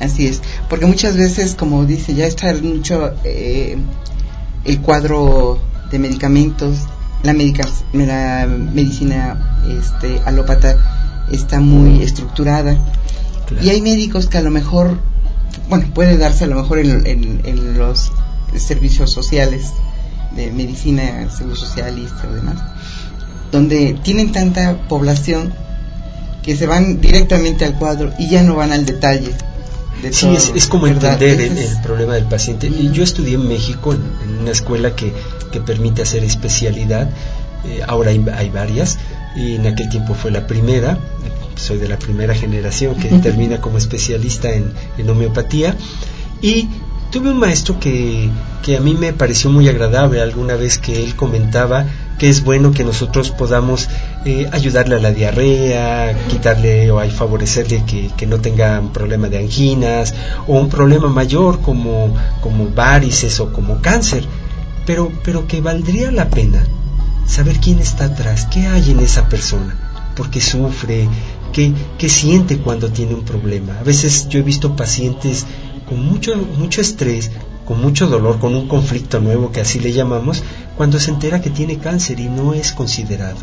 Así 0.00 0.26
es, 0.26 0.42
porque 0.68 0.86
muchas 0.86 1.16
veces, 1.16 1.54
como 1.54 1.84
dice, 1.84 2.14
ya 2.14 2.26
está 2.26 2.52
mucho 2.54 3.14
eh, 3.24 3.78
el 4.64 4.80
cuadro 4.80 5.58
de 5.90 5.98
medicamentos, 5.98 6.78
la, 7.22 7.32
la 7.32 8.46
medicina 8.46 9.62
este, 9.68 10.20
alópata 10.24 10.76
está 11.30 11.60
muy 11.60 12.02
estructurada. 12.02 12.76
Y 13.62 13.70
hay 13.70 13.80
médicos 13.80 14.26
que 14.26 14.38
a 14.38 14.42
lo 14.42 14.50
mejor, 14.50 14.98
bueno, 15.68 15.86
puede 15.94 16.16
darse 16.16 16.44
a 16.44 16.46
lo 16.46 16.56
mejor 16.56 16.78
en, 16.78 17.78
los 17.78 18.12
servicios 18.56 19.10
sociales 19.10 19.72
de 20.36 20.50
medicina, 20.52 21.28
seguro 21.30 21.56
socialista 21.56 22.28
o 22.30 22.34
demás, 22.34 22.56
donde 23.52 23.98
tienen 24.02 24.32
tanta 24.32 24.88
población 24.88 25.52
que 26.42 26.56
se 26.56 26.66
van 26.66 27.00
directamente 27.00 27.64
al 27.64 27.78
cuadro 27.78 28.12
y 28.18 28.28
ya 28.28 28.42
no 28.42 28.54
van 28.54 28.72
al 28.72 28.84
detalle 28.84 29.34
sí, 30.12 30.28
es, 30.54 30.66
como 30.66 30.86
entender 30.86 31.40
el, 31.40 31.80
problema 31.82 32.14
del 32.14 32.24
paciente. 32.24 32.66
Y 32.68 32.90
yo 32.92 33.02
estudié 33.02 33.34
en 33.34 33.48
México 33.48 33.92
en, 33.92 34.38
una 34.40 34.50
escuela 34.50 34.94
que, 34.94 35.12
que, 35.52 35.60
permite 35.60 36.02
hacer 36.02 36.24
especialidad. 36.24 37.10
Eh, 37.64 37.80
ahora 37.86 38.10
hay, 38.10 38.50
varias 38.50 38.98
y 39.36 39.54
en 39.54 39.66
aquel 39.66 39.88
tiempo 39.88 40.14
fue 40.14 40.30
la 40.30 40.46
primera. 40.46 40.98
Soy 41.56 41.78
de 41.78 41.88
la 41.88 41.98
primera 41.98 42.34
generación 42.34 42.96
que 42.96 43.08
termina 43.22 43.60
como 43.60 43.78
especialista 43.78 44.50
en, 44.50 44.72
en 44.98 45.08
homeopatía. 45.08 45.76
Y 46.42 46.68
tuve 47.10 47.30
un 47.30 47.38
maestro 47.38 47.78
que, 47.78 48.28
que, 48.62 48.76
a 48.76 48.80
mí 48.80 48.94
me 48.94 49.12
pareció 49.12 49.48
muy 49.48 49.68
agradable 49.68 50.20
alguna 50.20 50.56
vez 50.56 50.78
que 50.78 51.02
él 51.02 51.14
comentaba 51.14 51.86
que 52.18 52.28
es 52.28 52.44
bueno 52.44 52.72
que 52.72 52.84
nosotros 52.84 53.30
podamos 53.30 53.88
eh, 54.24 54.48
ayudarle 54.52 54.96
a 54.96 55.00
la 55.00 55.12
diarrea, 55.12 56.16
quitarle 56.28 56.90
o 56.90 57.00
favorecerle 57.10 57.84
que, 57.84 58.10
que, 58.16 58.26
no 58.26 58.40
tenga 58.40 58.80
un 58.80 58.92
problema 58.92 59.28
de 59.28 59.38
anginas 59.38 60.14
o 60.46 60.58
un 60.58 60.68
problema 60.68 61.08
mayor 61.08 61.60
como, 61.60 62.14
como 62.40 62.68
varices 62.68 63.40
o 63.40 63.52
como 63.52 63.80
cáncer, 63.80 64.24
pero, 64.86 65.12
pero 65.24 65.46
que 65.46 65.60
valdría 65.60 66.10
la 66.10 66.28
pena 66.30 66.64
saber 67.26 67.58
quién 67.58 67.78
está 67.78 68.06
atrás, 68.06 68.46
qué 68.50 68.66
hay 68.66 68.90
en 68.90 69.00
esa 69.00 69.28
persona, 69.28 69.76
porque 70.16 70.40
sufre, 70.40 71.08
qué, 71.52 71.72
qué 71.98 72.08
siente 72.08 72.58
cuando 72.58 72.90
tiene 72.90 73.14
un 73.14 73.24
problema. 73.24 73.78
A 73.78 73.82
veces 73.82 74.28
yo 74.28 74.38
he 74.38 74.42
visto 74.42 74.76
pacientes 74.76 75.46
con 75.88 76.04
mucho, 76.04 76.36
mucho 76.58 76.80
estrés, 76.80 77.30
con 77.64 77.80
mucho 77.80 78.06
dolor, 78.06 78.38
con 78.38 78.54
un 78.54 78.68
conflicto 78.68 79.20
nuevo 79.20 79.52
que 79.52 79.60
así 79.60 79.80
le 79.80 79.92
llamamos, 79.92 80.42
cuando 80.76 80.98
se 80.98 81.10
entera 81.10 81.40
que 81.40 81.50
tiene 81.50 81.78
cáncer 81.78 82.20
y 82.20 82.28
no 82.28 82.54
es 82.54 82.72
considerado. 82.72 83.38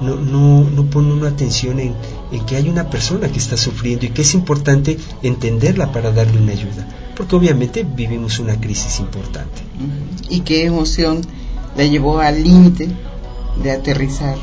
No, 0.00 0.16
no, 0.16 0.68
no 0.68 0.86
pone 0.86 1.12
una 1.12 1.28
atención 1.28 1.78
en, 1.78 1.94
en, 2.32 2.44
que 2.44 2.56
hay 2.56 2.68
una 2.68 2.90
persona 2.90 3.28
que 3.28 3.38
está 3.38 3.56
sufriendo 3.56 4.04
y 4.04 4.10
que 4.10 4.22
es 4.22 4.34
importante 4.34 4.98
entenderla 5.22 5.92
para 5.92 6.10
darle 6.10 6.40
una 6.40 6.52
ayuda, 6.52 6.88
porque 7.16 7.36
obviamente 7.36 7.84
vivimos 7.84 8.40
una 8.40 8.60
crisis 8.60 8.98
importante. 8.98 9.62
¿Y 10.28 10.40
qué 10.40 10.66
emoción 10.66 11.20
la 11.76 11.84
llevó 11.84 12.18
al 12.18 12.42
límite 12.42 12.88
de 13.62 13.70
aterrizar 13.70 14.36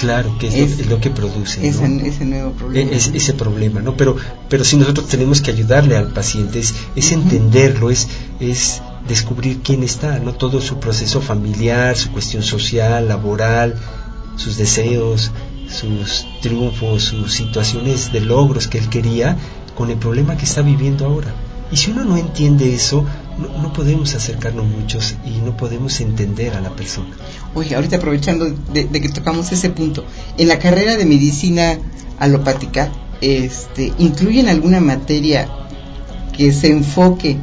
Claro, 0.00 0.34
que 0.38 0.46
es, 0.46 0.86
lo, 0.86 0.98
que 0.98 1.10
produce 1.10 1.68
ese, 1.68 1.86
nuevo 2.24 2.52
problema. 2.52 2.90
E, 2.90 2.96
ese 2.96 3.34
problema, 3.34 3.82
¿no? 3.82 3.98
Pero, 3.98 4.16
pero 4.48 4.64
si 4.64 4.78
nosotros 4.78 5.08
tenemos 5.08 5.42
que 5.42 5.50
ayudarle 5.50 5.94
al 5.94 6.14
paciente, 6.14 6.58
es, 6.58 7.12
entenderlo, 7.12 7.90
es, 7.90 8.08
es 8.40 8.80
descubrir 9.10 9.60
quién 9.60 9.82
está, 9.82 10.20
¿no? 10.20 10.34
Todo 10.34 10.60
su 10.60 10.78
proceso 10.78 11.20
familiar, 11.20 11.96
su 11.96 12.12
cuestión 12.12 12.44
social, 12.44 13.08
laboral, 13.08 13.74
sus 14.36 14.56
deseos, 14.56 15.32
sus 15.68 16.26
triunfos, 16.40 17.02
sus 17.02 17.34
situaciones 17.34 18.12
de 18.12 18.20
logros 18.20 18.68
que 18.68 18.78
él 18.78 18.88
quería 18.88 19.36
con 19.74 19.90
el 19.90 19.98
problema 19.98 20.36
que 20.36 20.44
está 20.44 20.62
viviendo 20.62 21.06
ahora. 21.06 21.34
Y 21.72 21.76
si 21.76 21.90
uno 21.90 22.04
no 22.04 22.16
entiende 22.16 22.72
eso, 22.72 23.04
no, 23.38 23.72
podemos 23.72 24.14
acercarnos 24.14 24.66
muchos 24.66 25.16
y 25.24 25.40
no 25.44 25.56
podemos 25.56 26.00
entender 26.00 26.54
a 26.54 26.60
la 26.60 26.70
persona. 26.70 27.10
Oye, 27.54 27.74
ahorita 27.74 27.96
aprovechando 27.96 28.48
de, 28.72 28.88
que 28.88 29.08
tocamos 29.08 29.50
ese 29.50 29.70
punto, 29.70 30.04
en 30.38 30.46
la 30.46 30.58
carrera 30.60 30.96
de 30.96 31.04
medicina 31.04 31.78
alopática, 32.18 32.92
este, 33.20 33.92
¿incluyen 33.98 34.48
alguna 34.48 34.80
materia 34.80 35.48
que 36.36 36.52
se 36.52 36.68
enfoque 36.68 37.38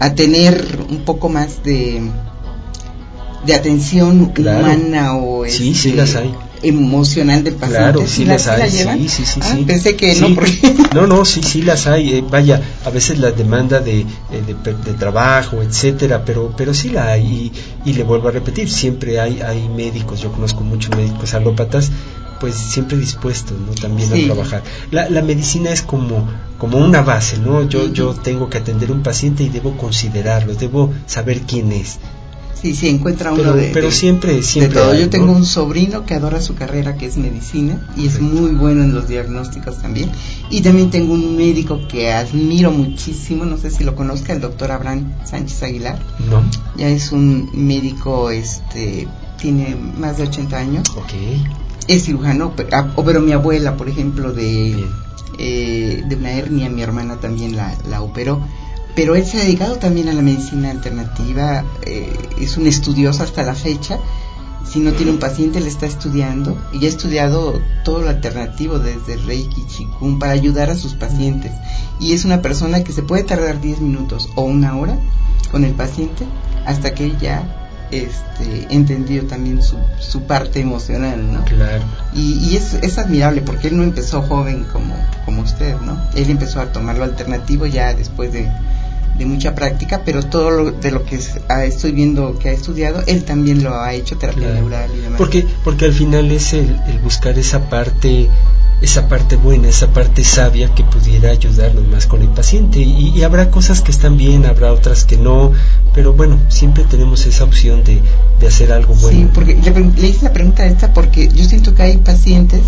a 0.00 0.14
tener 0.14 0.84
un 0.88 1.04
poco 1.04 1.28
más 1.28 1.62
de 1.62 2.02
de 3.46 3.54
atención 3.54 4.32
humana 4.36 5.16
o 5.16 5.46
sí, 5.46 5.74
sí 5.74 5.90
este, 5.90 5.94
las 5.94 6.16
hay 6.16 6.34
emocional 6.62 7.42
del 7.42 7.54
paciente. 7.54 7.92
Claro, 7.92 8.06
sí, 8.06 8.24
las 8.24 8.46
hay, 8.46 8.70
sí, 8.70 9.08
sí, 9.08 9.24
sí, 9.24 9.40
ah, 9.42 9.58
Pensé 9.66 9.96
que 9.96 10.14
no, 10.16 10.28
No, 10.94 11.06
no, 11.06 11.24
sí, 11.24 11.42
sí 11.42 11.62
las 11.62 11.86
hay. 11.86 12.16
Eh, 12.16 12.24
vaya, 12.28 12.60
a 12.84 12.90
veces 12.90 13.18
la 13.18 13.30
demanda 13.30 13.80
de, 13.80 14.00
eh, 14.00 14.06
de, 14.64 14.92
trabajo, 14.94 15.62
etcétera, 15.62 16.24
pero, 16.24 16.52
pero 16.56 16.74
sí 16.74 16.90
la 16.90 17.12
hay. 17.12 17.52
Y, 17.84 17.92
le 17.92 18.04
vuelvo 18.04 18.28
a 18.28 18.30
repetir, 18.30 18.70
siempre 18.70 19.20
hay, 19.20 19.40
hay 19.40 19.68
médicos, 19.68 20.20
yo 20.20 20.30
conozco 20.32 20.62
muchos 20.62 20.96
médicos 20.96 21.34
alópatas, 21.34 21.90
pues 22.40 22.54
siempre 22.56 22.96
dispuestos, 22.98 23.56
¿no? 23.58 23.72
También 23.74 24.12
a 24.12 24.34
trabajar. 24.34 24.62
La, 24.90 25.08
la 25.08 25.22
medicina 25.22 25.70
es 25.70 25.82
como, 25.82 26.28
como 26.58 26.78
una 26.78 27.02
base, 27.02 27.38
¿no? 27.38 27.68
Yo, 27.68 27.92
yo 27.92 28.14
tengo 28.14 28.50
que 28.50 28.58
atender 28.58 28.90
a 28.90 28.92
un 28.92 29.02
paciente 29.02 29.44
y 29.44 29.48
debo 29.48 29.76
considerarlo, 29.76 30.54
debo 30.54 30.92
saber 31.06 31.42
quién 31.42 31.72
es 31.72 31.98
Sí, 32.60 32.74
sí, 32.74 32.88
encuentra 32.88 33.32
uno 33.32 33.42
pero, 33.42 33.54
de, 33.54 33.70
pero 33.72 33.90
siempre, 33.90 34.42
siempre. 34.42 34.80
Yo 34.98 35.08
tengo 35.08 35.32
un 35.32 35.46
sobrino 35.46 36.04
que 36.04 36.14
adora 36.14 36.42
su 36.42 36.54
carrera, 36.54 36.96
que 36.96 37.06
es 37.06 37.16
medicina, 37.16 37.88
y 37.96 38.06
es 38.06 38.20
muy 38.20 38.50
bueno 38.50 38.82
en 38.82 38.92
los 38.92 39.08
diagnósticos 39.08 39.78
también. 39.78 40.10
Y 40.50 40.60
también 40.60 40.90
tengo 40.90 41.14
un 41.14 41.36
médico 41.38 41.88
que 41.88 42.12
admiro 42.12 42.70
muchísimo, 42.70 43.46
no 43.46 43.56
sé 43.56 43.70
si 43.70 43.82
lo 43.82 43.94
conozca, 43.94 44.34
el 44.34 44.42
doctor 44.42 44.72
Abraham 44.72 45.10
Sánchez 45.24 45.62
Aguilar. 45.62 45.98
No. 46.28 46.42
Ya 46.76 46.88
es 46.88 47.12
un 47.12 47.48
médico, 47.54 48.30
este, 48.30 49.08
tiene 49.40 49.74
más 49.98 50.18
de 50.18 50.24
80 50.24 50.58
años. 50.58 50.88
Ok. 50.90 51.12
Es 51.86 52.04
cirujano, 52.04 52.52
ah, 52.72 52.92
pero, 53.04 53.20
mi 53.20 53.32
abuela, 53.32 53.76
por 53.76 53.88
ejemplo, 53.88 54.32
de, 54.32 54.86
eh, 55.38 56.04
de 56.06 56.16
una 56.16 56.32
hernia, 56.32 56.68
mi 56.70 56.82
hermana 56.82 57.16
también 57.16 57.56
la, 57.56 57.76
la 57.88 58.02
operó 58.02 58.40
pero 58.94 59.14
él 59.14 59.24
se 59.24 59.38
ha 59.38 59.44
dedicado 59.44 59.76
también 59.76 60.08
a 60.08 60.12
la 60.12 60.22
medicina 60.22 60.70
alternativa, 60.70 61.64
eh, 61.82 62.12
es 62.40 62.56
un 62.56 62.66
estudioso 62.66 63.22
hasta 63.22 63.42
la 63.42 63.54
fecha. 63.54 63.98
Si 64.64 64.78
no 64.78 64.92
tiene 64.92 65.12
un 65.12 65.18
paciente, 65.18 65.60
le 65.60 65.68
está 65.68 65.86
estudiando 65.86 66.56
y 66.72 66.84
ha 66.84 66.88
estudiado 66.88 67.60
todo 67.82 68.02
lo 68.02 68.10
alternativo 68.10 68.78
desde 68.78 69.16
Reiki, 69.16 69.66
Chikun 69.66 70.18
para 70.18 70.32
ayudar 70.32 70.70
a 70.70 70.76
sus 70.76 70.94
pacientes. 70.94 71.52
Y 71.98 72.12
es 72.12 72.24
una 72.24 72.42
persona 72.42 72.84
que 72.84 72.92
se 72.92 73.02
puede 73.02 73.24
tardar 73.24 73.60
10 73.60 73.80
minutos 73.80 74.28
o 74.34 74.42
una 74.42 74.76
hora 74.76 74.98
con 75.50 75.64
el 75.64 75.72
paciente 75.72 76.24
hasta 76.66 76.94
que 76.94 77.16
ya 77.20 77.69
este, 77.90 78.66
entendido 78.70 79.26
también 79.26 79.62
su, 79.62 79.76
su 79.98 80.22
parte 80.22 80.60
emocional, 80.60 81.32
¿no? 81.32 81.44
Claro. 81.44 81.82
Y, 82.14 82.38
y 82.38 82.56
es, 82.56 82.74
es, 82.74 82.98
admirable 82.98 83.42
porque 83.42 83.68
él 83.68 83.76
no 83.76 83.82
empezó 83.82 84.22
joven 84.22 84.64
como, 84.72 84.94
como 85.24 85.42
usted, 85.42 85.76
¿no? 85.80 86.00
Él 86.14 86.30
empezó 86.30 86.60
a 86.60 86.72
tomar 86.72 86.98
lo 86.98 87.04
alternativo 87.04 87.66
ya 87.66 87.94
después 87.94 88.32
de 88.32 88.50
de 89.20 89.26
mucha 89.26 89.54
práctica, 89.54 90.00
pero 90.02 90.22
todo 90.22 90.50
lo, 90.50 90.70
de 90.72 90.90
lo 90.90 91.04
que 91.04 91.16
estoy 91.16 91.92
viendo 91.92 92.38
que 92.38 92.48
ha 92.48 92.52
estudiado, 92.52 93.02
él 93.06 93.24
también 93.24 93.62
lo 93.62 93.78
ha 93.78 93.92
hecho 93.92 94.16
terapia 94.16 94.48
neural 94.48 94.90
y 94.96 95.00
demás. 95.00 95.18
Porque, 95.18 95.46
porque 95.62 95.84
al 95.84 95.92
final 95.92 96.30
es 96.32 96.54
el, 96.54 96.74
buscar 97.04 97.38
esa 97.38 97.68
parte 97.68 98.28
esa 98.80 99.10
parte 99.10 99.36
buena, 99.36 99.68
esa 99.68 99.88
parte 99.88 100.24
sabia 100.24 100.74
que 100.74 100.82
pudiera 100.84 101.28
ayudarnos 101.30 101.86
más 101.88 102.06
con 102.06 102.22
el 102.22 102.30
paciente. 102.30 102.78
Y, 102.78 103.22
habrá 103.22 103.50
cosas 103.50 103.82
que 103.82 103.90
están 103.90 104.16
bien, 104.16 104.46
habrá 104.46 104.72
otras 104.72 105.04
que 105.04 105.18
no, 105.18 105.52
pero 105.92 106.14
bueno, 106.14 106.38
siempre 106.48 106.84
tenemos 106.84 107.26
esa 107.26 107.44
opción 107.44 107.84
de, 107.84 108.00
de 108.40 108.46
hacer 108.46 108.72
algo 108.72 108.94
bueno. 108.94 109.18
Sí, 109.18 109.28
porque 109.34 109.54
le, 109.54 110.08
hice 110.08 110.24
la 110.24 110.32
pregunta 110.32 110.64
esta 110.64 110.94
porque 110.94 111.28
yo 111.28 111.44
siento 111.44 111.74
que 111.74 111.82
hay 111.82 111.98
pacientes 111.98 112.62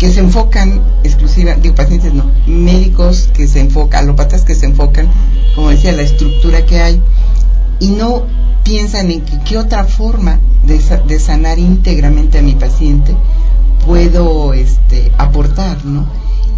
que 0.00 0.10
se 0.10 0.20
enfocan 0.20 0.82
exclusiva, 1.04 1.54
digo 1.54 1.76
pacientes 1.76 2.12
no, 2.12 2.24
médicos 2.46 3.28
que 3.32 3.46
se 3.46 3.60
enfocan, 3.60 4.04
alópatas 4.04 4.44
que 4.44 4.56
se 4.56 4.66
enfocan 4.66 5.08
como 5.54 5.70
decía, 5.70 5.92
la 5.92 6.02
estructura 6.02 6.64
que 6.64 6.80
hay, 6.80 7.02
y 7.80 7.88
no 7.88 8.24
piensan 8.64 9.10
en 9.10 9.20
que 9.22 9.38
qué 9.40 9.58
otra 9.58 9.84
forma 9.84 10.40
de, 10.64 11.18
sanar 11.18 11.58
íntegramente 11.58 12.38
a 12.38 12.42
mi 12.42 12.54
paciente 12.54 13.14
puedo 13.84 14.54
este, 14.54 15.10
aportar, 15.18 15.84
¿no? 15.84 16.06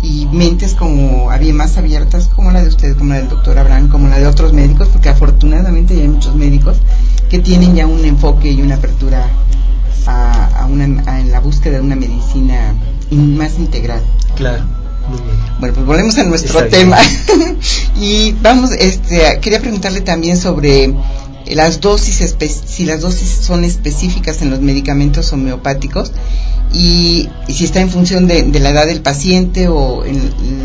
Y 0.02 0.26
mentes 0.32 0.74
como 0.74 1.30
más 1.54 1.78
abiertas, 1.78 2.28
como 2.28 2.50
la 2.50 2.62
de 2.62 2.68
usted, 2.68 2.96
como 2.96 3.10
la 3.10 3.20
del 3.20 3.28
doctor 3.28 3.58
Abraham, 3.58 3.88
como 3.88 4.08
la 4.08 4.18
de 4.18 4.26
otros 4.26 4.52
médicos, 4.52 4.88
porque 4.88 5.08
afortunadamente 5.08 5.94
hay 5.94 6.08
muchos 6.08 6.34
médicos 6.34 6.78
que 7.28 7.38
tienen 7.38 7.74
ya 7.74 7.86
un 7.86 8.04
enfoque 8.04 8.50
y 8.50 8.60
una 8.62 8.74
apertura 8.74 9.26
a, 10.06 10.66
una, 10.70 10.84
en 11.20 11.30
la 11.30 11.40
búsqueda 11.40 11.74
de 11.74 11.80
una 11.80 11.96
medicina 11.96 12.74
más 13.10 13.58
integral. 13.58 14.02
Claro. 14.36 14.64
Bueno, 15.58 15.74
pues 15.74 15.86
volvemos 15.86 16.16
a 16.18 16.24
nuestro 16.24 16.66
tema. 16.68 16.98
y 18.00 18.32
vamos, 18.42 18.70
este, 18.72 19.38
quería 19.40 19.60
preguntarle 19.60 20.00
también 20.00 20.36
sobre 20.36 20.94
las 21.50 21.80
dosis, 21.80 22.36
si 22.66 22.84
las 22.84 23.00
dosis 23.00 23.28
son 23.28 23.64
específicas 23.64 24.42
en 24.42 24.50
los 24.50 24.60
medicamentos 24.60 25.32
homeopáticos 25.32 26.12
y, 26.72 27.28
si 27.48 27.64
está 27.64 27.80
en 27.80 27.90
función 27.90 28.26
de, 28.26 28.44
la 28.58 28.70
edad 28.70 28.86
del 28.86 29.02
paciente 29.02 29.68
o 29.68 30.04
el, 30.04 30.20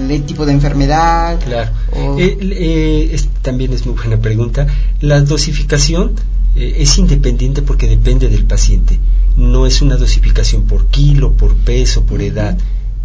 el 0.09 0.23
tipo 0.23 0.45
de 0.45 0.53
enfermedad. 0.53 1.37
Claro. 1.43 1.71
Eh, 2.17 2.37
eh, 2.41 3.21
también 3.41 3.73
es 3.73 3.85
muy 3.85 3.95
buena 3.95 4.17
pregunta. 4.17 4.67
La 5.01 5.19
dosificación 5.21 6.13
eh, 6.57 6.77
es 6.79 6.97
independiente 6.97 7.61
porque 7.61 7.87
depende 7.87 8.29
del 8.29 8.45
paciente. 8.45 8.99
No 9.35 9.67
es 9.67 9.81
una 9.81 9.95
dosificación 9.97 10.63
por 10.63 10.87
kilo, 10.87 11.33
por 11.33 11.55
peso, 11.55 12.03
por 12.03 12.21
edad. 12.21 12.57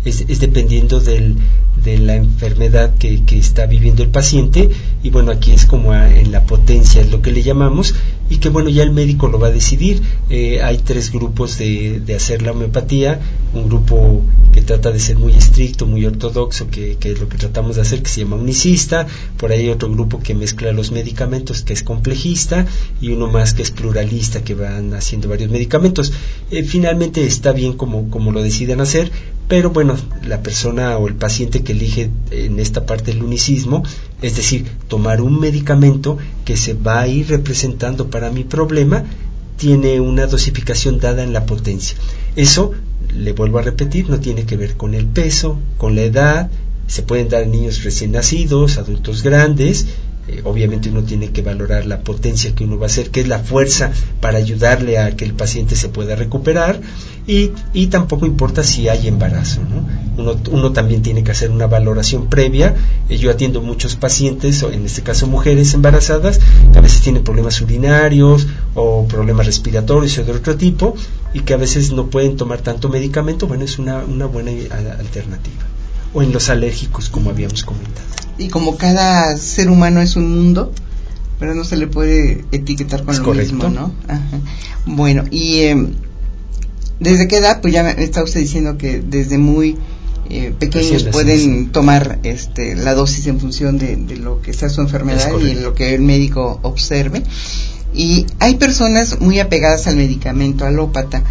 Es, 0.05 0.27
dependiendo 0.41 1.01
del, 1.01 1.37
de 1.85 1.99
la 1.99 2.17
enfermedad 2.17 2.95
que, 2.97 3.23
que, 3.25 3.39
está 3.39 3.67
viviendo 3.67 4.03
el 4.03 4.09
paciente. 4.09 4.71
Y 5.03 5.11
bueno 5.11 5.31
aquí 5.31 5.53
es 5.53 5.67
como 5.67 5.95
en 5.95 6.33
la 6.33 6.45
potencia 6.47 7.03
es 7.03 7.11
lo 7.11 7.21
que 7.21 7.31
le 7.31 7.43
llamamos 7.43 7.95
y 8.33 8.39
que 8.39 8.49
bueno 8.49 8.71
ya 8.71 8.83
el 8.83 8.93
médico 8.93 9.29
lo 9.29 9.39
va 9.39 9.49
a 9.49 9.51
decidir. 9.51 10.03
Eh, 10.31 10.63
hay 10.63 10.79
tres 10.79 11.13
grupos 11.13 11.59
de, 11.59 12.01
de, 12.01 12.15
hacer 12.15 12.41
la 12.41 12.53
homeopatía. 12.53 13.21
Un 13.53 13.69
grupo 13.69 14.23
que 14.55 14.63
trata 14.63 14.91
de 14.91 14.99
ser 15.01 15.19
muy 15.19 15.33
estricto 15.33 15.87
muy 15.87 16.07
ortodoxo 16.07 16.69
que, 16.69 16.97
que, 16.97 17.13
es 17.13 17.21
lo 17.21 17.29
que 17.29 17.37
tratamos 17.37 17.77
de 17.77 17.83
hacer 17.83 18.03
que 18.03 18.09
se 18.09 18.23
llama 18.23 18.37
unicista. 18.37 19.07
Por 19.37 19.53
ahí 19.53 19.61
hay 19.61 19.69
otro 19.69 19.91
grupo 19.91 20.21
que 20.21 20.35
mezcla 20.35 20.73
los 20.73 20.93
medicamentos 20.93 21.61
que 21.61 21.75
es 21.75 21.83
complejista 21.83 22.65
y 23.03 23.11
uno 23.11 23.29
más 23.29 23.53
que 23.53 23.63
es 23.63 23.71
pluralista 23.71 24.43
que 24.43 24.55
van 24.55 24.95
haciendo 24.95 25.29
varios 25.29 25.51
medicamentos. 25.51 26.11
Eh, 26.51 26.65
finalmente 26.65 27.27
está 27.27 27.53
bien 27.53 27.75
como, 27.75 28.09
como 28.09 28.33
lo 28.33 28.43
decidan 28.43 28.81
hacer 28.81 29.13
pero 29.53 29.69
bueno, 29.69 29.97
la 30.27 30.43
persona 30.43 30.97
o 30.97 31.09
el 31.09 31.15
paciente 31.15 31.63
que 31.63 31.73
elige 31.73 32.09
en 32.31 32.59
esta 32.59 32.87
parte 32.87 33.13
del 33.13 33.23
unicismo, 33.23 33.83
es 34.23 34.37
decir, 34.37 34.65
tomar 34.89 35.21
un 35.21 35.39
medicamento 35.39 36.17
que 36.45 36.57
se 36.57 36.75
va 36.75 37.01
a 37.01 37.09
ir 37.09 37.29
representando 37.29 38.09
para 38.09 38.31
mi 38.31 38.45
problema, 38.45 39.05
tiene 39.57 40.01
una 40.01 40.27
dosificación 40.27 40.99
dada 40.99 41.23
en 41.23 41.33
la 41.33 41.47
potencia. 41.47 41.97
Eso, 42.37 42.73
le 43.15 43.33
vuelvo 43.33 43.59
a 43.59 43.63
repetir, 43.63 44.09
no 44.09 44.21
tiene 44.21 44.45
que 44.45 44.57
ver 44.57 44.77
con 44.77 44.95
el 44.95 45.07
peso, 45.07 45.59
con 45.77 45.95
la 45.95 46.03
edad, 46.03 46.51
se 46.87 47.03
pueden 47.03 47.29
dar 47.29 47.47
niños 47.47 47.85
recién 47.85 48.13
nacidos, 48.13 48.79
adultos 48.79 49.23
grandes, 49.23 49.87
eh, 50.29 50.41
obviamente 50.45 50.89
uno 50.89 51.03
tiene 51.03 51.31
que 51.31 51.43
valorar 51.43 51.85
la 51.87 52.01
potencia 52.01 52.55
que 52.55 52.65
uno 52.65 52.79
va 52.79 52.87
a 52.87 52.87
hacer, 52.87 53.11
que 53.11 53.21
es 53.21 53.29
la 53.29 53.41
fuerza 53.41 53.93
para 54.21 54.39
ayudarle 54.39 54.99
a 54.99 55.17
que 55.17 55.25
el 55.25 55.35
paciente 55.35 55.75
se 55.75 55.89
pueda 55.89 56.15
recuperar 56.15 56.81
y, 57.27 57.53
y 57.73 57.87
tampoco 57.87 58.27
importa 58.27 58.65
si 58.65 58.89
hay 58.89 59.09
embarazo. 59.09 59.61
¿no? 59.63 60.23
Uno, 60.23 60.37
uno, 60.51 60.73
también 60.73 61.03
tiene 61.03 61.23
que 61.23 61.31
hacer 61.31 61.51
una 61.51 61.67
valoración 61.67 62.27
previa. 62.27 62.75
Eh, 63.09 63.19
yo 63.19 63.31
atiendo 63.31 63.63
muchos 63.63 63.97
pacientes, 63.97 64.63
en 64.63 64.85
este 64.85 65.03
caso 65.03 65.27
mujeres 65.27 65.75
embarazadas, 65.75 66.41
que 66.73 66.79
a 66.79 66.83
veces 66.83 67.01
tienen 67.01 67.25
problemas 67.25 67.61
urinarios 67.61 68.47
o 68.75 69.07
problemas 69.07 69.47
respiratorios 69.47 70.19
o 70.19 70.25
de 70.25 70.33
otro 70.33 70.57
tipo 70.57 70.95
y 71.33 71.41
que 71.41 71.55
a 71.55 71.59
veces 71.59 71.93
no 71.93 72.07
pueden 72.07 72.37
tomar 72.37 72.61
tanto 72.61 72.89
medicamento. 72.89 73.47
Bueno, 73.47 73.65
es 73.65 73.79
una, 73.79 73.99
una 74.05 74.27
buena 74.27 74.51
alternativa. 74.99 75.65
O 76.15 76.23
en 76.23 76.33
los 76.33 76.51
alérgicos, 76.51 77.09
como 77.09 77.31
habíamos 77.31 77.65
comentado 77.65 78.23
y 78.39 78.49
como 78.49 78.77
cada 78.77 79.37
ser 79.37 79.71
humano 79.71 80.01
es 80.01 80.17
un 80.17 80.35
mundo, 80.35 80.73
pero 81.39 81.55
no 81.55 81.65
se 81.65 81.77
le 81.77 81.87
puede 81.87 82.45
etiquetar 82.53 83.05
con 83.05 83.17
lo 83.17 83.35
mismo, 83.35 83.69
¿no? 83.69 83.93
Bueno, 84.87 85.25
y 85.31 85.61
eh, 85.61 85.87
¿desde 87.01 87.29
qué 87.29 87.37
edad? 87.37 87.61
Pues 87.61 87.73
ya 87.75 87.91
está 87.91 88.23
usted 88.23 88.41
diciendo 88.41 88.79
que 88.79 89.01
desde 89.01 89.39
muy 89.39 89.77
eh, 90.31 90.55
pequeños 90.59 91.05
pueden 91.05 91.73
tomar 91.73 92.21
este, 92.23 92.75
la 92.77 92.95
dosis 92.95 93.27
en 93.27 93.41
función 93.41 93.79
de, 93.79 93.97
lo 94.17 94.41
que 94.41 94.53
sea 94.53 94.69
su 94.69 94.81
enfermedad 94.81 95.31
y 95.39 95.55
lo 95.55 95.75
que 95.75 95.95
el 95.95 96.03
médico 96.03 96.61
observe. 96.63 97.23
Y 97.95 98.27
hay 98.39 98.55
personas 98.55 99.21
muy 99.21 99.41
apegadas 99.41 99.87
al 99.87 99.97
medicamento 99.97 100.65
alópata 100.65 101.23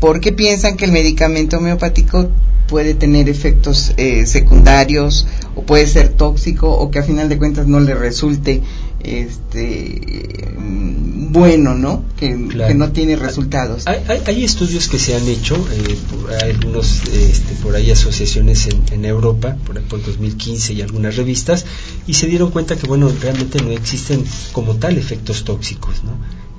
porque 0.00 0.32
piensan 0.32 0.76
que 0.76 0.84
el 0.84 0.92
medicamento 0.92 1.58
homeopático 1.58 2.28
puede 2.66 2.94
tener 2.94 3.28
efectos 3.28 3.94
eh, 3.96 4.26
secundarios 4.26 5.26
o 5.54 5.62
puede 5.62 5.86
ser 5.86 6.08
tóxico 6.08 6.70
o 6.70 6.90
que 6.90 6.98
a 6.98 7.02
final 7.02 7.28
de 7.28 7.38
cuentas 7.38 7.66
no 7.66 7.80
le 7.80 7.94
resulte 7.94 8.62
este 9.04 10.56
bueno, 11.32 11.74
¿no? 11.74 12.04
Que, 12.16 12.36
no 12.36 12.92
tiene 12.92 13.16
resultados. 13.16 13.86
Hay, 13.86 14.02
hay, 14.26 14.44
estudios 14.44 14.88
que 14.88 14.98
se 14.98 15.16
han 15.16 15.26
hecho, 15.26 15.56
eh, 15.72 15.96
hay 16.42 16.50
algunos 16.50 17.04
este, 17.06 17.54
por 17.62 17.74
ahí 17.74 17.90
asociaciones 17.90 18.66
en, 18.66 18.82
en 18.92 19.04
Europa, 19.04 19.56
por 19.66 19.76
ejemplo 19.76 19.98
2015 19.98 20.74
y 20.74 20.82
algunas 20.82 21.16
revistas, 21.16 21.64
y 22.06 22.14
se 22.14 22.26
dieron 22.26 22.50
cuenta 22.50 22.76
que 22.76 22.86
bueno 22.86 23.10
realmente 23.20 23.62
no 23.62 23.70
existen 23.70 24.24
como 24.52 24.76
tal 24.76 24.98
efectos 24.98 25.44
tóxicos, 25.44 26.02
¿no? 26.04 26.18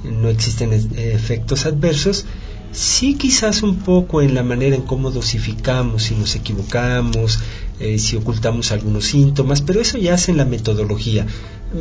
no 0.09 0.29
existen 0.29 0.73
efectos 0.73 1.65
adversos. 1.65 2.25
Sí, 2.71 3.15
quizás 3.15 3.61
un 3.61 3.77
poco 3.77 4.23
en 4.23 4.33
la 4.33 4.41
manera 4.41 4.75
en 4.75 4.81
cómo 4.81 5.11
dosificamos, 5.11 6.03
si 6.03 6.15
nos 6.15 6.35
equivocamos, 6.35 7.39
eh, 7.79 7.99
si 7.99 8.15
ocultamos 8.15 8.71
algunos 8.71 9.05
síntomas, 9.05 9.61
pero 9.61 9.81
eso 9.81 9.97
ya 9.97 10.15
es 10.15 10.29
en 10.29 10.37
la 10.37 10.45
metodología. 10.45 11.25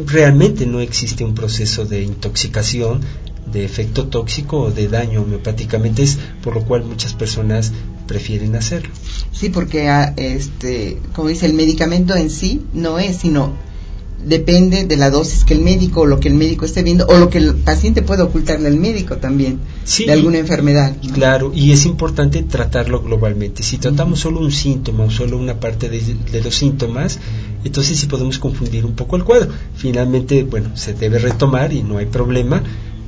Realmente 0.07 0.67
no 0.67 0.81
existe 0.81 1.25
un 1.25 1.35
proceso 1.35 1.85
de 1.85 2.03
intoxicación, 2.03 3.01
de 3.51 3.65
efecto 3.65 4.07
tóxico 4.07 4.61
o 4.61 4.71
de 4.71 4.89
daño 4.89 5.23
homeopáticamente, 5.23 6.03
es 6.03 6.19
por 6.43 6.55
lo 6.55 6.65
cual 6.65 6.85
muchas 6.85 7.13
personas 7.13 7.73
prefieren 8.07 8.55
hacerlo. 8.57 8.91
Sí, 9.33 9.51
porque 9.51 9.89
ah, 9.89 10.15
este, 10.17 10.99
como 11.13 11.29
dice, 11.29 11.47
el 11.47 11.55
medicamento 11.55 12.15
en 12.15 12.31
sí 12.31 12.63
no 12.73 12.99
es, 12.99 13.17
sino 13.19 13.53
depende 14.25 14.85
de 14.85 14.97
la 14.97 15.11
dosis 15.11 15.45
que 15.45 15.55
el 15.55 15.61
médico 15.61 16.03
o 16.03 16.07
lo 16.07 16.21
que 16.21 16.29
el 16.29 16.35
médico 16.35 16.65
esté 16.65 16.83
viendo 16.83 17.07
o 17.07 17.19
lo 17.19 17.29
que 17.29 17.39
el 17.39 17.55
paciente 17.55 18.03
puede 18.03 18.23
ocultarle 18.23 18.69
al 18.69 18.77
médico 18.77 19.17
también 19.17 19.61
de 20.07 20.13
alguna 20.13 20.39
enfermedad. 20.39 20.97
Claro, 21.13 21.53
y 21.55 21.73
es 21.73 21.87
importante 21.87 22.43
tratarlo 22.43 23.03
globalmente. 23.03 23.63
Si 23.63 23.79
tratamos 23.79 24.21
solo 24.21 24.41
un 24.41 24.53
síntoma 24.53 25.05
o 25.05 25.11
solo 25.11 25.39
una 25.39 25.61
parte 25.61 25.89
de, 25.89 26.01
de, 26.31 26.43
los 26.43 26.55
síntomas, 26.55 27.19
entonces 27.65 27.99
sí 27.99 28.07
podemos 28.07 28.39
confundir 28.39 28.85
un 28.85 28.95
poco 28.95 29.17
el 29.17 29.25
cuadro. 29.25 29.51
Finalmente, 29.77 30.45
bueno, 30.45 30.77
se 30.77 30.95
debe 30.95 31.19
retomar 31.19 31.73
y 31.73 31.83
no 31.83 31.99
hay 31.99 32.07
problema, 32.07 32.63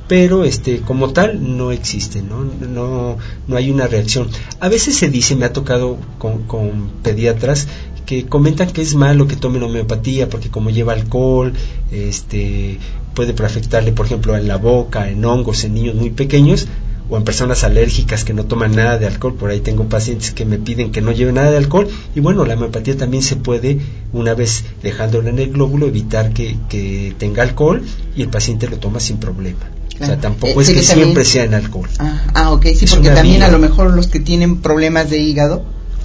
pero 0.09 0.45
este 0.45 0.81
como 0.81 1.13
tal 1.13 1.57
no 1.57 1.73
existe, 1.73 2.23
¿no? 2.23 2.45
No, 2.45 3.17
no 3.49 3.57
hay 3.57 3.71
una 3.71 3.87
reacción. 3.87 4.29
A 4.61 4.69
veces 4.69 4.97
se 4.97 5.09
dice, 5.09 5.37
me 5.37 5.47
ha 5.47 5.53
tocado 5.53 5.99
con, 6.19 6.43
con 6.43 6.91
pediatras, 7.03 7.69
que 8.07 8.27
comentan 8.27 8.71
que 8.71 8.83
es 8.83 8.95
malo 8.95 9.27
que 9.27 9.37
tomen 9.37 9.63
homeopatía 9.63 10.29
porque 10.29 10.51
como 10.51 10.71
lleva 10.71 10.93
alcohol, 10.93 11.53
este 11.91 12.79
puede 13.15 13.33
afectarle, 13.45 13.93
por 13.93 14.07
ejemplo, 14.07 14.37
en 14.37 14.49
la 14.49 14.57
boca, 14.57 15.09
en 15.09 15.25
hongos, 15.25 15.65
en 15.65 15.75
niños 15.75 15.95
muy 15.95 16.11
pequeños 16.11 16.67
o 17.09 17.17
en 17.17 17.25
personas 17.25 17.65
alérgicas 17.65 18.25
que 18.25 18.33
no 18.33 18.45
toman 18.45 18.75
nada 18.75 18.99
de 18.99 19.07
alcohol. 19.07 19.35
Por 19.35 19.51
ahí 19.51 19.61
tengo 19.61 19.89
pacientes 19.89 20.33
que 20.33 20.45
me 20.45 20.59
piden 20.59 20.91
que 20.91 21.01
no 21.01 21.13
lleven 21.13 21.37
nada 21.37 21.51
de 21.51 21.59
alcohol 21.59 21.89
y 22.15 22.21
bueno, 22.21 22.45
la 22.45 22.55
homeopatía 22.55 22.97
también 22.97 23.23
se 23.23 23.37
puede, 23.37 23.79
una 24.13 24.35
vez 24.35 24.65
dejándolo 24.83 25.29
en 25.29 25.39
el 25.39 25.53
glóbulo, 25.53 25.87
evitar 25.87 26.33
que, 26.33 26.57
que 26.69 27.15
tenga 27.19 27.43
alcohol 27.43 27.83
y 28.17 28.23
el 28.23 28.29
paciente 28.29 28.69
lo 28.69 28.79
toma 28.79 29.01
sin 29.01 29.19
problema. 29.19 29.71
O 30.01 30.05
sea, 30.05 30.21
tampoco 30.21 30.61
eh, 30.61 30.65
es 30.65 30.71
que, 30.71 30.83
siempre 30.83 31.25
sea 31.25 31.45
en 31.45 31.55
alcohol. 31.55 31.89
Ah, 31.99 32.27
ah 32.35 32.53
ok, 32.53 32.67
sí, 32.75 32.87
porque 32.87 33.11
también 33.11 33.43
a 33.43 33.49
lo 33.49 33.59
mejor 33.59 33.93
los 33.93 34.09
que 34.09 34.19
tienen 34.19 34.61
problemas 34.61 35.09
de 35.09 35.19
hígado, 35.19 35.65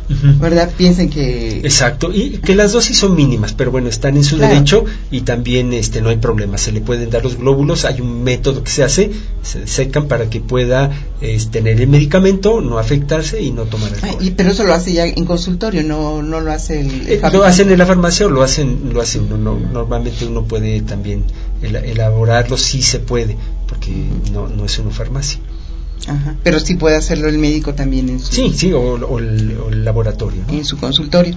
¿verdad? 0.10 0.72
Piensen 0.76 1.10
que... 1.10 1.60
Exacto, 1.60 2.12
y 2.14 2.40
que 2.40 2.56
las 2.56 2.72
dosis 2.72 2.98
son 2.98 3.16
mínimas, 3.16 3.54
pero 3.54 3.72
bueno, 3.72 3.90
están 3.90 4.18
en 4.18 4.24
su 4.24 4.38
derecho 4.38 4.86
y 5.12 5.22
también 5.22 5.72
este 5.74 6.02
no 6.02 6.10
hay 6.10 6.18
problema, 6.18 6.58
se 6.58 6.72
le 6.72 6.82
pueden 6.82 7.10
dar 7.10 7.24
los 7.24 7.38
glóbulos, 7.38 7.86
hay 7.86 8.02
un 8.02 8.24
método 8.24 8.64
que 8.64 8.72
se 8.72 8.84
hace, 8.84 9.12
se 9.44 9.68
secan 9.68 10.08
para 10.08 10.30
que 10.30 10.40
pueda 10.40 10.92
este, 11.22 11.60
tener 11.60 11.80
el 11.80 11.88
medicamento, 11.88 12.62
no 12.62 12.80
afectarse 12.80 13.42
y 13.42 13.52
no 13.52 13.64
tomar 13.64 13.94
alcohol. 13.94 14.18
y, 14.20 14.32
pero 14.32 14.52
eso 14.52 14.64
lo 14.64 14.74
hace 14.74 14.94
ya 14.94 15.06
en 15.06 15.26
consultorio, 15.26 15.84
no, 15.84 16.22
no 16.22 16.42
lo 16.42 16.52
hace 16.52 16.82
el... 16.82 17.08
Eh, 17.08 17.22
lo 17.32 17.44
hacen 17.44 17.72
en 17.72 17.78
la 17.78 17.86
farmacia 17.86 18.26
o 18.26 18.30
lo 18.30 18.42
hacen, 18.42 18.92
lo 18.94 19.02
hacen 19.02 19.32
uno, 19.32 19.60
normalmente 19.72 20.26
uno 20.26 20.44
puede 20.46 20.82
también 20.82 21.24
elaborarlo, 21.62 22.58
sí 22.58 22.82
se 22.82 23.00
puede, 23.00 23.38
porque 23.68 23.92
no, 24.32 24.48
no 24.48 24.66
es 24.66 24.80
una 24.80 24.92
farmacia. 24.92 25.40
Pero 26.44 26.60
sí 26.60 26.76
puede 26.76 26.96
hacerlo 26.96 27.28
el 27.28 27.38
médico 27.38 27.74
también 27.74 28.10
en 28.10 28.20
su... 28.20 28.34
Sí, 28.34 28.54
sí, 28.56 28.74
o, 28.74 29.20
el, 29.20 29.86
laboratorio. 29.86 30.44
En 30.50 30.66
su 30.66 30.78
consultorio. 30.78 31.36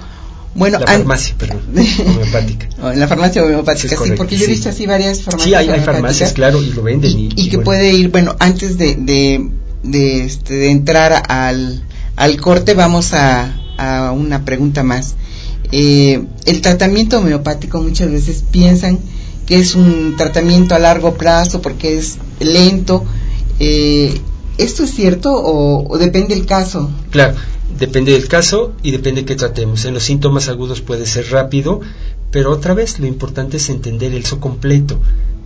Bueno, 0.55 0.79
la 0.79 0.87
farmacia, 0.87 1.35
perdón, 1.39 1.63
homeopática. 2.07 2.69
en 2.93 3.01
la 3.01 3.09
farmacia 3.09 3.43
homeopática, 3.43 3.97
sí, 3.97 4.13
porque 4.17 4.37
yo 4.37 4.45
he 4.45 4.49
visto 4.49 4.69
así 4.69 4.87
varias 4.87 5.23
farmacias. 5.23 5.65
Sí, 5.65 5.71
hay, 5.71 5.81
farmacias, 5.81 6.33
claro, 6.35 6.63
y 6.63 6.71
lo 6.73 6.83
venden. 6.83 7.31
Y, 7.35 7.49
que 7.49 7.59
puede 7.59 7.95
ir, 7.95 8.11
bueno, 8.11 8.37
antes 8.39 8.77
de, 8.77 8.97
de, 8.97 9.49
de, 9.83 10.25
este, 10.25 10.55
de 10.55 10.71
entrar 10.71 11.23
al, 11.29 11.83
al 12.17 12.41
corte, 12.41 12.75
vamos 12.75 13.15
a, 13.15 13.51
a 13.79 14.13
una 14.13 14.45
pregunta 14.45 14.83
más. 14.83 15.15
Eh, 15.73 16.23
el 16.45 16.61
tratamiento 16.61 17.19
homeopático 17.19 17.81
muchas 17.81 18.11
veces 18.11 18.45
piensan 18.51 18.99
que 19.47 19.57
es 19.59 19.75
un 19.75 20.17
tratamiento 20.17 20.75
a 20.75 20.79
largo 20.79 21.15
plazo 21.15 21.63
porque 21.63 21.97
es 21.97 22.19
lento. 22.41 23.05
Eh, 23.59 24.21
¿Esto 24.59 24.85
es 24.85 24.95
cierto 24.95 25.31
o, 25.35 25.99
depende 25.99 26.35
del 26.35 26.47
caso? 26.47 26.91
Claro, 27.11 27.35
depende 27.79 28.13
del 28.13 28.29
caso 28.29 28.73
y 28.83 28.91
depende 28.91 29.23
de 29.23 29.27
qué 29.27 29.37
tratemos. 29.37 29.85
En 29.85 29.95
los 29.95 30.05
síntomas 30.05 30.49
agudos 30.49 30.81
puede 30.81 31.07
ser 31.07 31.31
rápido, 31.31 31.81
pero 32.31 32.51
otra 32.51 32.75
vez 32.75 32.99
lo 32.99 33.07
importante 33.07 33.57
es 33.57 33.69
entender 33.69 34.13
el 34.15 34.25
so 34.25 34.41
completo 34.41 34.99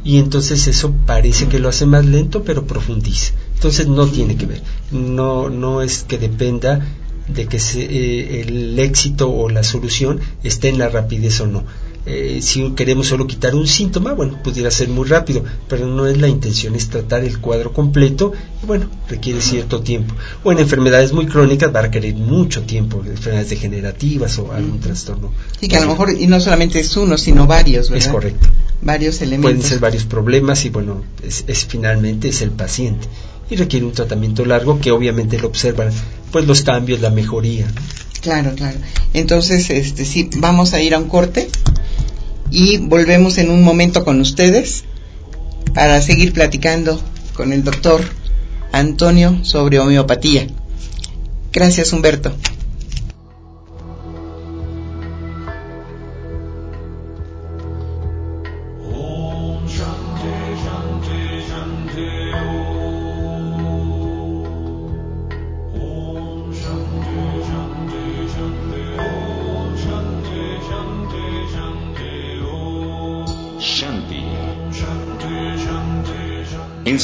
y 0.05 0.19
entonces 0.19 0.69
eso 0.69 0.95
parece 1.05 1.49
que 1.49 1.59
lo 1.59 1.69
hace 1.69 1.85
más 1.85 2.05
lento, 2.05 2.45
pero 2.45 2.66
profundiza. 2.66 3.33
Entonces 3.55 3.88
no 3.88 4.07
tiene 4.07 4.37
que 4.37 4.47
ver. 4.47 4.62
No, 4.92 5.51
no 5.51 5.83
es 5.83 6.05
que 6.05 6.19
dependa 6.19 6.87
de 7.29 7.47
que 7.47 7.57
eh, 7.57 8.45
el 8.47 8.79
éxito 8.79 9.29
o 9.31 9.49
la 9.49 9.64
solución 9.64 10.21
esté 10.45 10.69
en 10.69 10.79
la 10.79 10.88
rapidez 10.88 11.40
o 11.40 11.47
no. 11.49 11.64
Eh, 12.09 12.38
si 12.40 12.71
queremos 12.71 13.09
solo 13.09 13.27
quitar 13.27 13.57
un 13.57 13.66
síntoma, 13.66 14.12
bueno, 14.12 14.40
pudiera 14.40 14.71
ser 14.71 14.88
muy 14.88 15.09
rápido, 15.09 15.42
pero 15.69 15.88
no 15.88 16.07
es 16.07 16.16
la 16.19 16.29
intención, 16.29 16.77
es 16.77 16.88
tratar 16.88 17.25
el 17.25 17.40
cuadro 17.40 17.73
completo 17.73 18.33
y 18.62 18.66
bueno, 18.66 18.88
requiere 19.09 19.40
cierto 19.40 19.81
tiempo. 19.81 20.14
O 20.45 20.53
en 20.53 20.61
enfermedades 20.61 21.12
muy 21.12 21.27
crónicas 21.27 21.75
va 21.75 21.81
a 21.81 21.83
requerir 21.83 22.14
mucho 22.14 22.62
tiempo, 22.62 23.03
enfermedades 23.05 23.51
degenerativas 23.51 24.38
o 24.38 24.53
algún 24.53 24.79
trastorno. 24.79 25.33
Sí, 25.61 25.66
que 25.66 25.77
a 25.77 25.81
lo 25.81 25.88
mejor 25.88 26.12
y 26.16 26.29
no 26.29 26.38
solamente 26.38 26.79
es 26.79 26.97
uno, 26.97 27.19
sino 27.19 27.49
varios, 27.49 27.90
¿verdad? 27.90 28.07
Es 28.07 28.12
correcto. 28.12 28.49
Varios 28.83 29.21
elementos. 29.21 29.51
Pueden 29.51 29.69
ser 29.69 29.81
varios 29.81 30.05
problemas 30.05 30.64
y 30.64 30.71
bueno, 30.71 31.03
es, 31.25 31.42
es 31.49 31.64
finalmente 31.64 32.29
es 32.29 32.40
el 32.40 32.51
paciente 32.51 33.09
y 33.51 33.57
requiere 33.57 33.85
un 33.85 33.92
tratamiento 33.92 34.45
largo 34.45 34.79
que 34.79 34.92
obviamente 34.92 35.38
lo 35.40 35.49
observan 35.49 35.90
pues 36.31 36.47
los 36.47 36.62
cambios, 36.62 37.01
la 37.01 37.11
mejoría. 37.11 37.66
Claro, 38.21 38.53
claro. 38.55 38.79
Entonces, 39.12 39.71
este 39.71 40.05
sí, 40.05 40.29
vamos 40.38 40.73
a 40.73 40.83
ir 40.83 40.95
a 40.95 40.99
un 40.99 41.09
corte 41.09 41.49
y 42.50 42.78
volvemos 42.78 43.38
en 43.38 43.50
un 43.50 43.62
momento 43.62 44.04
con 44.04 44.20
ustedes 44.20 44.85
para 45.74 46.00
seguir 46.00 46.32
platicando 46.32 47.00
con 47.35 47.52
el 47.52 47.64
doctor 47.64 48.02
Antonio 48.72 49.44
sobre 49.44 49.78
homeopatía. 49.78 50.46
Gracias, 51.52 51.92
Humberto. 51.92 52.32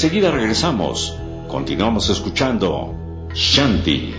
Enseguida 0.03 0.33
regresamos. 0.33 1.17
Continuamos 1.47 2.11
escuchando 2.11 3.29
Shanti. 3.35 4.13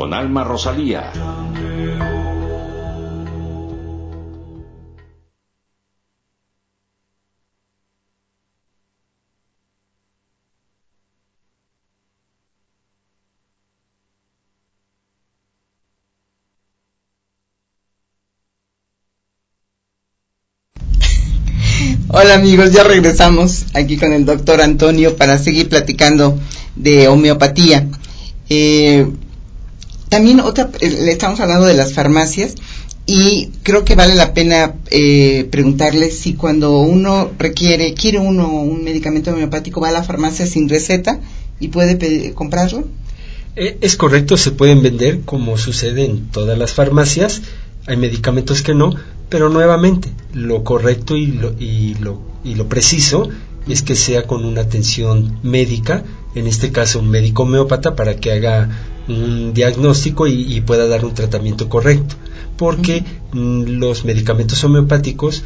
con 0.00 0.14
Alma 0.14 0.44
Rosalía. 0.44 1.12
Hola 22.08 22.34
amigos, 22.36 22.72
ya 22.72 22.84
regresamos 22.84 23.66
aquí 23.74 23.98
con 23.98 24.14
el 24.14 24.24
doctor 24.24 24.62
Antonio 24.62 25.18
para 25.18 25.36
seguir 25.36 25.68
platicando 25.68 26.38
de 26.74 27.06
homeopatía. 27.08 27.86
Eh, 28.48 29.06
también 30.10 30.40
otra, 30.40 30.70
eh, 30.80 30.90
le 30.90 31.12
estamos 31.12 31.40
hablando 31.40 31.64
de 31.64 31.74
las 31.74 31.94
farmacias 31.94 32.56
y 33.06 33.50
creo 33.62 33.84
que 33.84 33.94
vale 33.94 34.14
la 34.14 34.34
pena 34.34 34.74
eh, 34.90 35.48
preguntarle 35.50 36.10
si 36.10 36.34
cuando 36.34 36.80
uno 36.80 37.30
requiere, 37.38 37.94
quiere 37.94 38.18
uno 38.18 38.48
un 38.52 38.84
medicamento 38.84 39.30
homeopático, 39.30 39.80
va 39.80 39.88
a 39.88 39.92
la 39.92 40.02
farmacia 40.02 40.46
sin 40.46 40.68
receta 40.68 41.20
y 41.58 41.68
puede 41.68 42.34
comprarlo. 42.34 42.84
Eh, 43.56 43.78
es 43.80 43.96
correcto, 43.96 44.36
se 44.36 44.50
pueden 44.50 44.82
vender 44.82 45.20
como 45.22 45.56
sucede 45.56 46.04
en 46.04 46.28
todas 46.28 46.58
las 46.58 46.72
farmacias. 46.72 47.42
Hay 47.86 47.96
medicamentos 47.96 48.62
que 48.62 48.74
no, 48.74 48.94
pero 49.28 49.48
nuevamente 49.48 50.10
lo 50.32 50.64
correcto 50.64 51.16
y 51.16 51.28
lo, 51.28 51.54
y 51.58 51.94
lo, 52.00 52.20
y 52.44 52.56
lo 52.56 52.68
preciso 52.68 53.28
es 53.68 53.82
que 53.82 53.94
sea 53.94 54.26
con 54.26 54.44
una 54.44 54.62
atención 54.62 55.38
médica, 55.42 56.04
en 56.34 56.46
este 56.46 56.72
caso 56.72 56.98
un 56.98 57.10
médico 57.10 57.44
homeópata, 57.44 57.94
para 57.94 58.16
que 58.16 58.32
haga 58.32 58.68
un 59.10 59.52
diagnóstico 59.52 60.26
y, 60.26 60.60
pueda 60.60 60.86
dar 60.86 61.04
un 61.04 61.14
tratamiento 61.14 61.68
correcto. 61.68 62.16
Porque 62.56 63.04
mm, 63.32 63.62
los 63.78 64.04
medicamentos 64.04 64.62
homeopáticos, 64.64 65.42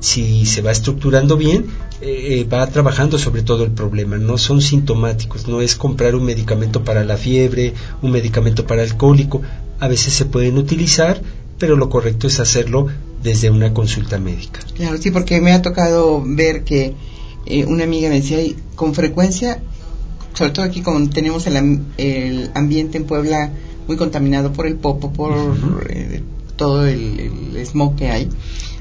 si 0.00 0.46
se 0.46 0.62
va 0.62 0.72
estructurando 0.72 1.36
bien, 1.36 1.66
eh, 2.00 2.40
eh, 2.40 2.44
va 2.44 2.66
trabajando 2.66 3.18
sobre 3.18 3.42
todo 3.42 3.64
el 3.64 3.70
problema. 3.70 4.18
No 4.18 4.38
son 4.38 4.60
sintomáticos, 4.60 5.48
no 5.48 5.60
es 5.60 5.76
comprar 5.76 6.14
un 6.14 6.24
medicamento 6.24 6.84
para 6.84 7.04
la 7.04 7.16
fiebre, 7.16 7.74
un 8.00 8.10
medicamento 8.10 8.66
para 8.66 8.82
el 8.82 8.96
cólico. 8.96 9.42
A 9.78 9.88
veces 9.88 10.14
se 10.14 10.24
pueden 10.24 10.58
utilizar, 10.58 11.20
pero 11.58 11.76
lo 11.76 11.88
correcto 11.88 12.26
es 12.26 12.40
hacerlo 12.40 12.86
desde 13.22 13.50
una 13.50 13.72
consulta 13.72 14.18
médica. 14.18 14.60
Claro, 14.74 14.96
sí, 14.98 15.10
porque 15.10 15.40
me 15.40 15.52
ha 15.52 15.62
tocado 15.62 16.22
ver 16.24 16.64
que 16.64 16.94
eh, 17.46 17.64
una 17.66 17.84
amiga 17.84 18.08
me 18.08 18.16
decía, 18.16 18.38
con 18.74 18.94
frecuencia 18.94 19.60
sobre 20.34 20.52
todo 20.52 20.64
aquí 20.64 20.82
como 20.82 21.08
tenemos 21.10 21.46
el, 21.46 22.50
ambiente 22.54 22.98
en 22.98 23.04
Puebla 23.04 23.52
muy 23.86 23.96
contaminado 23.96 24.52
por 24.52 24.66
el 24.66 24.76
popo, 24.76 25.12
por 25.12 25.86
eh, 25.90 26.22
todo 26.56 26.86
el, 26.86 27.30
smog 27.66 27.96
que 27.96 28.10
hay. 28.10 28.28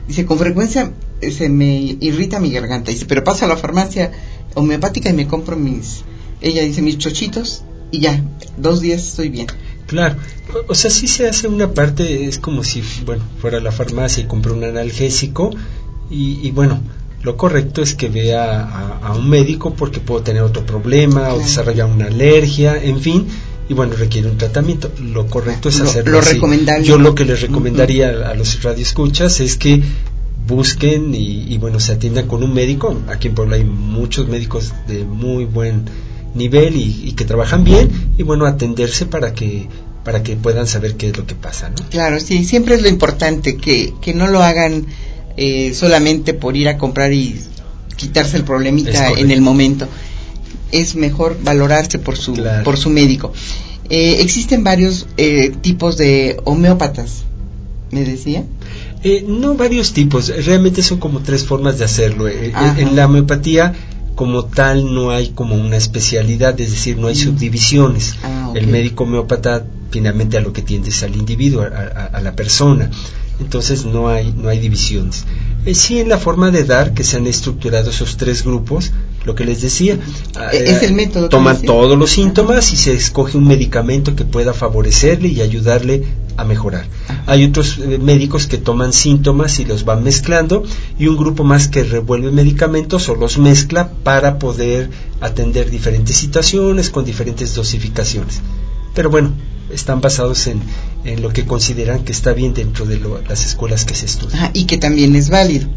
Dice, 0.08 0.26
con 0.26 0.38
frecuencia 0.38 0.92
eh, 1.22 1.32
se 1.32 1.50
me 1.50 1.98
irrita 2.00 2.40
mi 2.40 2.52
garganta. 2.52 2.92
Dice, 2.92 3.06
pero 3.06 3.24
paso 3.24 3.46
a 3.46 3.48
la 3.48 3.58
farmacia 3.58 4.12
homeopática 4.56 5.10
y 5.10 5.14
me 5.14 5.28
compro 5.28 5.56
mis, 5.56 6.04
ella 6.42 6.62
dice, 6.64 6.82
mis 6.82 6.98
chochitos 6.98 7.64
y 7.92 8.00
ya, 8.00 8.24
dos 8.58 8.82
días 8.82 9.08
estoy 9.08 9.30
bien. 9.30 9.48
Claro, 9.88 10.16
o 10.70 10.76
sea, 10.76 10.90
sí 10.90 11.08
se 11.08 11.28
hace 11.28 11.48
una 11.48 11.74
parte, 11.74 12.26
es 12.26 12.38
como 12.38 12.64
si, 12.64 12.82
bueno, 13.06 13.24
fuera 13.40 13.58
a 13.58 13.62
la 13.62 13.74
farmacia 13.74 14.24
y 14.24 14.28
compré 14.28 14.54
un 14.54 14.64
analgésico 14.64 15.52
y 16.10 16.52
bueno, 16.52 16.82
lo 17.24 17.38
correcto 17.38 17.82
es 17.82 17.96
que 17.96 18.10
vea 18.10 18.62
a, 19.04 19.14
un 19.14 19.30
médico 19.30 19.74
porque 19.74 20.00
puedo 20.00 20.22
tener 20.22 20.42
otro 20.42 20.66
problema 20.66 21.34
o 21.34 21.40
desarrollar 21.40 21.88
una 21.88 22.08
alergia, 22.08 22.82
en 22.82 23.00
fin, 23.00 23.28
y 23.70 23.74
bueno, 23.74 23.94
requiere 23.96 24.28
un 24.28 24.38
tratamiento. 24.38 24.92
Lo 25.00 25.28
correcto 25.28 25.70
es 25.70 25.80
hacerlo. 25.80 26.20
Lo 26.20 26.82
Yo 26.82 26.98
lo 26.98 27.14
que 27.14 27.26
les 27.26 27.42
recomendaría 27.42 28.10
a, 28.10 28.34
los 28.34 28.62
radioescuchas 28.64 29.40
es 29.40 29.58
que 29.58 29.84
busquen 30.48 31.14
y, 31.14 31.58
bueno, 31.60 31.80
se 31.80 31.94
atiendan 31.94 32.28
con 32.28 32.44
un 32.44 32.54
médico. 32.54 33.00
Aquí 33.08 33.28
en 33.28 33.36
Puebla 33.36 33.58
hay 33.58 33.64
muchos 33.64 34.28
médicos 34.28 34.74
de 34.88 35.04
muy 35.04 35.46
buen 35.46 35.86
nivel 36.34 36.76
y, 36.76 37.14
que 37.14 37.26
trabajan 37.26 37.64
bien 37.64 37.90
y 38.18 38.24
bueno, 38.24 38.46
atenderse 38.46 39.06
para 39.06 39.34
que 39.34 39.68
para 40.04 40.24
que 40.24 40.36
puedan 40.36 40.66
saber 40.66 40.96
qué 40.96 41.10
es 41.10 41.18
lo 41.18 41.28
que 41.28 41.36
pasa, 41.36 41.70
¿no? 41.70 41.76
Claro, 41.92 42.20
sí, 42.20 42.44
siempre 42.44 42.74
es 42.74 42.82
lo 42.82 42.88
importante 42.88 43.58
que, 43.58 43.94
que 44.02 44.16
no 44.16 44.26
lo 44.26 44.42
hagan 44.42 44.88
eh, 45.38 45.74
solamente 45.74 46.34
por 46.34 46.58
ir 46.58 46.68
a 46.68 46.78
comprar 46.78 47.14
y 47.14 47.40
quitarse 47.96 48.38
el 48.38 48.44
problemita 48.44 49.10
en 49.12 49.32
el 49.32 49.42
momento. 49.42 49.88
Es 50.72 50.96
mejor 50.96 51.38
valorarse 51.44 52.00
por 52.00 52.18
su, 52.18 52.34
por 52.64 52.78
su 52.78 52.90
médico. 52.90 53.34
Eh, 53.90 54.22
existen 54.22 54.64
varios 54.64 55.08
eh, 55.18 55.52
tipos 55.62 55.98
de 55.98 56.38
homeópatas, 56.46 57.24
me 57.92 58.04
decía. 58.06 58.46
no 59.28 59.56
varios 59.56 59.92
tipos, 59.94 60.30
realmente 60.46 60.82
son 60.82 61.00
como 61.00 61.20
tres 61.20 61.44
formas 61.46 61.78
de 61.78 61.86
hacerlo. 61.86 62.28
en 62.28 62.96
la 62.96 63.06
homeopatía 63.06 63.74
como 64.16 64.46
tal 64.46 64.94
no 64.94 65.12
hay 65.12 65.30
como 65.30 65.56
una 65.56 65.78
especialidad, 65.78 66.60
es 66.60 66.72
decir, 66.72 66.98
no 66.98 67.08
hay 67.08 67.16
mm. 67.16 67.18
subdivisiones. 67.18 68.16
Ah, 68.24 68.52
el 68.56 68.68
médico 68.68 69.04
homeópata 69.04 69.66
finalmente 69.90 70.38
a 70.38 70.42
lo 70.42 70.54
que 70.54 70.62
tiende 70.62 70.90
es 70.90 71.04
al 71.04 71.16
individuo, 71.16 71.64
a 71.64 72.22
la 72.22 72.36
persona 72.36 72.90
entonces 73.40 73.86
no 73.86 74.10
hay, 74.10 74.34
no 74.34 74.50
hay 74.50 74.60
divisiones. 74.60 75.26
Eh, 75.66 75.76
sí 75.76 76.00
en 76.00 76.10
la 76.10 76.18
forma 76.18 76.50
de 76.50 76.64
dar 76.64 76.94
que 76.94 77.04
se 77.04 77.18
han 77.18 77.28
estructurado 77.28 77.92
esos 77.92 78.18
tres 78.18 78.44
grupos, 78.44 78.92
lo 79.26 79.36
que 79.36 79.46
les 79.46 79.62
decía, 79.62 80.00
es 80.52 80.82
el 80.82 80.94
método 80.94 81.30
toman 81.30 81.62
todos 81.62 81.98
los 81.98 82.10
síntomas 82.10 82.74
y 82.74 82.78
se 82.78 82.94
escoge 82.94 83.38
un 83.38 83.48
medicamento 83.48 84.16
que 84.16 84.26
pueda 84.26 84.54
favorecerle 84.54 85.28
y 85.28 85.42
ayudarle 85.42 86.04
a 86.38 86.46
mejorar. 86.46 86.88
Hay 87.28 87.46
otros 87.46 87.78
eh, 87.78 88.00
médicos 88.00 88.48
que 88.48 88.58
toman 88.58 88.94
síntomas 88.94 89.60
y 89.60 89.66
los 89.66 89.86
van 89.86 90.04
mezclando 90.04 90.64
y 90.98 91.06
un 91.08 91.18
grupo 91.18 91.44
más 91.44 91.68
que 91.68 91.84
revuelve 91.84 92.32
medicamentos 92.32 93.08
o 93.10 93.16
los 93.16 93.38
mezcla 93.38 93.92
para 94.04 94.40
poder 94.40 94.90
atender 95.20 95.70
diferentes 95.70 96.16
situaciones 96.16 96.90
con 96.90 97.06
diferentes 97.06 97.54
dosificaciones. 97.54 98.42
Pero 98.96 99.12
bueno, 99.12 99.32
están 99.72 100.02
basados 100.02 100.48
en, 100.48 100.62
en, 101.04 101.22
lo 101.22 101.30
que 101.30 101.46
consideran 101.46 102.04
que 102.04 102.12
está 102.12 102.34
bien 102.34 102.54
dentro 102.54 102.86
de 102.86 103.00
las 103.28 103.46
escuelas 103.46 103.86
que 103.86 103.96
se 103.96 104.06
estudian. 104.06 104.52
y 104.54 104.66
que 104.66 104.78
también 104.78 105.16
es 105.16 105.30
válido, 105.30 105.68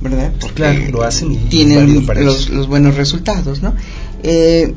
¿verdad? 0.00 0.32
Porque 0.40 0.54
claro, 0.54 0.80
lo 0.90 1.02
hacen 1.02 1.32
y 1.32 1.36
tienen 1.36 2.06
los, 2.06 2.48
los, 2.48 2.66
buenos 2.68 2.96
resultados, 2.96 3.62
¿no? 3.62 3.74
Eh, 4.22 4.74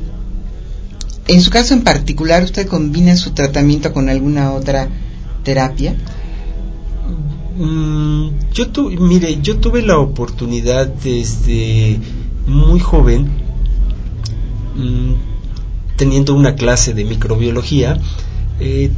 en 1.28 1.40
su 1.42 1.50
caso 1.50 1.74
en 1.74 1.82
particular, 1.82 2.42
¿usted 2.42 2.66
combina 2.66 3.14
su 3.16 3.32
tratamiento 3.32 3.92
con 3.92 4.08
alguna 4.08 4.52
otra 4.52 4.88
terapia? 5.44 5.94
Mm, 7.58 8.28
yo 8.52 8.68
tu, 8.68 8.88
mire, 8.90 9.40
yo 9.42 9.58
tuve 9.58 9.82
la 9.82 9.98
oportunidad 9.98 10.86
desde 10.86 11.98
muy 12.46 12.80
joven, 12.80 13.28
mm, 14.76 15.12
teniendo 15.96 16.34
una 16.34 16.54
clase 16.54 16.94
de 16.94 17.04
microbiología, 17.04 18.00
eh, 18.60 18.90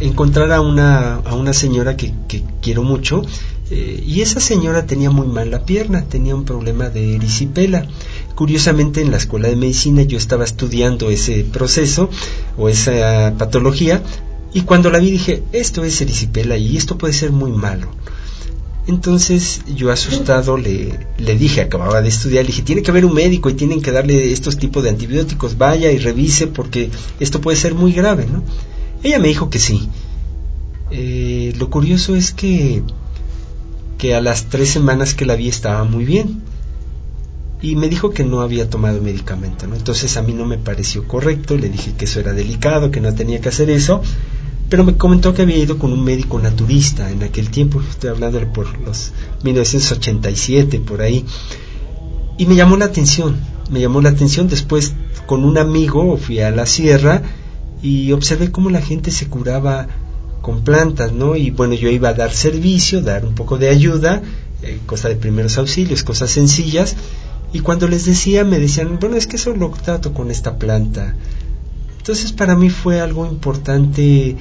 encontrar 0.00 0.50
a 0.52 0.60
una, 0.60 1.16
a 1.16 1.34
una 1.34 1.52
señora 1.52 1.96
que, 1.96 2.12
quiero 2.60 2.82
mucho 2.82 3.22
eh, 3.70 4.02
y 4.06 4.22
esa 4.22 4.40
señora 4.40 4.86
tenía 4.86 5.10
muy 5.10 5.26
mal 5.26 5.50
la 5.50 5.64
pierna, 5.64 6.04
tenía 6.04 6.34
un 6.34 6.44
problema 6.44 6.88
de 6.88 7.16
erisipela. 7.16 7.86
Curiosamente 8.34 9.00
en 9.00 9.10
la 9.10 9.18
escuela 9.18 9.48
de 9.48 9.56
medicina 9.56 10.02
yo 10.02 10.18
estaba 10.18 10.44
estudiando 10.44 11.10
ese 11.10 11.44
proceso 11.44 12.10
o 12.56 12.68
esa 12.68 13.34
patología 13.38 14.02
y 14.52 14.62
cuando 14.62 14.90
la 14.90 14.98
vi 14.98 15.10
dije, 15.10 15.42
esto 15.52 15.84
es 15.84 16.00
erisipela 16.00 16.56
y 16.56 16.76
esto 16.76 16.98
puede 16.98 17.12
ser 17.12 17.30
muy 17.30 17.52
malo. 17.52 17.88
Entonces 18.86 19.62
yo 19.74 19.90
asustado 19.90 20.56
le, 20.58 20.98
le 21.18 21.38
dije, 21.38 21.62
acababa 21.62 22.02
de 22.02 22.08
estudiar, 22.08 22.44
le 22.44 22.48
dije, 22.48 22.62
tiene 22.62 22.82
que 22.82 22.90
haber 22.90 23.06
un 23.06 23.14
médico 23.14 23.48
y 23.48 23.54
tienen 23.54 23.80
que 23.80 23.92
darle 23.92 24.32
estos 24.32 24.58
tipos 24.58 24.82
de 24.82 24.90
antibióticos, 24.90 25.56
vaya 25.56 25.90
y 25.90 25.98
revise 25.98 26.48
porque 26.48 26.90
esto 27.18 27.40
puede 27.40 27.56
ser 27.56 27.74
muy 27.74 27.92
grave, 27.92 28.26
¿no? 28.30 28.42
Ella 29.04 29.18
me 29.18 29.28
dijo 29.28 29.50
que 29.50 29.58
sí. 29.58 29.88
Eh, 30.90 31.52
lo 31.58 31.68
curioso 31.68 32.16
es 32.16 32.32
que, 32.32 32.82
que 33.98 34.14
a 34.14 34.22
las 34.22 34.46
tres 34.46 34.70
semanas 34.70 35.12
que 35.12 35.26
la 35.26 35.36
vi 35.36 35.48
estaba 35.48 35.84
muy 35.84 36.06
bien. 36.06 36.42
Y 37.60 37.76
me 37.76 37.90
dijo 37.90 38.10
que 38.10 38.24
no 38.24 38.40
había 38.40 38.70
tomado 38.70 39.02
medicamento. 39.02 39.66
Entonces 39.66 40.16
a 40.16 40.22
mí 40.22 40.32
no 40.32 40.46
me 40.46 40.56
pareció 40.56 41.06
correcto, 41.06 41.56
le 41.56 41.68
dije 41.68 41.92
que 41.98 42.06
eso 42.06 42.18
era 42.18 42.32
delicado, 42.32 42.90
que 42.90 43.02
no 43.02 43.14
tenía 43.14 43.42
que 43.42 43.50
hacer 43.50 43.68
eso. 43.68 44.00
pero 44.70 44.84
me 44.84 44.96
comentó 44.96 45.34
que 45.34 45.42
había 45.42 45.58
ido 45.58 45.78
con 45.78 45.92
un 45.92 46.02
médico 46.02 46.38
naturista 46.38 47.10
en 47.10 47.22
aquel 47.22 47.50
tiempo, 47.50 47.82
estoy 47.82 48.08
hablando 48.08 48.40
por 48.54 48.78
los 48.80 49.12
1987, 49.42 50.80
por 50.80 51.02
ahí, 51.02 51.24
y 52.38 52.46
me 52.46 52.56
llamó 52.56 52.76
la 52.78 52.86
atención, 52.86 53.36
me 53.70 53.80
llamó 53.80 54.00
la 54.00 54.08
atención, 54.08 54.48
después 54.48 54.94
con 55.26 55.44
un 55.44 55.58
amigo 55.58 56.16
fui 56.16 56.40
a 56.40 56.50
la 56.50 56.64
sierra 56.64 57.22
y 57.84 58.12
observé 58.12 58.50
cómo 58.50 58.70
la 58.70 58.80
gente 58.80 59.10
se 59.10 59.28
curaba 59.28 59.86
con 60.40 60.64
plantas, 60.64 61.12
¿no? 61.12 61.36
Y 61.36 61.50
bueno, 61.50 61.74
yo 61.74 61.90
iba 61.90 62.08
a 62.08 62.14
dar 62.14 62.32
servicio, 62.32 63.02
dar 63.02 63.26
un 63.26 63.34
poco 63.34 63.58
de 63.58 63.68
ayuda, 63.68 64.22
eh, 64.62 64.78
cosa 64.86 65.10
de 65.10 65.16
primeros 65.16 65.58
auxilios, 65.58 66.02
cosas 66.02 66.30
sencillas, 66.30 66.96
y 67.52 67.60
cuando 67.60 67.86
les 67.86 68.06
decía 68.06 68.42
me 68.42 68.58
decían, 68.58 68.98
bueno, 68.98 69.16
es 69.16 69.26
que 69.26 69.36
eso 69.36 69.54
lo 69.54 69.68
trato 69.68 70.14
con 70.14 70.30
esta 70.30 70.56
planta. 70.56 71.14
Entonces 71.98 72.32
para 72.32 72.56
mí 72.56 72.70
fue 72.70 73.02
algo 73.02 73.26
importante 73.26 74.34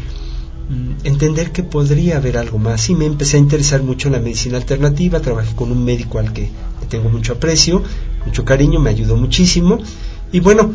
mm, 0.70 1.06
entender 1.06 1.52
que 1.52 1.64
podría 1.64 2.18
haber 2.18 2.38
algo 2.38 2.60
más 2.60 2.90
y 2.90 2.96
me 2.96 3.06
empecé 3.06 3.36
a 3.36 3.42
interesar 3.42 3.84
mucho 3.84 4.08
en 4.08 4.14
la 4.14 4.20
medicina 4.20 4.56
alternativa, 4.56 5.20
trabajé 5.20 5.54
con 5.54 5.70
un 5.70 5.84
médico 5.84 6.18
al 6.18 6.32
que 6.32 6.50
tengo 6.88 7.10
mucho 7.10 7.34
aprecio, 7.34 7.84
mucho 8.26 8.46
cariño, 8.46 8.80
me 8.80 8.90
ayudó 8.90 9.18
muchísimo 9.18 9.80
y 10.32 10.40
bueno, 10.40 10.72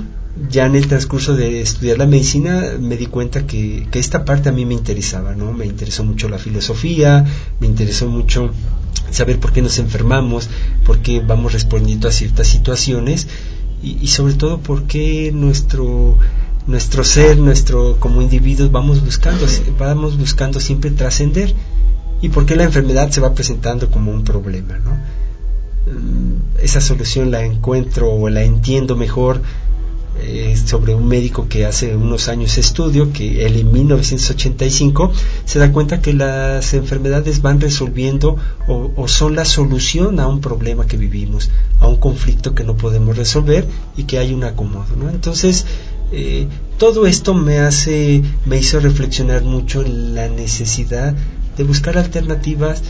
ya 0.50 0.66
en 0.66 0.76
el 0.76 0.86
transcurso 0.86 1.34
de 1.34 1.60
estudiar 1.60 1.98
la 1.98 2.06
medicina 2.06 2.74
me 2.80 2.96
di 2.96 3.06
cuenta 3.06 3.46
que, 3.46 3.86
que, 3.90 3.98
esta 3.98 4.24
parte 4.24 4.48
a 4.48 4.52
mí 4.52 4.64
me 4.64 4.74
interesaba, 4.74 5.34
¿no? 5.34 5.52
Me 5.52 5.66
interesó 5.66 6.04
mucho 6.04 6.28
la 6.28 6.38
filosofía, 6.38 7.24
me 7.60 7.66
interesó 7.66 8.08
mucho 8.08 8.50
saber 9.10 9.40
por 9.40 9.52
qué 9.52 9.62
nos 9.62 9.78
enfermamos, 9.78 10.48
por 10.84 10.98
qué 10.98 11.20
vamos 11.20 11.52
respondiendo 11.52 12.08
a 12.08 12.12
ciertas 12.12 12.48
situaciones 12.48 13.26
y, 13.82 13.98
y 14.00 14.08
sobre 14.08 14.34
todo 14.34 14.58
por 14.58 14.84
qué 14.84 15.32
nuestro 15.32 16.16
nuestro 16.66 17.02
ser, 17.02 17.38
nuestro 17.38 17.98
como 17.98 18.20
individuos 18.20 18.70
vamos 18.70 19.02
buscando, 19.02 19.46
vamos 19.78 20.18
buscando 20.18 20.60
siempre 20.60 20.90
trascender 20.90 21.54
y 22.20 22.28
por 22.28 22.44
qué 22.44 22.56
la 22.56 22.64
enfermedad 22.64 23.10
se 23.10 23.22
va 23.22 23.34
presentando 23.34 23.90
como 23.90 24.12
un 24.12 24.22
problema, 24.22 24.78
¿no? 24.78 24.90
Mm, 25.90 26.62
esa 26.62 26.82
solución 26.82 27.30
la 27.30 27.42
encuentro 27.42 28.12
o 28.12 28.28
la 28.28 28.42
entiendo 28.42 28.96
mejor 28.96 29.40
eh, 30.20 30.56
sobre 30.56 30.94
un 30.94 31.06
médico 31.06 31.48
que 31.48 31.64
hace 31.64 31.94
unos 31.94 32.28
años 32.28 32.58
estudio, 32.58 33.12
que 33.12 33.46
él 33.46 33.56
en 33.56 33.72
1985 33.72 35.12
se 35.44 35.58
da 35.60 35.70
cuenta 35.70 36.00
que 36.00 36.12
las 36.12 36.74
enfermedades 36.74 37.40
van 37.40 37.60
resolviendo 37.60 38.36
o, 38.66 39.06
son 39.06 39.36
la 39.36 39.44
solución 39.44 40.18
a 40.18 40.26
un 40.26 40.40
problema 40.40 40.86
que 40.86 40.96
vivimos, 40.96 41.50
a 41.78 41.86
un 41.86 41.96
conflicto 41.96 42.54
que 42.54 42.64
no 42.64 42.76
podemos 42.76 43.16
resolver 43.16 43.66
y 43.96 44.04
que 44.04 44.18
hay 44.18 44.34
un 44.34 44.42
acomodo. 44.42 44.96
¿no? 44.96 45.08
Entonces, 45.08 45.66
eh, 46.10 46.48
todo 46.78 47.06
esto 47.06 47.34
me 47.34 47.60
hace, 47.60 48.22
me 48.44 48.58
hizo 48.58 48.80
reflexionar 48.80 49.44
mucho 49.44 49.82
en 49.82 50.16
la 50.16 50.28
necesidad 50.28 51.14
de 51.56 51.64
buscar 51.64 51.96
alternativas 51.96 52.82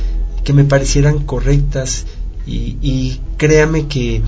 que 0.44 0.54
me 0.54 0.64
parecieran 0.64 1.18
correctas 1.18 2.06
y 2.46 3.20
créame 3.36 3.88
que 3.88 4.22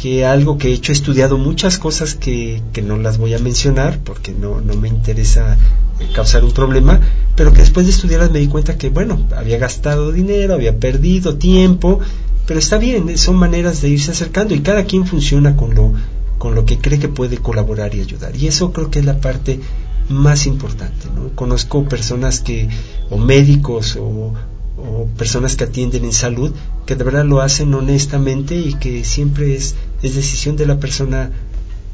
que 0.00 0.24
algo 0.24 0.56
que 0.56 0.68
he 0.68 0.72
hecho, 0.72 0.92
he 0.92 0.94
estudiado 0.94 1.36
muchas 1.36 1.76
cosas 1.76 2.14
que, 2.14 2.62
que 2.72 2.80
no 2.80 2.96
las 2.96 3.18
voy 3.18 3.34
a 3.34 3.38
mencionar 3.38 3.98
porque 4.02 4.32
no, 4.32 4.62
no 4.62 4.74
me 4.74 4.88
interesa 4.88 5.58
eh, 6.00 6.08
causar 6.14 6.42
un 6.42 6.52
problema, 6.52 6.98
pero 7.36 7.52
que 7.52 7.60
después 7.60 7.84
de 7.84 7.92
estudiarlas 7.92 8.30
me 8.30 8.38
di 8.38 8.46
cuenta 8.46 8.78
que, 8.78 8.88
bueno, 8.88 9.28
había 9.36 9.58
gastado 9.58 10.10
dinero, 10.10 10.54
había 10.54 10.78
perdido 10.78 11.34
tiempo, 11.34 12.00
pero 12.46 12.58
está 12.58 12.78
bien, 12.78 13.18
son 13.18 13.36
maneras 13.36 13.82
de 13.82 13.90
irse 13.90 14.12
acercando 14.12 14.54
y 14.54 14.60
cada 14.60 14.84
quien 14.84 15.06
funciona 15.06 15.54
con 15.54 15.74
lo, 15.74 15.92
con 16.38 16.54
lo 16.54 16.64
que 16.64 16.78
cree 16.78 16.98
que 16.98 17.08
puede 17.08 17.36
colaborar 17.36 17.94
y 17.94 18.00
ayudar. 18.00 18.34
Y 18.34 18.46
eso 18.46 18.72
creo 18.72 18.90
que 18.90 19.00
es 19.00 19.04
la 19.04 19.20
parte 19.20 19.60
más 20.08 20.46
importante. 20.46 21.08
¿no? 21.14 21.28
Conozco 21.34 21.84
personas 21.84 22.40
que, 22.40 22.70
o 23.10 23.18
médicos 23.18 23.96
o, 23.96 24.32
o 24.78 25.06
personas 25.18 25.56
que 25.56 25.64
atienden 25.64 26.06
en 26.06 26.14
salud 26.14 26.54
que 26.90 26.96
de 26.96 27.04
verdad 27.04 27.24
lo 27.24 27.40
hacen 27.40 27.72
honestamente 27.74 28.56
y 28.56 28.74
que 28.74 29.04
siempre 29.04 29.54
es, 29.54 29.76
es 30.02 30.14
decisión 30.14 30.56
de 30.56 30.66
la 30.66 30.78
persona 30.78 31.30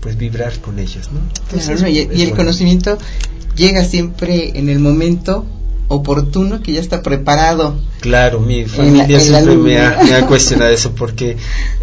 pues 0.01 0.17
vibrar 0.17 0.59
con 0.61 0.79
ellas 0.79 1.11
¿no? 1.13 1.21
Entonces, 1.45 1.81
claro, 1.81 1.89
y, 1.89 1.97
y, 1.97 2.01
el 2.01 2.09
bueno. 2.29 2.37
conocimiento 2.37 2.99
llega 3.57 3.85
siempre 3.85 4.59
en 4.59 4.69
el 4.69 4.79
momento 4.79 5.47
oportuno 5.89 6.63
que 6.63 6.73
ya 6.73 6.81
está 6.81 7.03
preparado. 7.03 7.77
Claro, 8.01 8.41
mi 8.41 8.65
familia 8.65 9.21
siempre 9.21 9.57
me 9.57 9.79
ha, 9.79 10.03
me 10.03 10.15
ha, 10.15 10.27
cuestionado 10.29 10.71
eso 10.71 10.93
porque 10.93 11.37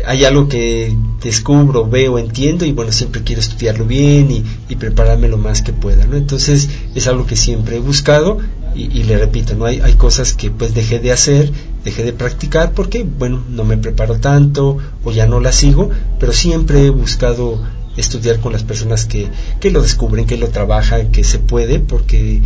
hay 0.05 0.25
algo 0.25 0.47
que 0.47 0.95
descubro, 1.21 1.87
veo, 1.87 2.19
entiendo 2.19 2.65
y 2.65 2.71
bueno, 2.71 2.91
siempre 2.91 3.23
quiero 3.23 3.41
estudiarlo 3.41 3.85
bien 3.85 4.31
y, 4.31 4.43
y 4.69 4.75
prepararme 4.75 5.27
lo 5.27 5.37
más 5.37 5.61
que 5.61 5.73
pueda, 5.73 6.05
¿no? 6.05 6.17
Entonces 6.17 6.69
es 6.95 7.07
algo 7.07 7.25
que 7.25 7.35
siempre 7.35 7.77
he 7.77 7.79
buscado 7.79 8.39
y, 8.75 8.83
y, 8.99 9.03
le 9.03 9.17
repito, 9.17 9.55
no 9.55 9.65
hay, 9.65 9.79
hay 9.79 9.93
cosas 9.93 10.33
que 10.33 10.49
pues 10.49 10.73
dejé 10.73 10.99
de 10.99 11.11
hacer, 11.11 11.51
dejé 11.83 12.03
de 12.03 12.13
practicar 12.13 12.73
porque 12.73 13.03
bueno, 13.03 13.43
no 13.49 13.63
me 13.63 13.77
preparo 13.77 14.19
tanto 14.19 14.77
o 15.03 15.11
ya 15.11 15.27
no 15.27 15.39
las 15.39 15.55
sigo, 15.55 15.89
pero 16.19 16.33
siempre 16.33 16.85
he 16.85 16.89
buscado 16.89 17.61
estudiar 17.97 18.39
con 18.39 18.53
las 18.53 18.63
personas 18.63 19.05
que, 19.05 19.27
que 19.59 19.71
lo 19.71 19.81
descubren, 19.81 20.25
que 20.25 20.37
lo 20.37 20.49
trabajan, 20.49 21.11
que 21.11 21.23
se 21.23 21.39
puede, 21.39 21.79
porque 21.79 22.41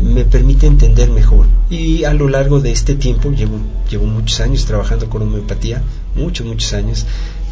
me 0.00 0.24
permite 0.24 0.66
entender 0.66 1.10
mejor. 1.10 1.46
Y 1.68 2.04
a 2.04 2.14
lo 2.14 2.28
largo 2.28 2.60
de 2.60 2.72
este 2.72 2.94
tiempo, 2.94 3.30
llevo, 3.30 3.58
llevo 3.90 4.06
muchos 4.06 4.40
años 4.40 4.64
trabajando 4.64 5.10
con 5.10 5.22
homeopatía, 5.22 5.82
muchos, 6.14 6.46
muchos 6.46 6.72
años, 6.72 7.04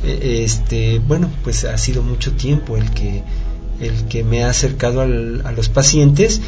eh, 0.05 0.43
este, 0.45 1.01
bueno, 1.01 1.29
pues 1.43 1.65
ha 1.65 1.77
sido 1.77 2.03
mucho 2.03 2.33
tiempo 2.33 2.77
el 2.77 2.91
que, 2.93 3.23
el 3.81 4.05
que 4.09 4.25
me 4.25 4.45
ha 4.45 4.51
acercado 4.51 5.01
a 5.01 5.07
los 5.07 5.69
pacientes 5.69 6.41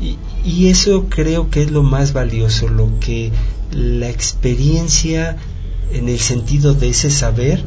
y, 0.00 0.68
eso 0.68 1.06
creo 1.08 1.50
que 1.50 1.62
es 1.62 1.70
lo 1.70 1.82
más 1.82 2.12
valioso, 2.12 2.68
lo 2.68 3.00
que 3.00 3.32
la 3.72 4.08
experiencia 4.08 5.36
en 5.92 6.08
el 6.08 6.18
sentido 6.18 6.74
de 6.74 6.88
ese 6.88 7.10
saber, 7.10 7.64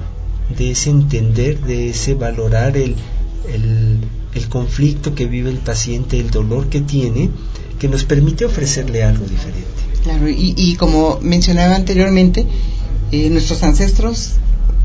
de 0.58 0.72
ese 0.72 0.90
entender, 0.90 1.60
de 1.62 1.90
ese 1.90 2.16
valorar 2.16 2.78
el, 2.78 2.96
el, 3.54 4.00
el 4.34 4.50
conflicto 4.50 5.16
que 5.16 5.26
vive 5.26 5.50
el 5.50 5.58
paciente, 5.58 6.20
el 6.20 6.32
dolor 6.32 6.70
que 6.70 6.82
tiene, 6.82 7.30
que 7.80 7.88
nos 7.88 8.04
permite 8.04 8.46
ofrecerle 8.46 9.04
algo 9.04 9.26
diferente. 9.26 9.68
Claro, 10.04 10.30
y, 10.30 10.54
y 10.58 10.76
como 10.76 11.20
mencionaba 11.22 11.76
anteriormente, 11.76 12.46
eh, 13.12 13.30
nuestros 13.30 13.64
ancestros 13.64 14.34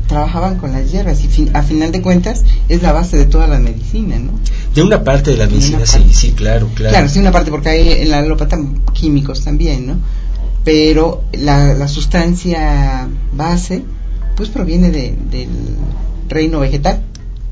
trabajaban 0.07 0.57
con 0.57 0.71
las 0.71 0.91
hierbas 0.91 1.23
y 1.23 1.27
fin, 1.27 1.49
a 1.53 1.63
final 1.63 1.91
de 1.91 2.01
cuentas 2.01 2.43
es 2.69 2.83
la 2.83 2.91
base 2.91 3.17
de 3.17 3.25
toda 3.25 3.47
la 3.47 3.59
medicina, 3.59 4.19
¿no? 4.19 4.31
De 4.73 4.83
una 4.83 5.03
parte 5.03 5.31
de 5.31 5.37
la 5.37 5.47
medicina, 5.47 5.85
sí, 5.85 6.05
sí, 6.11 6.31
claro, 6.33 6.69
claro. 6.75 6.91
Claro, 6.91 7.09
sí, 7.09 7.19
una 7.19 7.31
parte 7.31 7.49
porque 7.49 7.69
hay 7.69 7.91
en 8.01 8.09
la 8.09 8.19
alópata 8.19 8.59
químicos 8.93 9.43
también, 9.43 9.87
¿no? 9.87 9.97
Pero 10.65 11.23
la, 11.31 11.73
la 11.73 11.87
sustancia 11.87 13.07
base, 13.33 13.83
pues 14.35 14.49
proviene 14.49 14.91
de, 14.91 15.15
del 15.31 15.49
reino 16.27 16.59
vegetal. 16.59 17.01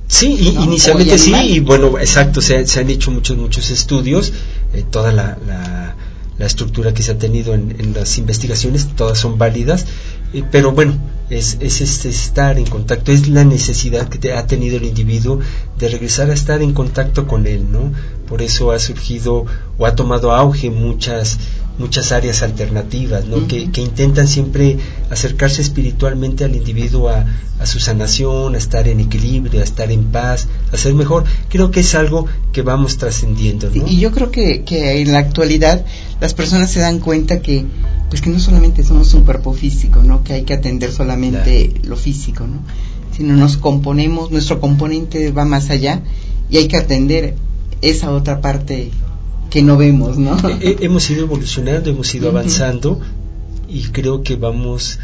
Sí, 0.07 0.33
inicialmente 0.59 1.17
sí, 1.17 1.33
y 1.33 1.59
bueno, 1.59 1.97
exacto, 1.97 2.41
se, 2.41 2.67
se, 2.67 2.79
han 2.81 2.89
hecho 2.89 3.09
muchos, 3.09 3.37
muchos 3.37 3.71
estudios, 3.71 4.33
eh, 4.73 4.83
toda 4.89 5.11
la, 5.11 5.37
la, 5.47 5.95
la, 6.37 6.45
estructura 6.45 6.93
que 6.93 7.01
se 7.01 7.13
ha 7.13 7.17
tenido 7.17 7.53
en, 7.53 7.75
en 7.79 7.93
las 7.93 8.17
investigaciones, 8.17 8.89
todas 8.95 9.17
son 9.17 9.37
válidas, 9.37 9.85
eh, 10.33 10.43
pero 10.51 10.71
bueno, 10.71 10.99
es, 11.29 11.57
es 11.61 11.81
este 11.81 12.09
estar 12.09 12.59
en 12.59 12.65
contacto, 12.65 13.11
es 13.11 13.27
la 13.27 13.43
necesidad 13.43 14.07
que 14.09 14.19
te 14.19 14.33
ha 14.33 14.45
tenido 14.45 14.77
el 14.77 14.83
individuo 14.83 15.39
de 15.79 15.89
regresar 15.89 16.29
a 16.29 16.33
estar 16.33 16.61
en 16.61 16.73
contacto 16.73 17.27
con 17.27 17.47
él, 17.47 17.71
¿no? 17.71 17.91
Por 18.27 18.41
eso 18.41 18.71
ha 18.71 18.79
surgido 18.79 19.45
o 19.77 19.85
ha 19.85 19.95
tomado 19.95 20.33
auge 20.33 20.69
muchas 20.69 21.39
muchas 21.77 22.11
áreas 22.11 22.43
alternativas, 22.43 23.25
¿no? 23.25 23.37
Uh 23.37 23.41
-huh. 23.41 23.47
que, 23.47 23.71
que, 23.71 23.81
intentan 23.81 24.27
siempre 24.27 24.77
acercarse 25.09 25.61
espiritualmente 25.61 26.43
al 26.43 26.55
individuo 26.55 27.09
a, 27.09 27.25
a, 27.59 27.65
su 27.65 27.79
sanación, 27.79 28.55
a 28.55 28.57
estar 28.57 28.87
en 28.87 28.99
equilibrio, 28.99 29.61
a 29.61 29.63
estar 29.63 29.91
en 29.91 30.05
paz, 30.05 30.47
a 30.71 30.77
ser 30.77 30.93
mejor. 30.93 31.23
Creo 31.49 31.71
que 31.71 31.79
es 31.79 31.95
algo 31.95 32.27
que 32.51 32.61
vamos 32.61 32.97
trascendiendo, 32.97 33.69
¿no? 33.73 33.87
Y 33.87 33.99
yo 33.99 34.11
creo 34.11 34.29
que, 34.29 34.63
que 34.63 35.01
en 35.01 35.11
la 35.11 35.19
actualidad 35.19 35.83
las 36.21 36.33
personas 36.33 36.71
se 36.71 36.79
dan 36.79 36.99
cuenta 36.99 37.41
que 37.41 37.65
pues 38.09 38.21
que 38.21 38.29
no 38.29 38.39
solamente 38.39 38.83
somos 38.83 39.11
un 39.15 39.23
cuerpo 39.23 39.53
físico, 39.53 40.03
¿no? 40.03 40.23
Que 40.23 40.33
hay 40.33 40.43
que 40.43 40.53
atender 40.53 40.91
solamente 40.91 41.69
claro. 41.69 41.89
lo 41.89 41.95
físico, 41.95 42.45
¿no? 42.45 42.59
Sino 43.17 43.35
nos 43.35 43.57
componemos, 43.57 44.29
nuestro 44.29 44.59
componente 44.59 45.31
va 45.31 45.45
más 45.45 45.71
allá 45.71 46.03
y 46.47 46.57
hay 46.57 46.67
que 46.67 46.77
atender 46.77 47.33
esa 47.81 48.11
otra 48.11 48.39
parte 48.39 48.91
que 49.53 49.61
no 49.61 49.77
vemos, 49.77 50.17
¿no? 50.17 50.35
hemos 50.61 51.07
ido 51.11 51.25
evolucionando, 51.25 51.91
hemos 51.91 52.15
ido 52.15 52.29
uh 52.29 52.33
-huh. 52.33 52.37
avanzando 52.39 52.99
y 53.69 53.83
creo 53.89 54.23
que 54.23 54.35
vamos 54.35 54.97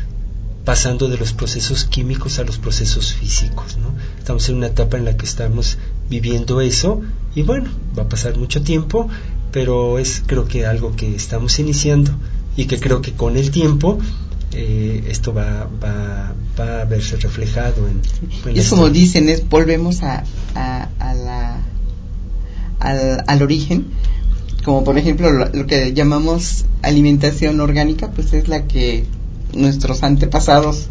pasando 0.65 1.07
de 1.07 1.17
los 1.19 1.33
procesos 1.33 1.83
químicos 1.85 2.39
a 2.39 2.43
los 2.43 2.57
procesos 2.57 3.13
físicos, 3.13 3.77
¿no? 3.77 3.93
Estamos 4.17 4.49
en 4.49 4.55
una 4.55 4.65
etapa 4.65 4.97
en 4.97 5.05
la 5.05 5.15
que 5.15 5.27
estamos 5.27 5.77
viviendo 6.09 6.61
eso 6.61 6.99
y 7.35 7.43
bueno, 7.43 7.69
va 7.95 8.03
a 8.03 8.09
pasar 8.09 8.39
mucho 8.39 8.63
tiempo, 8.63 9.07
pero 9.51 9.99
es 9.99 10.23
creo 10.25 10.45
que 10.47 10.65
algo 10.65 10.95
que 10.95 11.15
estamos 11.15 11.59
iniciando 11.59 12.11
y 12.57 12.65
que 12.65 12.79
creo 12.79 13.03
que 13.03 13.11
con 13.13 13.37
el 13.37 13.51
tiempo 13.51 13.99
eh, 14.53 15.03
esto 15.09 15.31
va, 15.31 15.69
va, 15.83 16.33
va, 16.59 16.81
a 16.81 16.85
verse 16.85 17.17
reflejado 17.17 17.87
en, 17.87 18.01
en 18.49 18.57
es 18.57 18.67
como 18.69 18.89
dicen 18.89 19.29
es 19.29 19.47
volvemos 19.47 20.01
a, 20.01 20.23
a, 20.55 20.89
a 20.97 21.13
la 21.13 21.61
al, 22.79 23.23
al 23.27 23.41
origen 23.43 23.85
como 24.63 24.83
por 24.83 24.97
ejemplo 24.97 25.31
lo, 25.31 25.67
que 25.67 25.93
llamamos 25.93 26.65
alimentación 26.81 27.59
orgánica, 27.59 28.11
pues 28.11 28.33
es 28.33 28.47
la 28.47 28.65
que 28.65 29.05
nuestros 29.53 30.03
antepasados 30.03 30.87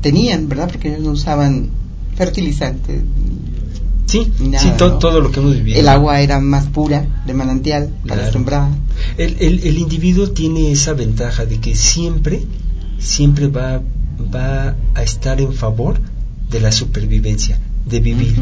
tenían, 0.00 0.48
¿verdad? 0.48 0.68
Porque 0.70 0.88
ellos 0.88 1.02
no 1.02 1.10
usaban 1.10 1.70
fertilizantes. 2.14 3.02
Sí, 4.06 4.32
sí 4.58 4.72
todo 4.76 5.20
lo 5.20 5.32
que 5.32 5.40
hemos 5.40 5.54
vivido. 5.54 5.80
El 5.80 5.88
agua 5.88 6.20
era 6.20 6.38
más 6.40 6.66
pura, 6.66 7.22
de 7.26 7.34
manantial, 7.34 7.92
para 8.06 8.30
sembrar. 8.30 8.70
El, 9.18 9.36
el, 9.40 9.66
el, 9.66 9.78
individuo 9.78 10.30
tiene 10.30 10.70
esa 10.70 10.92
ventaja 10.92 11.44
de 11.44 11.58
que 11.58 11.74
siempre, 11.74 12.42
siempre 12.98 13.48
va, 13.48 13.82
va 14.32 14.76
a 14.94 15.02
estar 15.02 15.40
en 15.40 15.52
favor 15.52 15.98
de 16.50 16.60
la 16.60 16.70
supervivencia, 16.70 17.58
de 17.84 17.98
vivir, 17.98 18.36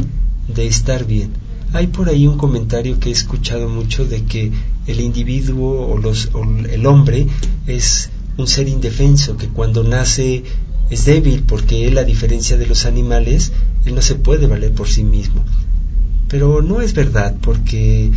de 0.55 0.67
estar 0.67 1.07
bien 1.07 1.31
hay 1.75 1.89
por 1.89 2.09
ahí 2.09 2.29
un 2.29 2.39
comentario 2.39 3.01
que 3.01 3.09
he 3.09 3.13
escuchado 3.13 3.69
mucho 3.69 4.05
de 4.07 4.23
que 4.23 4.53
el 4.87 5.01
individuo 5.01 5.89
o, 5.89 5.99
los, 5.99 6.31
el 6.71 6.87
hombre 6.87 7.27
es 7.67 8.11
un 8.37 8.47
ser 8.47 8.69
indefenso, 8.69 9.37
que 9.37 9.49
cuando 9.49 9.83
nace 9.83 10.45
es 10.89 11.05
débil 11.05 11.43
porque 11.43 11.89
él, 11.89 11.99
a 11.99 12.05
diferencia 12.05 12.57
de 12.57 12.67
los 12.67 12.87
animales, 12.87 13.53
él 13.87 13.97
no 13.97 14.03
se 14.03 14.15
puede 14.15 14.47
valer 14.47 14.73
por 14.73 14.89
sí 14.89 15.03
mismo. 15.03 15.45
Pero 16.29 16.63
no 16.63 16.81
es 16.81 16.95
verdad 16.95 17.35
porque 17.43 18.11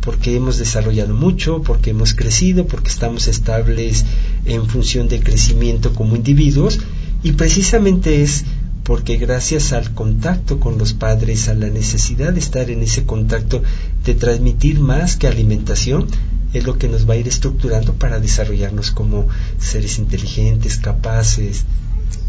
porque 0.00 0.36
hemos 0.36 0.56
desarrollado 0.58 1.14
mucho, 1.14 1.62
porque 1.62 1.90
hemos 1.90 2.14
crecido, 2.14 2.66
porque 2.66 2.90
estamos 2.90 3.26
estables 3.26 4.04
en 4.44 4.66
función 4.66 5.08
de 5.08 5.18
crecimiento 5.20 5.92
como 5.94 6.14
individuos 6.14 6.78
y 7.24 7.32
precisamente 7.32 8.22
es 8.22 8.44
porque 8.86 9.16
gracias 9.16 9.72
al 9.72 9.92
contacto 9.94 10.60
con 10.60 10.78
los 10.78 10.92
padres, 10.92 11.48
a 11.48 11.54
la 11.54 11.68
necesidad 11.68 12.32
de 12.32 12.38
estar 12.38 12.70
en 12.70 12.82
ese 12.82 13.04
contacto, 13.04 13.62
de 14.04 14.14
transmitir 14.14 14.78
más 14.78 15.16
que 15.16 15.26
alimentación, 15.26 16.06
es 16.52 16.64
lo 16.64 16.78
que 16.78 16.88
nos 16.88 17.08
va 17.08 17.14
a 17.14 17.16
ir 17.16 17.26
estructurando 17.26 17.94
para 17.94 18.20
desarrollarnos 18.20 18.92
como 18.92 19.26
seres 19.58 19.98
inteligentes, 19.98 20.78
capaces. 20.78 21.64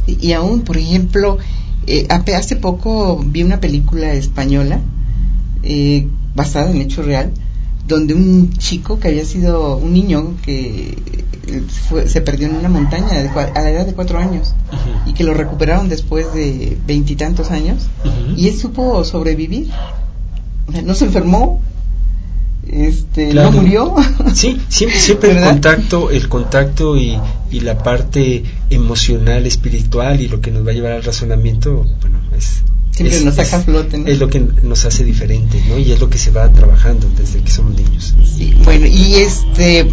Y, 0.08 0.32
aún, 0.32 0.62
por 0.62 0.78
ejemplo, 0.78 1.38
eh, 1.86 2.08
hace 2.10 2.56
poco 2.56 3.24
vi 3.24 3.44
una 3.44 3.60
película 3.60 4.14
española 4.14 4.82
eh, 5.62 6.08
basada 6.34 6.72
en 6.72 6.82
hecho 6.82 7.04
real, 7.04 7.32
donde 7.88 8.14
un 8.14 8.54
chico 8.54 9.00
que 9.00 9.08
había 9.10 9.26
sido 9.26 9.78
un 9.78 9.94
niño 9.94 10.36
que 10.44 10.98
se 12.06 12.22
perdió 12.22 12.48
en 12.48 12.56
una 12.56 12.70
montaña 12.70 13.08
a 13.10 13.62
la 13.62 13.72
edad 13.72 13.86
de 13.86 13.94
cuatro 13.94 14.20
años 14.20 14.54
y 15.06 15.14
que 15.14 15.24
lo 15.24 15.34
recuperaron 15.34 15.88
después 15.88 16.34
de 16.34 16.78
veintitantos 16.86 17.52
años 17.52 17.88
y 18.36 18.50
él 18.50 18.58
supo 18.58 19.04
sobrevivir. 19.04 19.70
O 20.68 20.72
sea, 20.74 20.82
no 20.82 20.94
se 20.94 21.06
enfermó, 21.06 21.62
este, 22.68 23.34
no 23.34 23.52
murió. 23.52 23.96
Sí, 24.34 24.60
siempre, 24.68 25.00
siempre 25.00 25.32
el 25.32 25.44
contacto, 25.44 26.12
el 26.12 26.28
contacto 26.28 26.98
y, 26.98 27.18
y, 27.50 27.62
la 27.62 27.78
parte 27.78 28.44
emocional, 28.70 29.46
espiritual 29.46 30.20
y 30.20 30.28
lo 30.28 30.42
que 30.42 30.52
nos 30.52 30.68
va 30.68 30.72
a 30.72 30.74
llevar 30.74 30.92
al 30.92 31.04
razonamiento, 31.04 31.86
bueno, 32.02 32.20
es 32.38 32.64
siempre 32.98 33.22
nos 33.22 33.36
saca 33.36 33.60
flote, 33.62 34.04
Es 34.06 34.20
lo 34.20 34.30
que 34.30 34.40
nos 34.40 34.86
hace 34.86 35.04
diferentes, 35.04 35.66
¿no? 35.68 35.78
Y 35.78 35.92
es 35.92 36.00
lo 36.00 36.10
que 36.10 36.18
se 36.18 36.32
va 36.32 36.52
trabajando 36.52 37.08
desde 37.18 37.42
que 37.42 37.52
somos 37.52 37.76
niños. 37.76 38.16
Sí, 38.26 38.56
bueno, 38.64 38.88
y 38.88 39.16
este 39.16 39.88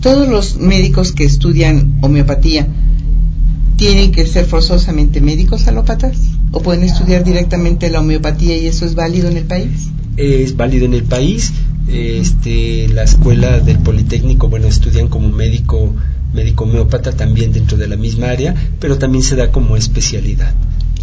todos 0.00 0.28
los 0.28 0.56
médicos 0.56 1.12
que 1.12 1.24
estudian 1.24 1.98
homeopatía 2.00 2.66
tienen 3.76 4.12
que 4.12 4.26
ser 4.26 4.46
forzosamente 4.46 5.20
médicos 5.20 5.66
alópatas 5.66 6.16
o 6.50 6.60
pueden 6.60 6.82
estudiar 6.82 7.24
directamente 7.24 7.90
la 7.90 8.00
homeopatía 8.00 8.56
y 8.56 8.66
eso 8.66 8.86
es 8.86 8.94
válido 8.94 9.28
en 9.28 9.36
el 9.36 9.44
país? 9.44 9.88
Es 10.16 10.56
válido 10.56 10.86
en 10.86 10.94
el 10.94 11.04
país. 11.04 11.52
Este, 11.88 12.88
la 12.88 13.04
escuela 13.04 13.60
del 13.60 13.78
Politécnico, 13.78 14.48
bueno, 14.48 14.66
estudian 14.66 15.08
como 15.08 15.28
médico 15.28 15.94
médico 16.32 16.64
homeópata 16.64 17.12
también 17.12 17.52
dentro 17.52 17.78
de 17.78 17.88
la 17.88 17.96
misma 17.96 18.28
área, 18.28 18.54
pero 18.80 18.98
también 18.98 19.22
se 19.22 19.36
da 19.36 19.50
como 19.50 19.76
especialidad. 19.76 20.54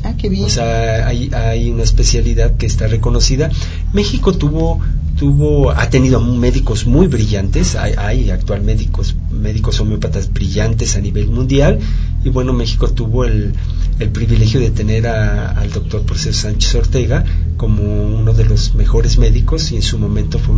Ah, 0.05 0.13
qué 0.15 0.29
bien. 0.29 0.45
O 0.45 0.49
sea, 0.49 1.07
hay, 1.07 1.71
una 1.71 1.81
especialidad 1.81 2.57
que 2.57 2.67
está 2.67 2.85
reconocida. 2.85 3.49
México 3.91 4.33
tuvo 4.33 4.79
tuvo 5.17 5.71
ha 5.71 5.89
tenido 5.89 6.19
médicos 6.21 6.85
muy 6.85 7.07
brillantes. 7.07 7.75
Hay, 7.75 7.93
hay 7.97 8.29
actual 8.29 8.61
médicos 8.61 9.15
médicos 9.31 9.79
homeópatas 9.79 10.31
brillantes 10.31 10.95
a 10.95 11.01
nivel 11.01 11.29
mundial. 11.29 11.79
Y 12.23 12.29
bueno 12.29 12.53
México 12.53 12.89
tuvo 12.89 13.25
el, 13.25 13.53
privilegio 14.13 14.59
de 14.59 14.69
tener 14.71 15.07
al 15.07 15.71
doctor 15.71 16.03
Proceso 16.03 16.41
Sánchez 16.41 16.75
Ortega 16.75 17.23
como 17.57 17.81
uno 17.81 18.33
de 18.33 18.43
los 18.43 18.75
mejores 18.75 19.17
médicos 19.17 19.71
y 19.71 19.77
en 19.77 19.81
su 19.81 19.97
momento 19.97 20.37
fue 20.37 20.53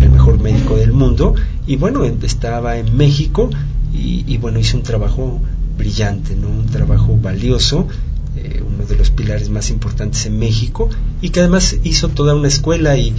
el 0.00 0.10
mejor 0.10 0.38
médico 0.38 0.76
del 0.76 0.92
mundo. 0.92 1.34
Y 1.66 1.74
bueno 1.76 2.04
estaba 2.04 2.76
en 2.76 2.96
México 2.96 3.50
y, 3.92 4.24
y 4.28 4.36
bueno 4.36 4.60
hizo 4.60 4.76
un 4.76 4.84
trabajo 4.84 5.40
brillante 5.76 6.36
no 6.36 6.48
un 6.48 6.66
trabajo 6.66 7.18
valioso 7.20 7.88
eh, 8.34 8.62
uno 8.66 8.86
de 8.86 8.96
los 8.96 9.10
pilares 9.10 9.50
más 9.50 9.68
importantes 9.68 10.24
en 10.24 10.38
México 10.38 10.88
y 11.20 11.28
que 11.30 11.40
además 11.40 11.76
hizo 11.84 12.08
toda 12.08 12.34
una 12.34 12.48
escuela 12.48 12.96
y, 12.96 13.14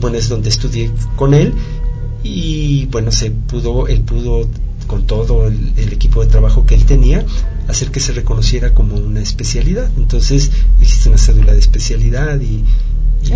bueno 0.00 0.18
es 0.18 0.28
donde 0.28 0.48
estudié 0.48 0.90
con 1.16 1.34
él. 1.34 1.54
Y 2.22 2.86
bueno 2.86 3.12
se 3.12 3.30
pudo 3.30 3.86
él 3.86 4.02
pudo 4.02 4.48
con 4.86 5.06
todo 5.06 5.46
el, 5.46 5.92
equipo 5.92 6.22
de 6.24 6.30
trabajo 6.30 6.66
que 6.66 6.74
él 6.74 6.84
tenía 6.84 7.24
hacer 7.68 7.90
que 7.90 8.00
se 8.00 8.12
reconociera 8.12 8.74
como 8.74 8.96
una 8.96 9.20
especialidad. 9.20 9.90
Entonces 9.96 10.50
existe 10.80 11.08
una 11.08 11.18
cédula 11.18 11.52
de 11.52 11.60
especialidad 11.60 12.40
y, 12.40 12.64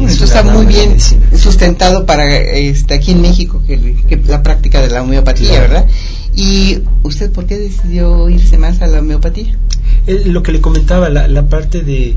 esto 0.06 0.24
está 0.24 0.42
muy 0.42 0.66
bien 0.66 0.96
sustentado 1.36 2.06
para 2.06 2.24
este, 2.36 2.94
aquí 2.94 3.12
en 3.12 3.20
México 3.20 3.62
que, 3.66 4.22
la 4.26 4.42
práctica 4.42 4.80
de 4.80 4.88
la 4.88 5.02
homeopatía 5.02 5.60
verdad 5.60 5.86
y 6.34 6.78
usted 7.02 7.30
por 7.32 7.46
qué 7.46 7.58
decidió 7.58 8.30
irse 8.30 8.58
más 8.58 8.80
a 8.80 8.86
la 8.86 9.00
homeopatía 9.00 9.58
lo 10.06 10.42
que 10.42 10.52
le 10.52 10.60
comentaba, 10.60 11.08
la, 11.08 11.48
parte 11.48 11.82
de, 11.82 12.16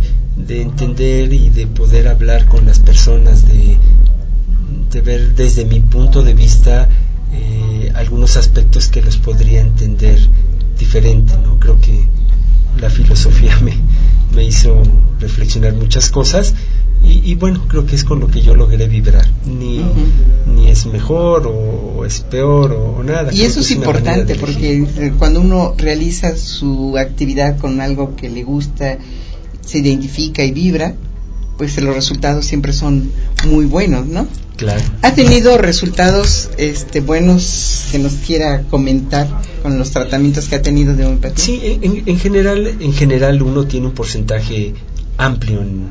entender 0.50 1.32
y 1.34 1.50
de 1.50 1.68
poder 1.68 2.08
hablar 2.08 2.46
con 2.48 2.66
las 2.66 2.80
personas, 2.80 3.48
de, 3.48 3.78
de 4.92 5.02
ver 5.02 5.36
desde 5.36 5.66
mi 5.66 5.80
punto 5.80 6.24
de 6.24 6.34
vista 6.34 6.90
eh, 7.34 7.92
algunos 7.96 8.38
aspectos 8.38 8.88
que 8.88 9.02
los 9.02 9.18
podría 9.18 9.62
entender 9.62 10.20
diferente, 10.80 11.34
¿no? 11.44 11.60
Creo 11.60 11.80
que 11.80 12.08
la 12.80 12.90
filosofía 12.90 13.58
me, 13.62 13.78
me 14.36 14.44
hizo 14.44 14.82
reflexionar 15.20 15.74
muchas 15.74 16.10
cosas 16.10 16.54
y, 17.04 17.36
bueno, 17.36 17.66
creo 17.68 17.86
que 17.86 17.96
es 17.96 18.04
con 18.04 18.20
lo 18.20 18.28
que 18.28 18.42
yo 18.42 18.56
logré 18.56 18.88
vibrar. 18.88 19.28
Ni, 19.46 19.82
ni 20.54 20.70
es 20.70 20.86
mejor 20.86 21.48
o, 21.48 22.06
es 22.06 22.22
peor 22.22 22.72
o, 22.74 23.04
nada. 23.04 23.34
Y 23.34 23.44
eso 23.44 23.60
es, 23.60 23.72
importante 23.72 24.36
porque 24.36 25.14
cuando 25.18 25.42
uno 25.42 25.76
realiza 25.78 26.36
su 26.36 26.98
actividad 26.98 27.58
con 27.58 27.82
algo 27.82 28.16
que 28.16 28.30
le 28.30 28.44
gusta, 28.44 28.98
se 29.62 29.80
identifica 29.80 30.44
y 30.44 30.52
vibra, 30.52 30.96
pues 31.58 31.80
los 31.82 31.96
resultados 31.96 32.46
siempre 32.46 32.74
son 32.74 33.12
muy 33.48 33.66
buenos, 33.66 34.06
¿no? 34.06 34.28
Claro. 34.56 34.82
¿Ha 35.02 35.14
tenido 35.14 35.58
resultados 35.58 36.50
este, 36.58 37.02
buenos 37.02 37.88
que 37.92 38.00
nos 38.00 38.14
quiera 38.14 38.64
comentar 38.64 39.28
con 39.62 39.78
los 39.78 39.92
tratamientos 39.92 40.48
que 40.48 40.56
ha 40.56 40.62
tenido 40.62 40.96
de 40.96 41.06
homeopatía? 41.06 41.44
Sí, 41.44 41.60
en, 41.82 42.04
en 42.06 42.20
general, 42.20 42.78
en 42.80 42.94
general 42.94 43.42
uno 43.42 43.66
tiene 43.66 43.88
un 43.88 43.94
porcentaje 43.94 44.74
amplio 45.18 45.62
en, 45.62 45.90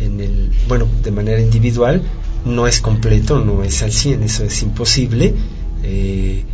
en 0.00 0.20
el, 0.20 0.50
bueno, 0.68 0.86
de 1.02 1.10
manera 1.10 1.40
individual, 1.40 2.02
no 2.44 2.66
es 2.66 2.80
completo, 2.80 3.44
no 3.44 3.62
es 3.64 3.82
al 3.82 3.92
100, 3.92 4.22
eso 4.22 4.44
es 4.44 4.62
imposible. 4.62 5.34
Eh, 5.82 6.44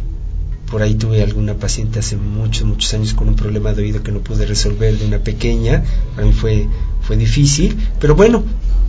por 0.71 0.81
ahí 0.81 0.95
tuve 0.95 1.23
alguna 1.23 1.55
paciente 1.55 1.99
hace 1.99 2.17
muchos, 2.17 2.67
muchos 2.67 2.95
años 2.95 3.13
con 3.13 3.29
un 3.29 3.37
problema 3.37 3.75
de 3.75 3.83
oído 3.83 4.03
que 4.03 4.11
no 4.11 4.21
pude 4.21 4.47
resolver 4.47 4.99
de 4.99 5.05
una 5.05 5.19
pequeña, 5.19 5.85
a 6.17 6.23
mí 6.23 6.33
fue, 6.33 6.67
fue 7.03 7.19
difícil, 7.19 7.77
pero 8.01 8.15
bueno, 8.15 8.43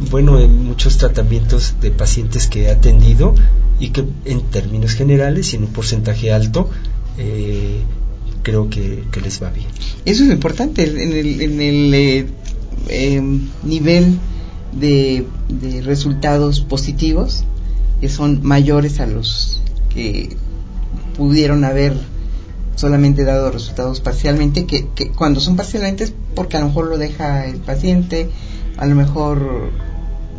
bueno, 0.10 0.40
en 0.40 0.64
muchos 0.66 0.98
tratamientos 0.98 1.76
de 1.82 1.92
pacientes 1.92 2.48
que 2.48 2.64
he 2.64 2.70
atendido 2.70 3.36
y 3.82 3.90
que 3.90 4.06
en 4.24 4.44
términos 4.44 4.94
generales 4.94 5.52
y 5.52 5.58
en 5.58 5.64
un 5.64 5.74
porcentaje 5.74 6.32
alto, 6.32 6.70
eh, 7.18 7.82
creo 8.44 8.70
que, 8.70 9.04
les 9.22 9.44
va 9.44 9.50
bien. 9.50 9.68
Eso 10.06 10.24
es 10.24 10.32
importante, 10.32 10.84
en 10.84 11.12
el, 11.12 11.42
en 11.42 11.62
el 11.62 11.94
eh, 11.94 12.26
em, 12.88 13.50
nivel 13.64 14.20
de, 14.80 15.26
resultados 15.84 16.62
positivos 16.62 17.44
que 18.02 18.10
son 18.10 18.40
mayores 18.44 19.00
a 19.00 19.08
los 19.08 19.62
que 19.90 20.36
pudieron 21.16 21.64
haber 21.64 21.94
solamente 22.76 23.24
dado 23.24 23.52
resultados 23.52 24.02
parcialmente, 24.02 24.66
que, 24.66 24.86
cuando 25.16 25.40
son 25.40 25.56
parcialmente 25.56 26.06
es 26.06 26.14
porque 26.36 26.58
a 26.58 26.62
lo 26.62 26.68
mejor 26.68 26.88
lo 26.88 26.98
deja 26.98 27.46
el 27.46 27.58
paciente, 27.58 28.30
a 28.78 28.86
lo 28.86 28.96
mejor 28.96 29.72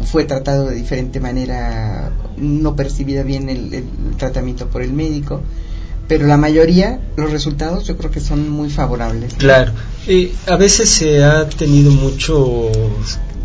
fue 0.04 0.24
tratado 0.24 0.66
de 0.66 0.74
diferente 0.74 1.20
manera, 1.20 2.12
no 2.36 2.76
percibida 2.76 3.22
bien 3.22 3.48
el, 3.48 3.84
tratamiento 4.18 4.68
por 4.68 4.82
el 4.82 4.92
médico, 4.92 5.40
pero 6.08 6.26
la 6.26 6.36
mayoría, 6.36 7.00
los 7.16 7.30
resultados 7.30 7.86
yo 7.86 7.96
creo 7.96 8.10
que 8.10 8.20
son 8.20 8.50
muy 8.50 8.68
favorables. 8.68 9.34
Claro, 9.34 9.72
eh, 10.06 10.34
a 10.46 10.56
veces 10.56 10.90
se 10.90 11.24
ha 11.24 11.48
tenido 11.48 11.90
mucho 11.92 12.70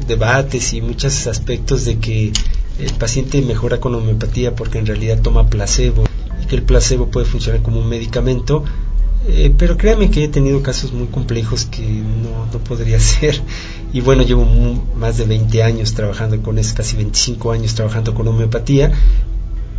debates 0.10 0.74
y 0.74 0.82
muchos 0.82 1.28
aspectos 1.28 1.86
de 1.86 2.00
que 2.00 2.34
el 2.80 2.94
paciente 2.96 3.42
mejora 3.42 3.80
con 3.80 3.96
homeopatía 3.96 4.56
porque 4.56 4.80
en 4.80 4.86
realidad 4.86 5.22
toma 5.22 5.48
placebo 5.48 6.04
y 6.42 6.46
que 6.48 6.56
el 6.56 6.64
placebo 6.64 7.08
puede 7.08 7.26
funcionar 7.26 7.62
como 7.62 7.80
un 7.80 7.88
medicamento, 7.88 8.66
eh, 9.28 9.54
pero 9.58 9.78
créame 9.78 10.10
que 10.10 10.24
he 10.24 10.28
tenido 10.28 10.62
casos 10.62 10.92
muy 10.92 11.08
complejos 11.08 11.66
que 11.66 11.84
no, 11.84 12.48
no 12.52 12.60
podría 12.60 13.00
ser. 13.14 13.42
Y 13.94 14.02
bueno, 14.02 14.24
llevo 14.24 14.46
más 14.96 15.18
de 15.18 15.26
20 15.26 15.64
años 15.64 15.94
trabajando 15.94 16.42
con 16.42 16.58
eso, 16.58 16.76
casi 16.76 16.98
25 16.98 17.52
años 17.52 17.76
trabajando 17.76 18.14
con 18.14 18.28
homeopatía 18.28 18.92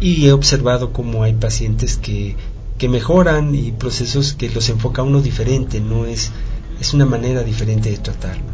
y 0.01 0.27
he 0.27 0.33
observado 0.33 0.93
cómo 0.93 1.23
hay 1.23 1.35
pacientes 1.35 1.99
que, 1.99 2.37
que 2.79 2.89
mejoran 2.89 3.55
y 3.55 3.73
procesos 3.73 4.33
que 4.33 4.49
los 4.49 4.69
enfoca 4.71 5.03
uno 5.03 5.21
diferente, 5.21 5.81
no 5.81 6.07
es, 6.07 6.33
es 6.81 6.95
una 6.95 7.05
manera 7.05 7.43
diferente 7.43 7.91
de 7.91 7.99
tratarlo. 7.99 8.45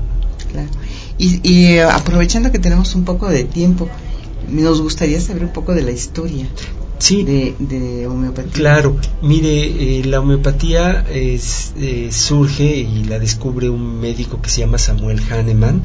Claro. 0.51 0.69
Y, 1.19 1.41
y 1.43 1.67
eh, 1.67 1.83
aprovechando 1.83 2.53
que 2.53 2.59
tenemos 2.59 2.95
un 2.95 3.05
poco 3.05 3.29
de 3.29 3.45
tiempo, 3.45 3.89
nos 4.49 4.81
gustaría 4.83 5.21
saber 5.21 5.45
un 5.45 5.53
poco 5.53 5.75
de 5.75 5.83
la 5.83 5.91
historia 5.91 6.47
sí, 6.99 7.25
de, 7.25 8.07
homeopatía. 8.07 8.53
Claro, 8.53 8.97
mire, 9.23 9.99
eh, 9.99 10.05
la 10.05 10.21
homeopatía 10.21 11.05
es, 11.13 11.73
eh, 11.77 12.09
surge 12.11 12.77
y 12.77 13.05
la 13.05 13.19
descubre 13.19 13.69
un 13.69 14.01
médico 14.01 14.41
que 14.41 14.49
se 14.49 14.61
llama 14.61 14.79
Samuel 14.79 15.21
Hahnemann 15.31 15.83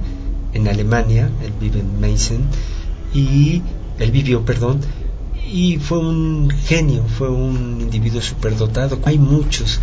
en 0.54 0.68
Alemania, 0.68 1.30
él 1.44 1.54
vive 1.60 1.80
en 1.80 2.00
Meissen, 2.00 2.42
y 3.14 3.62
él 4.00 4.12
vivió, 4.12 4.44
perdón, 4.46 4.82
y 5.52 5.78
fue 5.78 5.98
un 5.98 6.50
genio, 6.50 7.04
fue 7.18 7.30
un 7.30 7.80
individuo 7.82 8.22
superdotado. 8.22 9.00
Hay 9.04 9.20
muchos, 9.20 9.82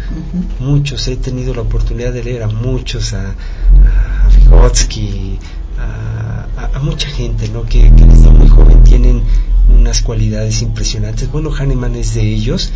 muchos, 0.58 1.06
he 1.08 1.16
tenido 1.16 1.54
la 1.54 1.62
oportunidad 1.62 2.12
de 2.12 2.24
leer 2.24 2.42
a 2.42 2.48
muchos, 2.48 3.12
a, 3.12 3.30
a 3.30 4.28
Vygotsky, 4.28 5.38
a, 5.78 6.70
a, 6.74 6.78
mucha 6.80 7.08
gente, 7.08 7.48
¿no? 7.48 7.64
Que, 7.64 7.92
que 7.94 8.04
desde 8.04 8.30
muy 8.30 8.48
joven 8.48 8.82
tienen 8.82 9.22
unas 9.68 10.00
cualidades 10.02 10.62
impresionantes. 10.62 11.30
Bueno, 11.30 11.50
Hahnemann 11.52 11.96
es 11.96 12.14
de 12.14 12.22
ellos, 12.22 12.72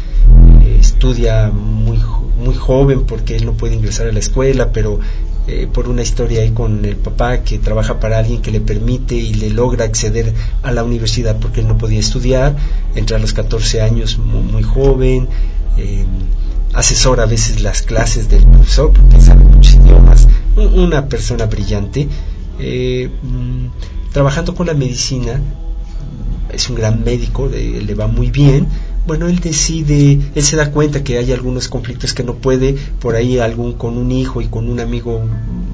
eh, 0.62 0.76
estudia 0.78 1.50
muy, 1.50 1.98
muy 2.38 2.54
joven 2.54 3.04
porque 3.06 3.36
él 3.36 3.46
no 3.46 3.52
puede 3.52 3.74
ingresar 3.74 4.06
a 4.08 4.12
la 4.12 4.18
escuela, 4.18 4.70
pero 4.70 5.00
eh, 5.48 5.68
por 5.72 5.88
una 5.88 6.02
historia 6.02 6.42
ahí 6.42 6.52
con 6.52 6.84
el 6.84 6.96
papá 6.96 7.42
que 7.42 7.58
trabaja 7.58 7.98
para 7.98 8.18
alguien 8.18 8.42
que 8.42 8.52
le 8.52 8.60
permite 8.60 9.16
y 9.16 9.34
le 9.34 9.50
logra 9.50 9.84
acceder 9.84 10.32
a 10.62 10.70
la 10.70 10.84
universidad 10.84 11.38
porque 11.40 11.60
él 11.60 11.68
no 11.68 11.78
podía 11.78 11.98
estudiar, 11.98 12.56
entra 12.94 13.16
a 13.16 13.20
los 13.20 13.32
14 13.32 13.82
años 13.82 14.18
muy, 14.18 14.62
joven, 14.62 15.28
eh, 15.78 16.04
asesora 16.74 17.24
a 17.24 17.26
veces 17.26 17.60
las 17.60 17.82
clases 17.82 18.28
del 18.28 18.44
profesor 18.44 18.92
porque 18.92 19.20
sabe 19.20 19.44
muchos 19.44 19.74
idiomas, 19.74 20.28
una 20.56 21.08
persona 21.08 21.46
brillante, 21.46 22.06
mm, 22.58 23.66
trabajando 24.12 24.54
con 24.54 24.68
la 24.68 24.74
medicina, 24.74 25.40
es 26.52 26.68
un 26.70 26.76
gran 26.76 27.02
médico, 27.02 27.48
le 27.48 27.94
va 27.94 28.06
muy 28.06 28.30
bien, 28.30 28.68
bueno, 29.06 29.26
él 29.28 29.40
decide, 29.40 30.20
él 30.34 30.42
se 30.42 30.56
da 30.56 30.70
cuenta 30.70 31.02
que 31.02 31.18
hay 31.18 31.32
algunos 31.32 31.68
conflictos 31.68 32.14
que 32.14 32.22
no 32.22 32.36
puede, 32.36 32.76
por 33.00 33.16
ahí 33.16 33.38
algún 33.38 33.72
con 33.72 33.98
un 33.98 34.12
hijo 34.12 34.40
y 34.40 34.46
con 34.46 34.68
un 34.68 34.80
amigo 34.80 35.20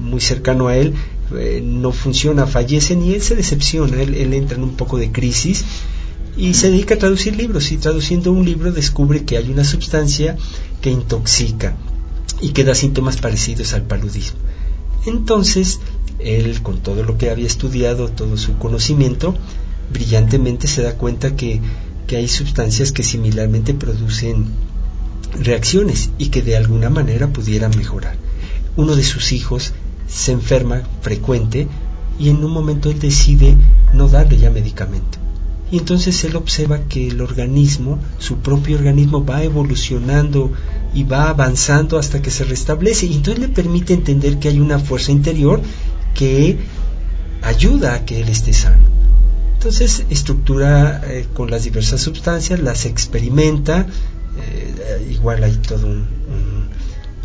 muy 0.01 0.19
cercano 0.19 0.67
a 0.67 0.75
él, 0.75 0.93
eh, 1.37 1.61
no 1.63 1.91
funciona, 1.91 2.47
fallecen 2.47 3.03
y 3.03 3.13
él 3.13 3.21
se 3.21 3.35
decepciona, 3.35 4.01
él, 4.01 4.15
él, 4.15 4.33
entra 4.33 4.57
en 4.57 4.63
un 4.63 4.75
poco 4.75 4.97
de 4.97 5.11
crisis 5.11 5.63
y 6.35 6.55
se 6.55 6.71
dedica 6.71 6.95
a 6.95 6.97
traducir 6.97 7.35
libros 7.35 7.71
y 7.71 7.77
traduciendo 7.77 8.31
un 8.31 8.45
libro 8.45 8.71
descubre 8.71 9.23
que 9.25 9.37
hay 9.37 9.51
una 9.51 9.63
sustancia 9.63 10.35
que 10.81 10.89
intoxica 10.89 11.75
y 12.41 12.49
que 12.49 12.63
da 12.63 12.73
síntomas 12.73 13.17
parecidos 13.17 13.73
al 13.73 13.83
paludismo. 13.83 14.39
Entonces, 15.05 15.79
él 16.19 16.61
con 16.61 16.79
todo 16.79 17.03
lo 17.03 17.17
que 17.17 17.29
había 17.29 17.47
estudiado, 17.47 18.09
todo 18.09 18.37
su 18.37 18.57
conocimiento, 18.57 19.35
brillantemente 19.91 20.67
se 20.67 20.81
da 20.81 20.93
cuenta 20.95 21.35
que, 21.35 21.61
que 22.09 22.17
hay 22.17 22.27
sustancias 22.27 22.91
que 22.91 23.03
similarmente 23.03 23.75
producen 23.75 24.47
reacciones 25.39 26.09
y 26.17 26.29
que 26.29 26.41
de 26.41 26.57
alguna 26.57 26.89
manera 26.89 27.27
pudieran 27.27 27.69
mejorar. 27.77 28.15
Uno 28.75 28.95
de 28.95 29.03
sus 29.03 29.31
hijos 29.31 29.73
se 30.07 30.31
enferma 30.31 30.81
frecuente 31.03 31.67
y 32.19 32.29
en 32.29 32.43
un 32.43 32.51
momento 32.51 32.89
él 32.89 32.97
decide 32.97 33.55
no 33.93 34.07
darle 34.07 34.39
ya 34.39 34.49
medicamento. 34.49 35.19
Y 35.71 35.77
entonces 35.77 36.23
él 36.23 36.35
observa 36.35 36.79
que 36.89 37.09
el 37.09 37.21
organismo, 37.21 37.99
su 38.17 38.37
propio 38.37 38.77
organismo, 38.77 39.23
va 39.23 39.43
evolucionando 39.43 40.51
y 40.95 41.03
va 41.03 41.29
avanzando 41.29 41.99
hasta 41.99 42.23
que 42.23 42.31
se 42.31 42.43
restablece. 42.43 43.05
Y 43.05 43.17
entonces 43.17 43.39
le 43.39 43.49
permite 43.49 43.93
entender 43.93 44.39
que 44.39 44.49
hay 44.49 44.59
una 44.59 44.79
fuerza 44.79 45.11
interior 45.11 45.61
que 46.15 46.57
ayuda 47.43 47.93
a 47.93 48.05
que 48.05 48.19
él 48.19 48.29
esté 48.29 48.51
sano. 48.51 48.99
Entonces 49.59 50.05
estructura 50.09 51.01
eh, 51.03 51.27
con 51.33 51.51
las 51.51 51.65
diversas 51.65 51.99
sustancias, 51.99 52.61
las 52.61 52.85
experimenta, 52.85 53.87
eh, 54.37 55.09
igual 55.11 55.43
hay 55.43 55.57
todo 55.57 55.85
un, 55.85 56.07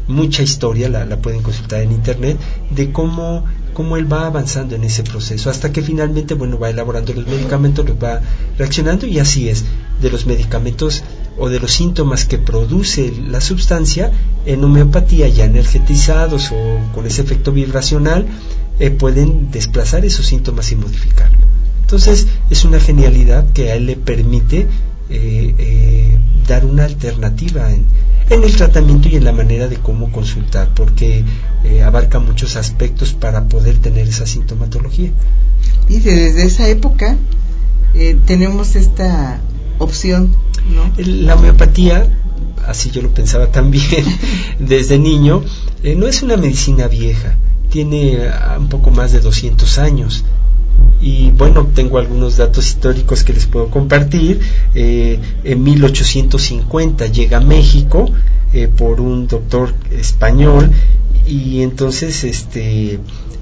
mucha 0.09 0.43
historia, 0.43 0.89
la, 0.89 1.17
pueden 1.19 1.43
consultar 1.43 1.83
en 1.83 1.93
internet, 1.93 2.37
de 2.71 2.91
cómo, 2.91 3.45
cómo 3.73 3.97
él 3.97 4.13
va 4.13 4.27
avanzando 4.27 4.75
en 4.75 4.83
ese 4.83 5.05
proceso, 5.05 5.49
hasta 5.49 5.71
que 5.71 5.81
finalmente, 5.81 6.35
bueno, 6.35 6.59
va 6.59 6.71
elaborando 6.71 7.13
los 7.13 7.25
medicamentos, 7.25 7.89
los 7.89 8.03
va 8.03 8.21
reaccionando 8.59 9.07
y 9.07 9.21
así 9.21 9.49
es, 9.49 9.65
de 10.03 10.11
los 10.11 10.27
medicamentos 10.27 11.05
o 11.39 11.49
de 11.49 11.61
los 11.61 11.71
síntomas 11.71 12.25
que 12.25 12.39
produce 12.39 13.13
la 13.29 13.41
sustancia 13.41 14.11
en 14.45 14.65
homeopatía 14.65 15.29
ya 15.29 15.45
energetizados 15.45 16.51
o 16.51 16.81
con 16.93 17.07
ese 17.07 17.23
efecto 17.23 17.53
vibracional, 17.53 18.27
eh, 18.81 18.91
pueden 18.91 19.53
desplazar 19.53 20.05
esos 20.05 20.27
síntomas 20.27 20.73
y 20.73 20.75
modificarlos. 20.75 21.55
Entonces 21.95 22.27
es 22.51 22.65
una 22.65 22.81
genialidad 22.81 23.53
que 23.53 23.71
a 23.71 23.77
él 23.77 23.87
le 23.87 23.95
permite 23.95 24.67
eh, 25.11 25.55
eh, 25.57 26.19
dar 26.49 26.65
una 26.65 26.87
alternativa 26.87 27.71
en, 27.71 27.87
el 28.31 28.57
tratamiento 28.57 29.09
y 29.09 29.15
en 29.15 29.23
la 29.23 29.31
manera 29.31 29.69
de 29.69 29.77
cómo 29.77 30.11
consultar, 30.11 30.75
porque 30.75 31.23
eh, 31.63 31.85
abarca 31.85 32.19
muchos 32.19 32.57
aspectos 32.57 33.13
para 33.13 33.45
poder 33.45 33.79
tener 33.79 34.09
esa 34.09 34.27
sintomatología. 34.27 35.13
Y 35.89 36.01
desde 36.01 36.45
esa 36.45 36.69
época 36.69 37.17
tenemos 38.27 38.75
esta 38.75 39.39
opción, 39.79 40.35
¿no? 40.75 40.91
La 40.97 41.37
homeopatía, 41.37 42.09
así 42.67 42.91
yo 42.91 43.03
lo 43.03 43.15
pensaba 43.15 43.53
también 43.53 44.05
desde 44.59 44.99
niño, 44.99 45.45
no 45.97 46.09
es 46.09 46.25
una 46.25 46.37
medicina 46.37 46.89
vieja, 46.89 47.37
tiene 47.71 48.27
ah, 48.27 48.57
un 48.59 48.69
poco 48.69 48.91
más 48.91 49.13
de 49.13 49.21
200 49.21 49.79
años 49.79 50.25
y 51.01 51.31
bueno, 51.33 51.69
tengo 51.75 51.99
algunos 51.99 52.39
datos 52.39 52.67
históricos 52.67 53.25
que 53.25 53.35
les 53.35 53.47
puedo 53.47 53.69
compartir. 53.69 54.41
Eh, 54.75 55.19
en 55.45 55.63
1850 55.63 57.07
llega 57.09 57.39
a 57.39 57.41
México 57.41 58.11
eh, 58.55 58.69
por 58.69 59.01
un 59.01 59.27
doctor 59.27 59.75
español 59.91 60.71
y 61.27 61.61
entonces 61.61 62.25
este 62.25 63.01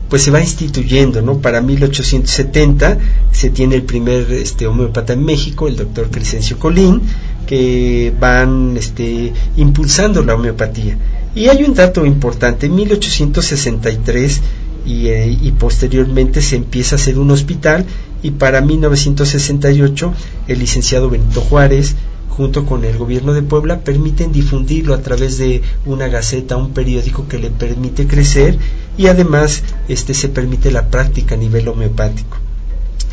pues 0.08 0.22
se 0.22 0.30
va 0.30 0.40
instituyendo, 0.40 1.22
¿no? 1.22 1.38
Para 1.38 1.62
1870 1.62 2.98
se 3.30 3.48
tiene 3.50 3.76
el 3.76 3.84
primer 3.84 4.30
este 4.32 4.66
homeópata 4.66 5.14
en 5.14 5.24
México, 5.24 5.68
el 5.68 5.76
doctor 5.76 6.10
Crescencio 6.10 6.58
Colín, 6.58 7.00
que 7.46 8.12
van 8.20 8.76
este 8.76 9.32
impulsando 9.56 10.22
la 10.22 10.34
homeopatía. 10.34 10.98
Y 11.34 11.48
hay 11.48 11.62
un 11.62 11.72
dato 11.72 12.04
importante, 12.04 12.66
en 12.66 12.74
1863 12.74 14.40
eh, 14.84 15.38
y, 15.40 15.50
posteriormente 15.52 16.42
se 16.42 16.56
empieza 16.56 16.96
a 16.96 16.98
hacer 16.98 17.18
un 17.18 17.30
hospital 17.30 17.86
y 18.22 18.32
para 18.32 18.60
1968 18.60 20.12
el 20.48 20.58
licenciado 20.58 21.08
Benito 21.08 21.40
Juárez 21.40 21.94
junto 22.28 22.66
con 22.66 22.84
el 22.84 22.96
gobierno 22.98 23.32
de 23.32 23.42
Puebla 23.42 23.80
permiten 23.80 24.32
difundirlo 24.32 24.94
a 24.94 25.02
través 25.02 25.38
de 25.38 25.62
una 25.86 26.08
gaceta, 26.08 26.56
un 26.56 26.70
periódico 26.70 27.28
que 27.28 27.38
le 27.38 27.50
permite 27.50 28.06
crecer 28.06 28.58
y 28.96 29.06
además 29.06 29.62
este 29.88 30.14
se 30.14 30.28
permite 30.28 30.70
la 30.72 30.88
práctica 30.88 31.34
a 31.34 31.38
nivel 31.38 31.68
homeopático. 31.68 32.38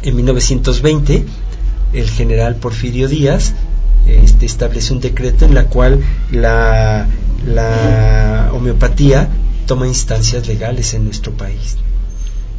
En 0.02 0.16
1920 0.16 1.26
el 1.94 2.10
general 2.10 2.56
Porfirio 2.56 3.08
Díaz 3.08 3.54
este, 4.08 4.46
establece 4.46 4.94
un 4.94 5.02
decreto 5.02 5.46
en 5.46 5.54
la 5.54 5.66
cual 5.66 6.00
la, 6.32 7.08
la 7.46 8.50
homeopatía 8.54 9.30
toma 9.70 9.88
instancias 9.88 10.48
legales 10.48 10.96
en 10.96 11.06
nuestro 11.06 11.32
país. 11.34 11.78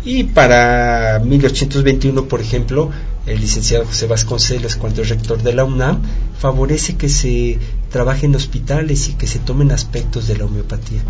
Y 0.04 0.22
para 0.22 1.20
1821, 1.24 2.28
por 2.28 2.40
ejemplo, 2.40 2.88
el 3.26 3.40
licenciado 3.40 3.84
José 3.84 4.06
Vasconcelos, 4.06 4.76
cuando 4.76 5.02
es 5.02 5.08
rector 5.08 5.42
de 5.42 5.52
la 5.52 5.64
UNAM, 5.64 6.02
favorece 6.38 6.96
que 6.96 7.08
se 7.08 7.58
trabaje 7.90 8.26
en 8.26 8.36
hospitales 8.36 9.08
y 9.08 9.14
que 9.14 9.26
se 9.26 9.40
tomen 9.40 9.72
aspectos 9.72 10.28
de 10.28 10.38
la 10.38 10.44
homeopatía. 10.44 11.00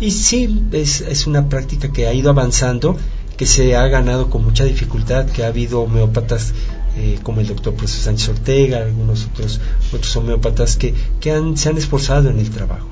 Y 0.00 0.12
sí, 0.12 0.66
es, 0.70 1.26
una 1.26 1.48
práctica 1.48 1.92
que 1.92 2.06
ha 2.06 2.14
ido 2.14 2.30
avanzando, 2.30 2.96
que 3.36 3.44
se 3.44 3.74
ha 3.74 3.88
ganado 3.88 4.30
con 4.30 4.44
mucha 4.44 4.62
dificultad, 4.62 5.26
que 5.26 5.42
ha 5.42 5.48
habido 5.48 5.80
homeópatas 5.80 6.54
eh, 6.96 7.18
como 7.24 7.40
el 7.40 7.48
doctor 7.48 7.74
Profesor 7.74 8.04
Sánchez 8.04 8.28
Ortega, 8.28 8.78
algunos 8.78 9.26
otros, 9.26 9.60
otros 9.92 10.16
homeópatas 10.16 10.76
que, 10.76 10.94
que 11.18 11.42
se 11.56 11.68
han 11.68 11.76
esforzado 11.76 12.30
en 12.30 12.38
el 12.38 12.50
trabajo. 12.50 12.86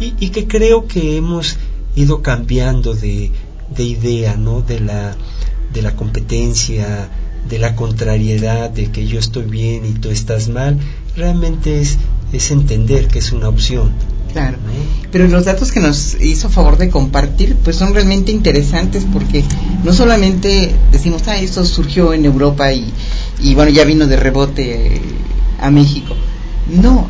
Y 0.00 0.30
que 0.30 0.48
creo 0.48 0.88
que 0.88 1.16
hemos 1.16 1.56
ido 1.96 2.22
cambiando 2.22 2.94
de, 2.94 3.30
de 3.74 3.82
idea, 3.84 4.36
¿no? 4.36 4.62
De 4.62 4.80
la, 4.80 5.16
de 5.72 5.82
la 5.82 5.96
competencia, 5.96 7.08
de 7.48 7.58
la 7.58 7.76
contrariedad, 7.76 8.70
de 8.70 8.90
que 8.90 9.06
yo 9.06 9.18
estoy 9.18 9.44
bien 9.44 9.84
y 9.84 9.92
tú 9.92 10.10
estás 10.10 10.48
mal, 10.48 10.78
realmente 11.16 11.80
es, 11.80 11.98
es 12.32 12.50
entender 12.50 13.08
que 13.08 13.18
es 13.18 13.32
una 13.32 13.48
opción. 13.48 13.92
Claro, 14.32 14.58
pero 15.12 15.28
los 15.28 15.44
datos 15.44 15.70
que 15.70 15.78
nos 15.78 16.20
hizo 16.20 16.50
favor 16.50 16.76
de 16.76 16.90
compartir 16.90 17.54
pues 17.62 17.76
son 17.76 17.94
realmente 17.94 18.32
interesantes 18.32 19.06
porque 19.12 19.44
no 19.84 19.92
solamente 19.92 20.72
decimos, 20.90 21.22
ah, 21.28 21.38
esto 21.38 21.64
surgió 21.64 22.12
en 22.12 22.24
Europa 22.24 22.72
y, 22.72 22.92
y 23.38 23.54
bueno, 23.54 23.70
ya 23.70 23.84
vino 23.84 24.08
de 24.08 24.16
rebote 24.16 25.00
a 25.60 25.70
México. 25.70 26.16
No, 26.66 27.06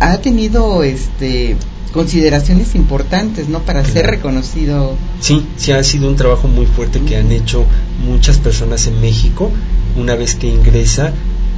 ha 0.00 0.18
tenido 0.18 0.82
este 0.82 1.56
consideraciones 1.96 2.74
importantes, 2.74 3.48
¿no? 3.48 3.60
Para 3.60 3.82
ser 3.82 4.06
reconocido. 4.06 4.96
Sí, 5.20 5.44
sí 5.56 5.72
ha 5.72 5.82
sido 5.82 6.08
un 6.08 6.16
trabajo 6.16 6.46
muy 6.46 6.66
fuerte 6.66 7.00
que 7.00 7.16
han 7.16 7.32
hecho 7.32 7.64
muchas 8.06 8.36
personas 8.36 8.86
en 8.86 9.00
México 9.00 9.50
una 9.96 10.14
vez 10.14 10.34
que 10.34 10.46
ingresa 10.46 11.12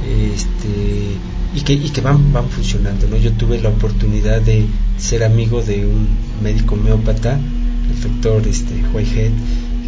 este 0.07 1.17
y 1.53 1.61
que, 1.61 1.73
y 1.73 1.89
que 1.89 1.99
van, 1.99 2.31
van 2.31 2.47
funcionando, 2.47 3.07
¿no? 3.07 3.17
Yo 3.17 3.33
tuve 3.33 3.59
la 3.59 3.69
oportunidad 3.69 4.41
de 4.41 4.65
ser 4.97 5.25
amigo 5.25 5.61
de 5.61 5.85
un 5.85 6.07
médico 6.41 6.75
homeópata, 6.75 7.33
el 7.33 8.01
doctor 8.01 8.47
este, 8.47 8.75
Whitehead, 8.93 9.31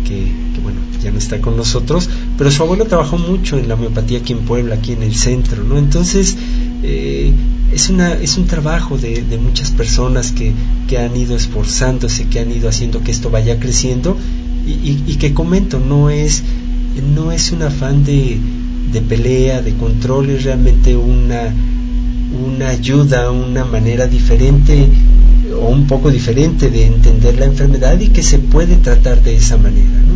que, 0.03 0.31
bueno, 0.61 0.79
ya 1.01 1.11
no 1.11 1.17
está 1.17 1.41
con 1.41 1.57
nosotros, 1.57 2.09
pero 2.37 2.51
su 2.51 2.63
abuelo 2.63 2.85
trabajó 2.85 3.17
mucho 3.17 3.57
en 3.57 3.67
la 3.67 3.75
homeopatía 3.75 4.19
aquí 4.19 4.33
en 4.33 4.39
Puebla, 4.39 4.75
aquí 4.75 4.93
en 4.93 5.03
el 5.03 5.15
centro, 5.15 5.63
¿no? 5.63 5.77
Entonces, 5.77 6.37
eh, 6.83 7.31
es, 7.71 7.89
una, 7.89 8.13
es 8.13 8.37
un 8.37 8.47
trabajo 8.47 8.97
de, 8.97 9.23
de 9.23 9.37
muchas 9.37 9.71
personas 9.71 10.31
que, 10.31 10.53
que, 10.87 10.97
han 10.97 11.15
ido 11.15 11.35
esforzándose, 11.35 12.27
que 12.27 12.39
han 12.39 12.51
ido 12.51 12.69
haciendo 12.69 13.03
que 13.03 13.11
esto 13.11 13.29
vaya 13.29 13.59
creciendo 13.59 14.17
y, 14.65 14.71
y, 14.71 15.03
y 15.07 15.15
que 15.15 15.33
comento, 15.33 15.79
no 15.79 16.09
es, 16.09 16.43
no 17.15 17.31
es 17.31 17.51
un 17.51 17.63
afán 17.63 18.03
de, 18.03 18.37
de 18.91 19.01
pelea, 19.01 19.61
de 19.61 19.73
control, 19.73 20.29
es 20.31 20.43
realmente 20.43 20.95
una, 20.95 21.53
una 22.47 22.69
ayuda, 22.69 23.31
una 23.31 23.65
manera 23.65 24.07
diferente 24.07 24.87
o 25.53 25.67
un 25.67 25.87
poco 25.87 26.09
diferente 26.11 26.69
de 26.69 26.85
entender 26.85 27.37
la 27.37 27.45
enfermedad 27.45 27.99
y 27.99 28.09
que 28.09 28.23
se 28.23 28.39
puede 28.39 28.77
tratar 28.77 29.21
de 29.21 29.35
esa 29.35 29.57
manera. 29.57 29.89
¿no? 29.89 30.15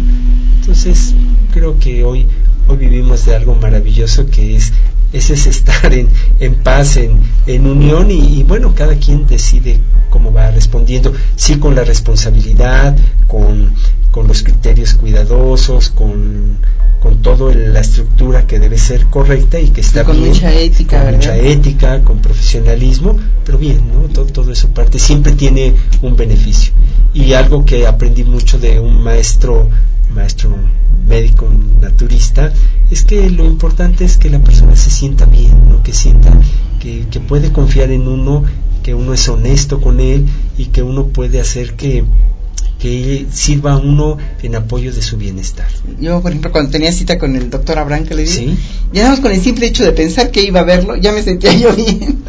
Entonces, 0.60 1.14
creo 1.52 1.80
que 1.80 2.04
hoy, 2.04 2.28
hoy 2.68 2.78
vivimos 2.78 3.26
de 3.26 3.36
algo 3.36 3.56
maravilloso 3.56 4.28
que 4.28 4.56
es 4.56 4.74
ese 5.14 5.34
es 5.34 5.48
estar 5.48 5.94
en, 5.94 6.10
en 6.40 6.56
paz, 6.56 6.98
en, 6.98 7.20
en 7.48 7.68
unión 7.68 8.12
y, 8.12 8.40
y, 8.40 8.44
bueno, 8.44 8.74
cada 8.76 8.96
quien 8.96 9.26
decide 9.28 9.80
cómo 10.10 10.34
va 10.34 10.52
respondiendo, 10.52 11.14
sí 11.36 11.58
con 11.58 11.74
la 11.74 11.86
responsabilidad, 11.86 12.98
con, 13.28 13.72
con 14.12 14.28
los 14.28 14.44
criterios 14.44 14.94
cuidadosos, 14.96 15.90
con, 15.90 16.58
con 17.06 17.22
toda 17.22 17.54
la 17.54 17.82
estructura 17.82 18.48
que 18.48 18.58
debe 18.58 18.80
ser 18.80 19.06
correcta 19.06 19.60
y 19.60 19.68
que 19.68 19.82
está 19.82 20.04
con 20.04 20.18
bien, 20.18 20.30
mucha 20.30 20.52
ética, 20.52 20.98
con 20.98 21.06
¿verdad? 21.06 21.18
mucha 21.20 21.38
ética, 21.38 22.02
con 22.02 22.18
profesionalismo, 22.18 23.16
pero 23.46 23.60
bien, 23.60 23.80
¿no? 23.94 24.10
Todo, 24.10 24.26
todo 24.26 24.52
eso 24.52 24.70
parte 24.70 24.98
siempre 24.98 25.34
tiene 25.34 25.76
un 26.02 26.16
beneficio. 26.16 26.74
Y 27.14 27.34
algo 27.34 27.64
que 27.64 27.86
aprendí 27.86 28.24
mucho 28.24 28.58
de 28.58 28.80
un 28.80 29.04
maestro, 29.04 29.70
maestro 30.16 30.50
médico 31.08 31.48
naturista, 31.80 32.52
es 32.90 33.04
que 33.04 33.30
lo 33.30 33.46
importante 33.46 34.04
es 34.04 34.18
que 34.18 34.32
la 34.32 34.40
persona 34.40 34.76
se 34.76 34.90
sienta 34.90 35.26
bien, 35.26 35.70
¿no? 35.70 35.84
que 35.84 35.94
sienta 35.94 36.36
que, 36.80 37.06
que 37.12 37.20
puede 37.20 37.52
confiar 37.52 37.92
en 37.92 38.08
uno, 38.08 38.46
que 38.82 38.96
uno 38.96 39.14
es 39.14 39.30
honesto 39.30 39.80
con 39.80 40.00
él 40.00 40.26
y 40.58 40.66
que 40.66 40.82
uno 40.82 41.06
puede 41.10 41.40
hacer 41.40 41.76
que, 41.76 42.04
que 42.86 43.26
sirva 43.34 43.74
a 43.74 43.78
uno 43.78 44.18
en 44.44 44.56
apoyo 44.56 44.94
de 44.94 45.02
su 45.02 45.18
bienestar. 45.18 45.66
Yo, 46.00 46.22
por 46.22 46.32
ejemplo, 46.32 46.52
cuando 46.52 46.70
tenía 46.70 46.92
cita 46.92 47.18
con 47.18 47.36
el 47.36 47.50
doctor 47.50 47.80
Abraham, 47.80 48.06
que 48.06 48.14
le 48.14 48.22
dije, 48.22 48.36
¿Sí? 48.36 48.58
ya 48.94 49.20
con 49.20 49.32
el 49.32 49.42
simple 49.42 49.66
hecho 49.66 49.84
de 49.84 49.92
pensar 49.92 50.30
que 50.30 50.44
iba 50.44 50.60
a 50.60 50.64
verlo, 50.64 50.96
ya 50.96 51.12
me 51.12 51.24
sentía 51.24 51.52
yo 51.54 51.74
bien. 51.76 52.24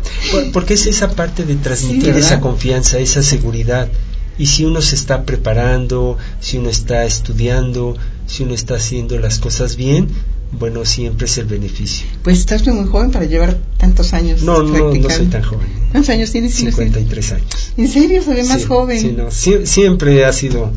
Porque 0.54 0.74
es 0.74 0.86
esa 0.86 1.11
parte 1.11 1.44
de 1.44 1.57
transmitir 1.57 2.14
Sí, 2.14 2.20
esa 2.20 2.40
confianza, 2.40 2.98
esa 2.98 3.22
seguridad. 3.22 3.88
Y 4.38 4.46
si 4.46 4.64
uno 4.64 4.80
se 4.80 4.94
está 4.94 5.24
preparando, 5.24 6.16
si 6.40 6.57
uno 6.57 6.70
está 6.70 7.04
estudiando, 7.04 7.94
si 8.26 8.44
uno 8.44 8.54
está 8.54 8.76
haciendo 8.76 9.18
las 9.18 9.38
cosas 9.38 9.76
bien, 9.76 10.09
bueno, 10.59 10.84
siempre 10.84 11.26
es 11.26 11.38
el 11.38 11.46
beneficio. 11.46 12.07
Pues 12.22 12.38
estás 12.38 12.66
muy 12.66 12.86
joven 12.86 13.11
para 13.11 13.24
llevar 13.24 13.57
tantos 13.76 14.12
años. 14.12 14.42
No, 14.42 14.62
no, 14.62 14.94
no 14.94 15.11
soy 15.11 15.26
tan 15.26 15.42
joven. 15.42 15.66
¿Cuántos 15.92 16.11
años 16.11 16.30
tienes? 16.32 16.54
53 16.54 17.32
años. 17.32 17.72
¿En 17.76 17.88
serio? 17.88 18.22
Se 18.22 18.34
ve 18.34 18.44
más 18.44 18.61
sí, 18.62 18.66
joven. 18.66 19.00
Sí, 19.00 19.14
no, 19.16 19.30
sie 19.30 19.66
siempre 19.66 20.24
ha 20.24 20.32
sido 20.32 20.72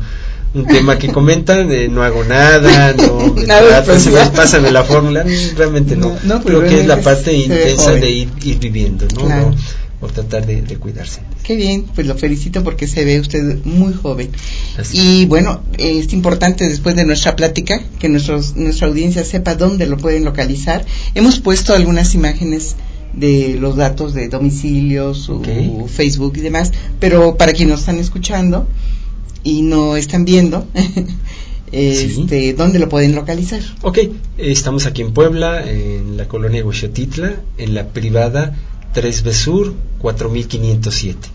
un 0.52 0.66
tema 0.66 0.98
que 0.98 1.08
comentan, 1.08 1.70
eh, 1.70 1.88
no 1.88 2.02
hago 2.02 2.24
nada, 2.24 2.92
no 2.94 3.18
me 3.34 3.46
Nada 3.46 3.68
tratan, 3.84 4.00
si 4.00 4.10
me 4.10 4.26
pásame 4.26 4.70
la 4.70 4.82
fórmula, 4.82 5.24
realmente 5.56 5.96
no. 5.96 6.08
No, 6.08 6.14
no, 6.24 6.42
Creo 6.42 6.60
pero 6.60 6.68
que 6.68 6.80
es 6.80 6.86
la 6.86 7.00
parte 7.00 7.30
se 7.30 7.36
intensa 7.36 7.92
de 7.92 8.10
ir, 8.10 8.28
ir 8.42 8.58
viviendo, 8.58 9.06
¿no? 9.14 9.26
Claro. 9.26 9.48
O, 9.48 9.54
o 10.00 10.06
tratar 10.06 10.46
de, 10.46 10.62
de 10.62 10.76
cuidarse. 10.76 11.20
Qué 11.42 11.56
bien, 11.56 11.84
pues 11.94 12.06
lo 12.06 12.14
felicito 12.14 12.64
porque 12.64 12.86
se 12.86 13.04
ve 13.04 13.20
usted 13.20 13.64
muy 13.64 13.92
joven. 13.92 14.30
Así. 14.78 14.98
Y 14.98 15.26
bueno, 15.26 15.62
es 15.78 16.12
importante 16.12 16.68
después 16.68 16.96
de 16.96 17.04
nuestra 17.04 17.36
plática 17.36 17.82
que 17.98 18.08
nuestros, 18.08 18.56
nuestra 18.56 18.88
audiencia 18.88 19.24
sepa 19.24 19.54
dónde 19.54 19.86
lo 19.86 19.98
pueden 19.98 20.24
localizar. 20.24 20.84
Hemos 21.14 21.38
puesto 21.38 21.74
algunas 21.74 22.14
imágenes 22.14 22.76
de 23.12 23.56
los 23.60 23.76
datos 23.76 24.14
de 24.14 24.28
domicilio, 24.28 25.14
su 25.14 25.36
Ok. 25.36 25.48
Facebook 25.88 26.34
y 26.36 26.40
demás, 26.40 26.72
pero 26.98 27.36
para 27.36 27.52
quienes 27.52 27.72
nos 27.72 27.80
están 27.80 27.98
escuchando 27.98 28.66
y 29.42 29.62
no 29.62 29.96
están 29.96 30.24
viendo, 30.24 30.66
este, 31.72 32.54
¿dónde 32.54 32.78
lo 32.78 32.88
pueden 32.88 33.14
localizar? 33.14 33.60
Ok, 33.82 33.98
estamos 34.38 34.86
aquí 34.86 35.02
en 35.02 35.12
Puebla, 35.12 35.68
en 35.68 36.16
la 36.16 36.28
colonia 36.28 36.64
Huixotitla, 36.64 37.40
en 37.58 37.74
la 37.74 37.88
privada 37.88 38.56
3B 38.94 39.32
Sur 39.32 39.74
4507. 39.98 41.28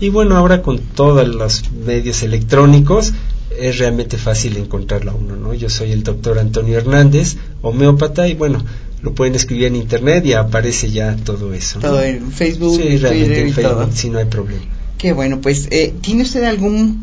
Y 0.00 0.10
bueno, 0.10 0.36
ahora 0.36 0.62
con 0.62 0.78
todos 0.78 1.26
los 1.26 1.70
medios 1.72 2.22
electrónicos 2.22 3.12
es 3.58 3.78
realmente 3.78 4.16
fácil 4.16 4.56
encontrarlo 4.56 5.10
a 5.10 5.14
uno, 5.14 5.36
¿no? 5.36 5.54
Yo 5.54 5.68
soy 5.68 5.90
el 5.92 6.04
doctor 6.04 6.38
Antonio 6.38 6.76
Hernández, 6.78 7.36
homeópata, 7.62 8.28
y 8.28 8.34
bueno, 8.34 8.64
lo 9.02 9.14
pueden 9.14 9.34
escribir 9.34 9.66
en 9.66 9.76
internet 9.76 10.24
y 10.26 10.34
aparece 10.34 10.90
ya 10.90 11.16
todo 11.16 11.52
eso. 11.52 11.80
¿no? 11.80 11.88
Todo 11.88 12.02
en 12.02 12.30
Facebook, 12.30 12.76
Sí, 12.80 12.88
en 12.88 13.00
realmente 13.00 13.26
Twitter 13.26 13.42
en 13.42 13.48
y 13.48 13.52
Facebook, 13.52 13.74
todo. 13.74 13.88
sí, 13.92 14.10
no 14.10 14.18
hay 14.18 14.24
problema. 14.26 14.62
Qué 14.98 15.12
bueno, 15.12 15.40
pues, 15.40 15.66
eh, 15.70 15.94
¿tiene 16.00 16.22
usted 16.22 16.44
algún 16.44 17.02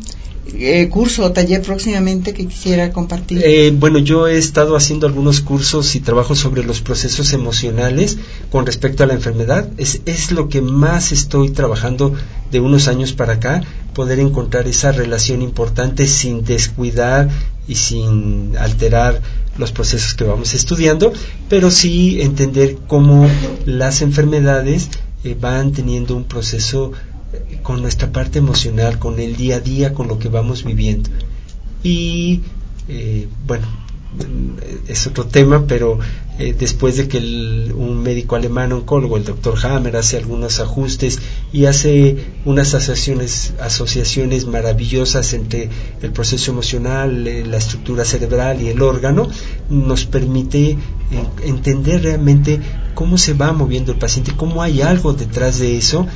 eh, 0.54 0.88
curso 0.88 1.24
o 1.24 1.32
taller 1.32 1.62
próximamente 1.62 2.32
que 2.32 2.46
quisiera 2.46 2.92
compartir? 2.92 3.42
Eh, 3.44 3.72
bueno, 3.74 3.98
yo 3.98 4.28
he 4.28 4.38
estado 4.38 4.76
haciendo 4.76 5.06
algunos 5.06 5.40
cursos 5.40 5.94
y 5.94 6.00
trabajo 6.00 6.34
sobre 6.34 6.64
los 6.64 6.80
procesos 6.80 7.32
emocionales 7.32 8.18
con 8.50 8.66
respecto 8.66 9.02
a 9.02 9.06
la 9.06 9.14
enfermedad. 9.14 9.68
Es, 9.76 10.02
es 10.06 10.32
lo 10.32 10.48
que 10.48 10.62
más 10.62 11.12
estoy 11.12 11.50
trabajando 11.50 12.14
de 12.50 12.60
unos 12.60 12.88
años 12.88 13.12
para 13.12 13.34
acá, 13.34 13.62
poder 13.94 14.20
encontrar 14.20 14.68
esa 14.68 14.92
relación 14.92 15.42
importante 15.42 16.06
sin 16.06 16.44
descuidar 16.44 17.28
y 17.68 17.74
sin 17.74 18.56
alterar 18.56 19.20
los 19.58 19.72
procesos 19.72 20.14
que 20.14 20.24
vamos 20.24 20.54
estudiando, 20.54 21.12
pero 21.48 21.70
sí 21.70 22.20
entender 22.20 22.76
cómo 22.86 23.28
las 23.64 24.02
enfermedades 24.02 24.88
eh, 25.24 25.36
van 25.38 25.72
teniendo 25.72 26.14
un 26.14 26.24
proceso 26.24 26.92
con 27.66 27.82
nuestra 27.82 28.12
parte 28.12 28.38
emocional, 28.38 29.00
con 29.00 29.18
el 29.18 29.34
día 29.34 29.56
a 29.56 29.60
día, 29.60 29.92
con 29.92 30.06
lo 30.06 30.20
que 30.20 30.28
vamos 30.28 30.62
viviendo. 30.62 31.10
Y 31.82 32.42
eh, 32.86 33.26
bueno, 33.44 33.66
mm, 33.66 34.86
es 34.86 35.08
otro 35.08 35.26
tema, 35.26 35.66
pero 35.66 35.98
eh, 36.38 36.54
después 36.56 36.96
de 36.96 37.08
que 37.08 37.18
un 37.18 38.04
médico 38.04 38.36
alemán 38.36 38.70
oncólogo, 38.70 39.16
el 39.16 39.24
doctor 39.24 39.58
Hammer, 39.66 39.96
hace 39.96 40.16
algunos 40.16 40.60
ajustes 40.60 41.18
y 41.52 41.64
hace 41.64 42.18
unas 42.44 42.72
asociaciones, 42.72 43.54
asociaciones 43.60 44.46
maravillosas 44.46 45.32
entre 45.32 45.68
el 46.02 46.12
proceso 46.12 46.52
emocional, 46.52 47.26
eh, 47.26 47.44
la 47.44 47.56
estructura 47.56 48.04
cerebral 48.04 48.62
y 48.62 48.68
el 48.68 48.80
órgano, 48.80 49.28
nos 49.68 50.04
permite 50.04 50.78
entender 51.44 52.04
realmente 52.04 52.60
cómo 52.94 53.18
se 53.18 53.34
va 53.34 53.52
moviendo 53.52 53.90
el 53.90 53.98
paciente, 53.98 54.34
cómo 54.36 54.62
hay 54.62 54.82
algo 54.82 55.14
detrás 55.14 55.58
de 55.58 55.76
eso 55.76 56.06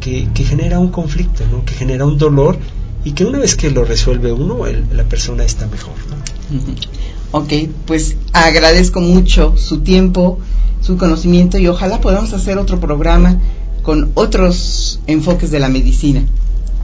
que, 0.00 0.28
que 0.34 0.44
genera 0.44 0.78
un 0.78 0.88
conflicto, 0.90 1.44
¿no? 1.50 1.64
que 1.64 1.74
genera 1.74 2.04
un 2.06 2.18
dolor 2.18 2.58
y 3.04 3.12
que 3.12 3.24
una 3.24 3.38
vez 3.38 3.54
que 3.56 3.70
lo 3.70 3.84
resuelve 3.84 4.32
uno, 4.32 4.66
el- 4.66 4.84
la 4.92 5.04
persona 5.04 5.44
está 5.44 5.66
mejor. 5.66 5.94
¿no? 6.08 6.16
Ok, 7.32 7.52
pues 7.86 8.16
agradezco 8.32 9.00
mucho 9.00 9.54
su 9.56 9.80
tiempo, 9.80 10.38
su 10.80 10.96
conocimiento 10.96 11.58
y 11.58 11.68
ojalá 11.68 12.00
podamos 12.00 12.32
hacer 12.32 12.58
otro 12.58 12.80
programa 12.80 13.38
con 13.82 14.10
otros 14.14 15.00
enfoques 15.06 15.50
de 15.50 15.60
la 15.60 15.68
medicina. 15.68 16.22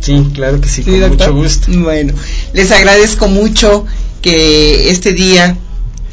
Sí, 0.01 0.31
claro 0.35 0.61
que 0.61 0.69
sí, 0.69 0.83
con 0.83 1.01
doctor? 1.01 1.33
mucho 1.33 1.43
gusto. 1.43 1.73
Bueno, 1.81 2.13
les 2.53 2.71
agradezco 2.71 3.29
mucho 3.29 3.85
que 4.23 4.91
este 4.91 5.13
día 5.13 5.57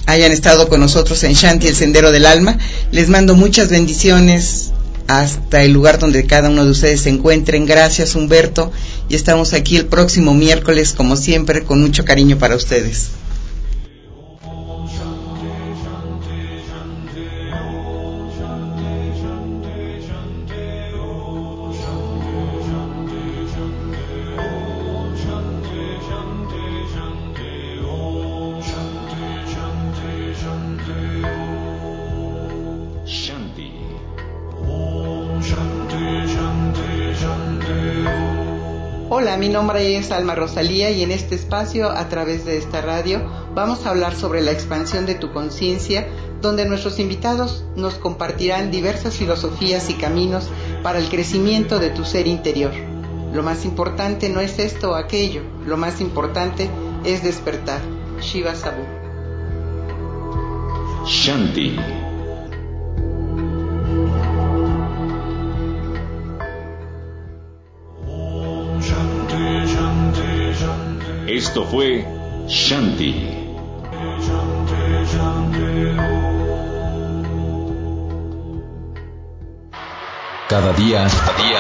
hayan 0.06 0.32
estado 0.32 0.68
con 0.68 0.80
nosotros 0.80 1.24
en 1.24 1.34
Shanti, 1.34 1.68
el 1.68 1.76
Sendero 1.76 2.12
del 2.12 2.26
Alma. 2.26 2.58
Les 2.92 3.10
mando 3.10 3.36
muchas 3.36 3.70
bendiciones 3.70 4.72
hasta 5.08 5.64
el 5.64 5.74
lugar 5.74 6.00
donde 6.00 6.26
cada 6.26 6.50
uno 6.50 6.66
de 6.66 6.72
ustedes 6.72 7.02
se 7.02 7.10
encuentren. 7.10 7.66
Gracias, 7.66 8.16
Humberto. 8.16 8.72
Y 9.10 9.16
estamos 9.16 9.54
aquí 9.54 9.78
el 9.78 9.86
próximo 9.86 10.34
miércoles, 10.34 10.94
como 10.94 11.16
siempre, 11.16 11.64
con 11.64 11.82
mucho 11.82 12.06
cariño 12.06 12.38
para 12.38 12.56
ustedes. 12.56 13.10
Nombre 39.54 39.98
es 39.98 40.12
Alma 40.12 40.34
Rosalía 40.34 40.90
y 40.90 41.04
en 41.04 41.12
este 41.12 41.36
espacio, 41.36 41.92
a 41.92 42.10
través 42.10 42.44
de 42.44 42.58
esta 42.58 42.82
radio, 42.82 43.22
vamos 43.54 43.86
a 43.86 43.92
hablar 43.92 44.16
sobre 44.16 44.42
la 44.42 44.52
expansión 44.52 45.06
de 45.06 45.14
tu 45.14 45.32
conciencia, 45.32 46.08
donde 46.42 46.66
nuestros 46.66 46.98
invitados 46.98 47.64
nos 47.76 47.94
compartirán 47.94 48.72
diversas 48.72 49.16
filosofías 49.16 49.92
y 49.92 49.94
caminos 49.94 50.50
para 50.82 50.98
el 50.98 51.08
crecimiento 51.08 51.78
de 51.78 51.92
tu 51.92 52.04
ser 52.04 52.26
interior. 52.26 52.72
Lo 53.32 53.44
más 53.44 53.64
importante 53.64 54.28
no 54.28 54.42
es 54.42 54.58
esto 54.58 54.92
o 54.92 54.96
aquello, 54.96 55.44
lo 55.68 55.78
más 55.78 56.02
importante 56.02 56.68
es 57.06 57.24
despertar. 57.24 57.82
Shiva 58.20 58.56
Sabu. 58.56 58.82
Shanti. 61.06 62.03
Esto 71.36 71.66
fue 71.66 72.06
Shanti. 72.48 73.28
Cada 80.48 80.74
día, 80.74 81.08
cada 81.08 81.38
día 81.44 81.58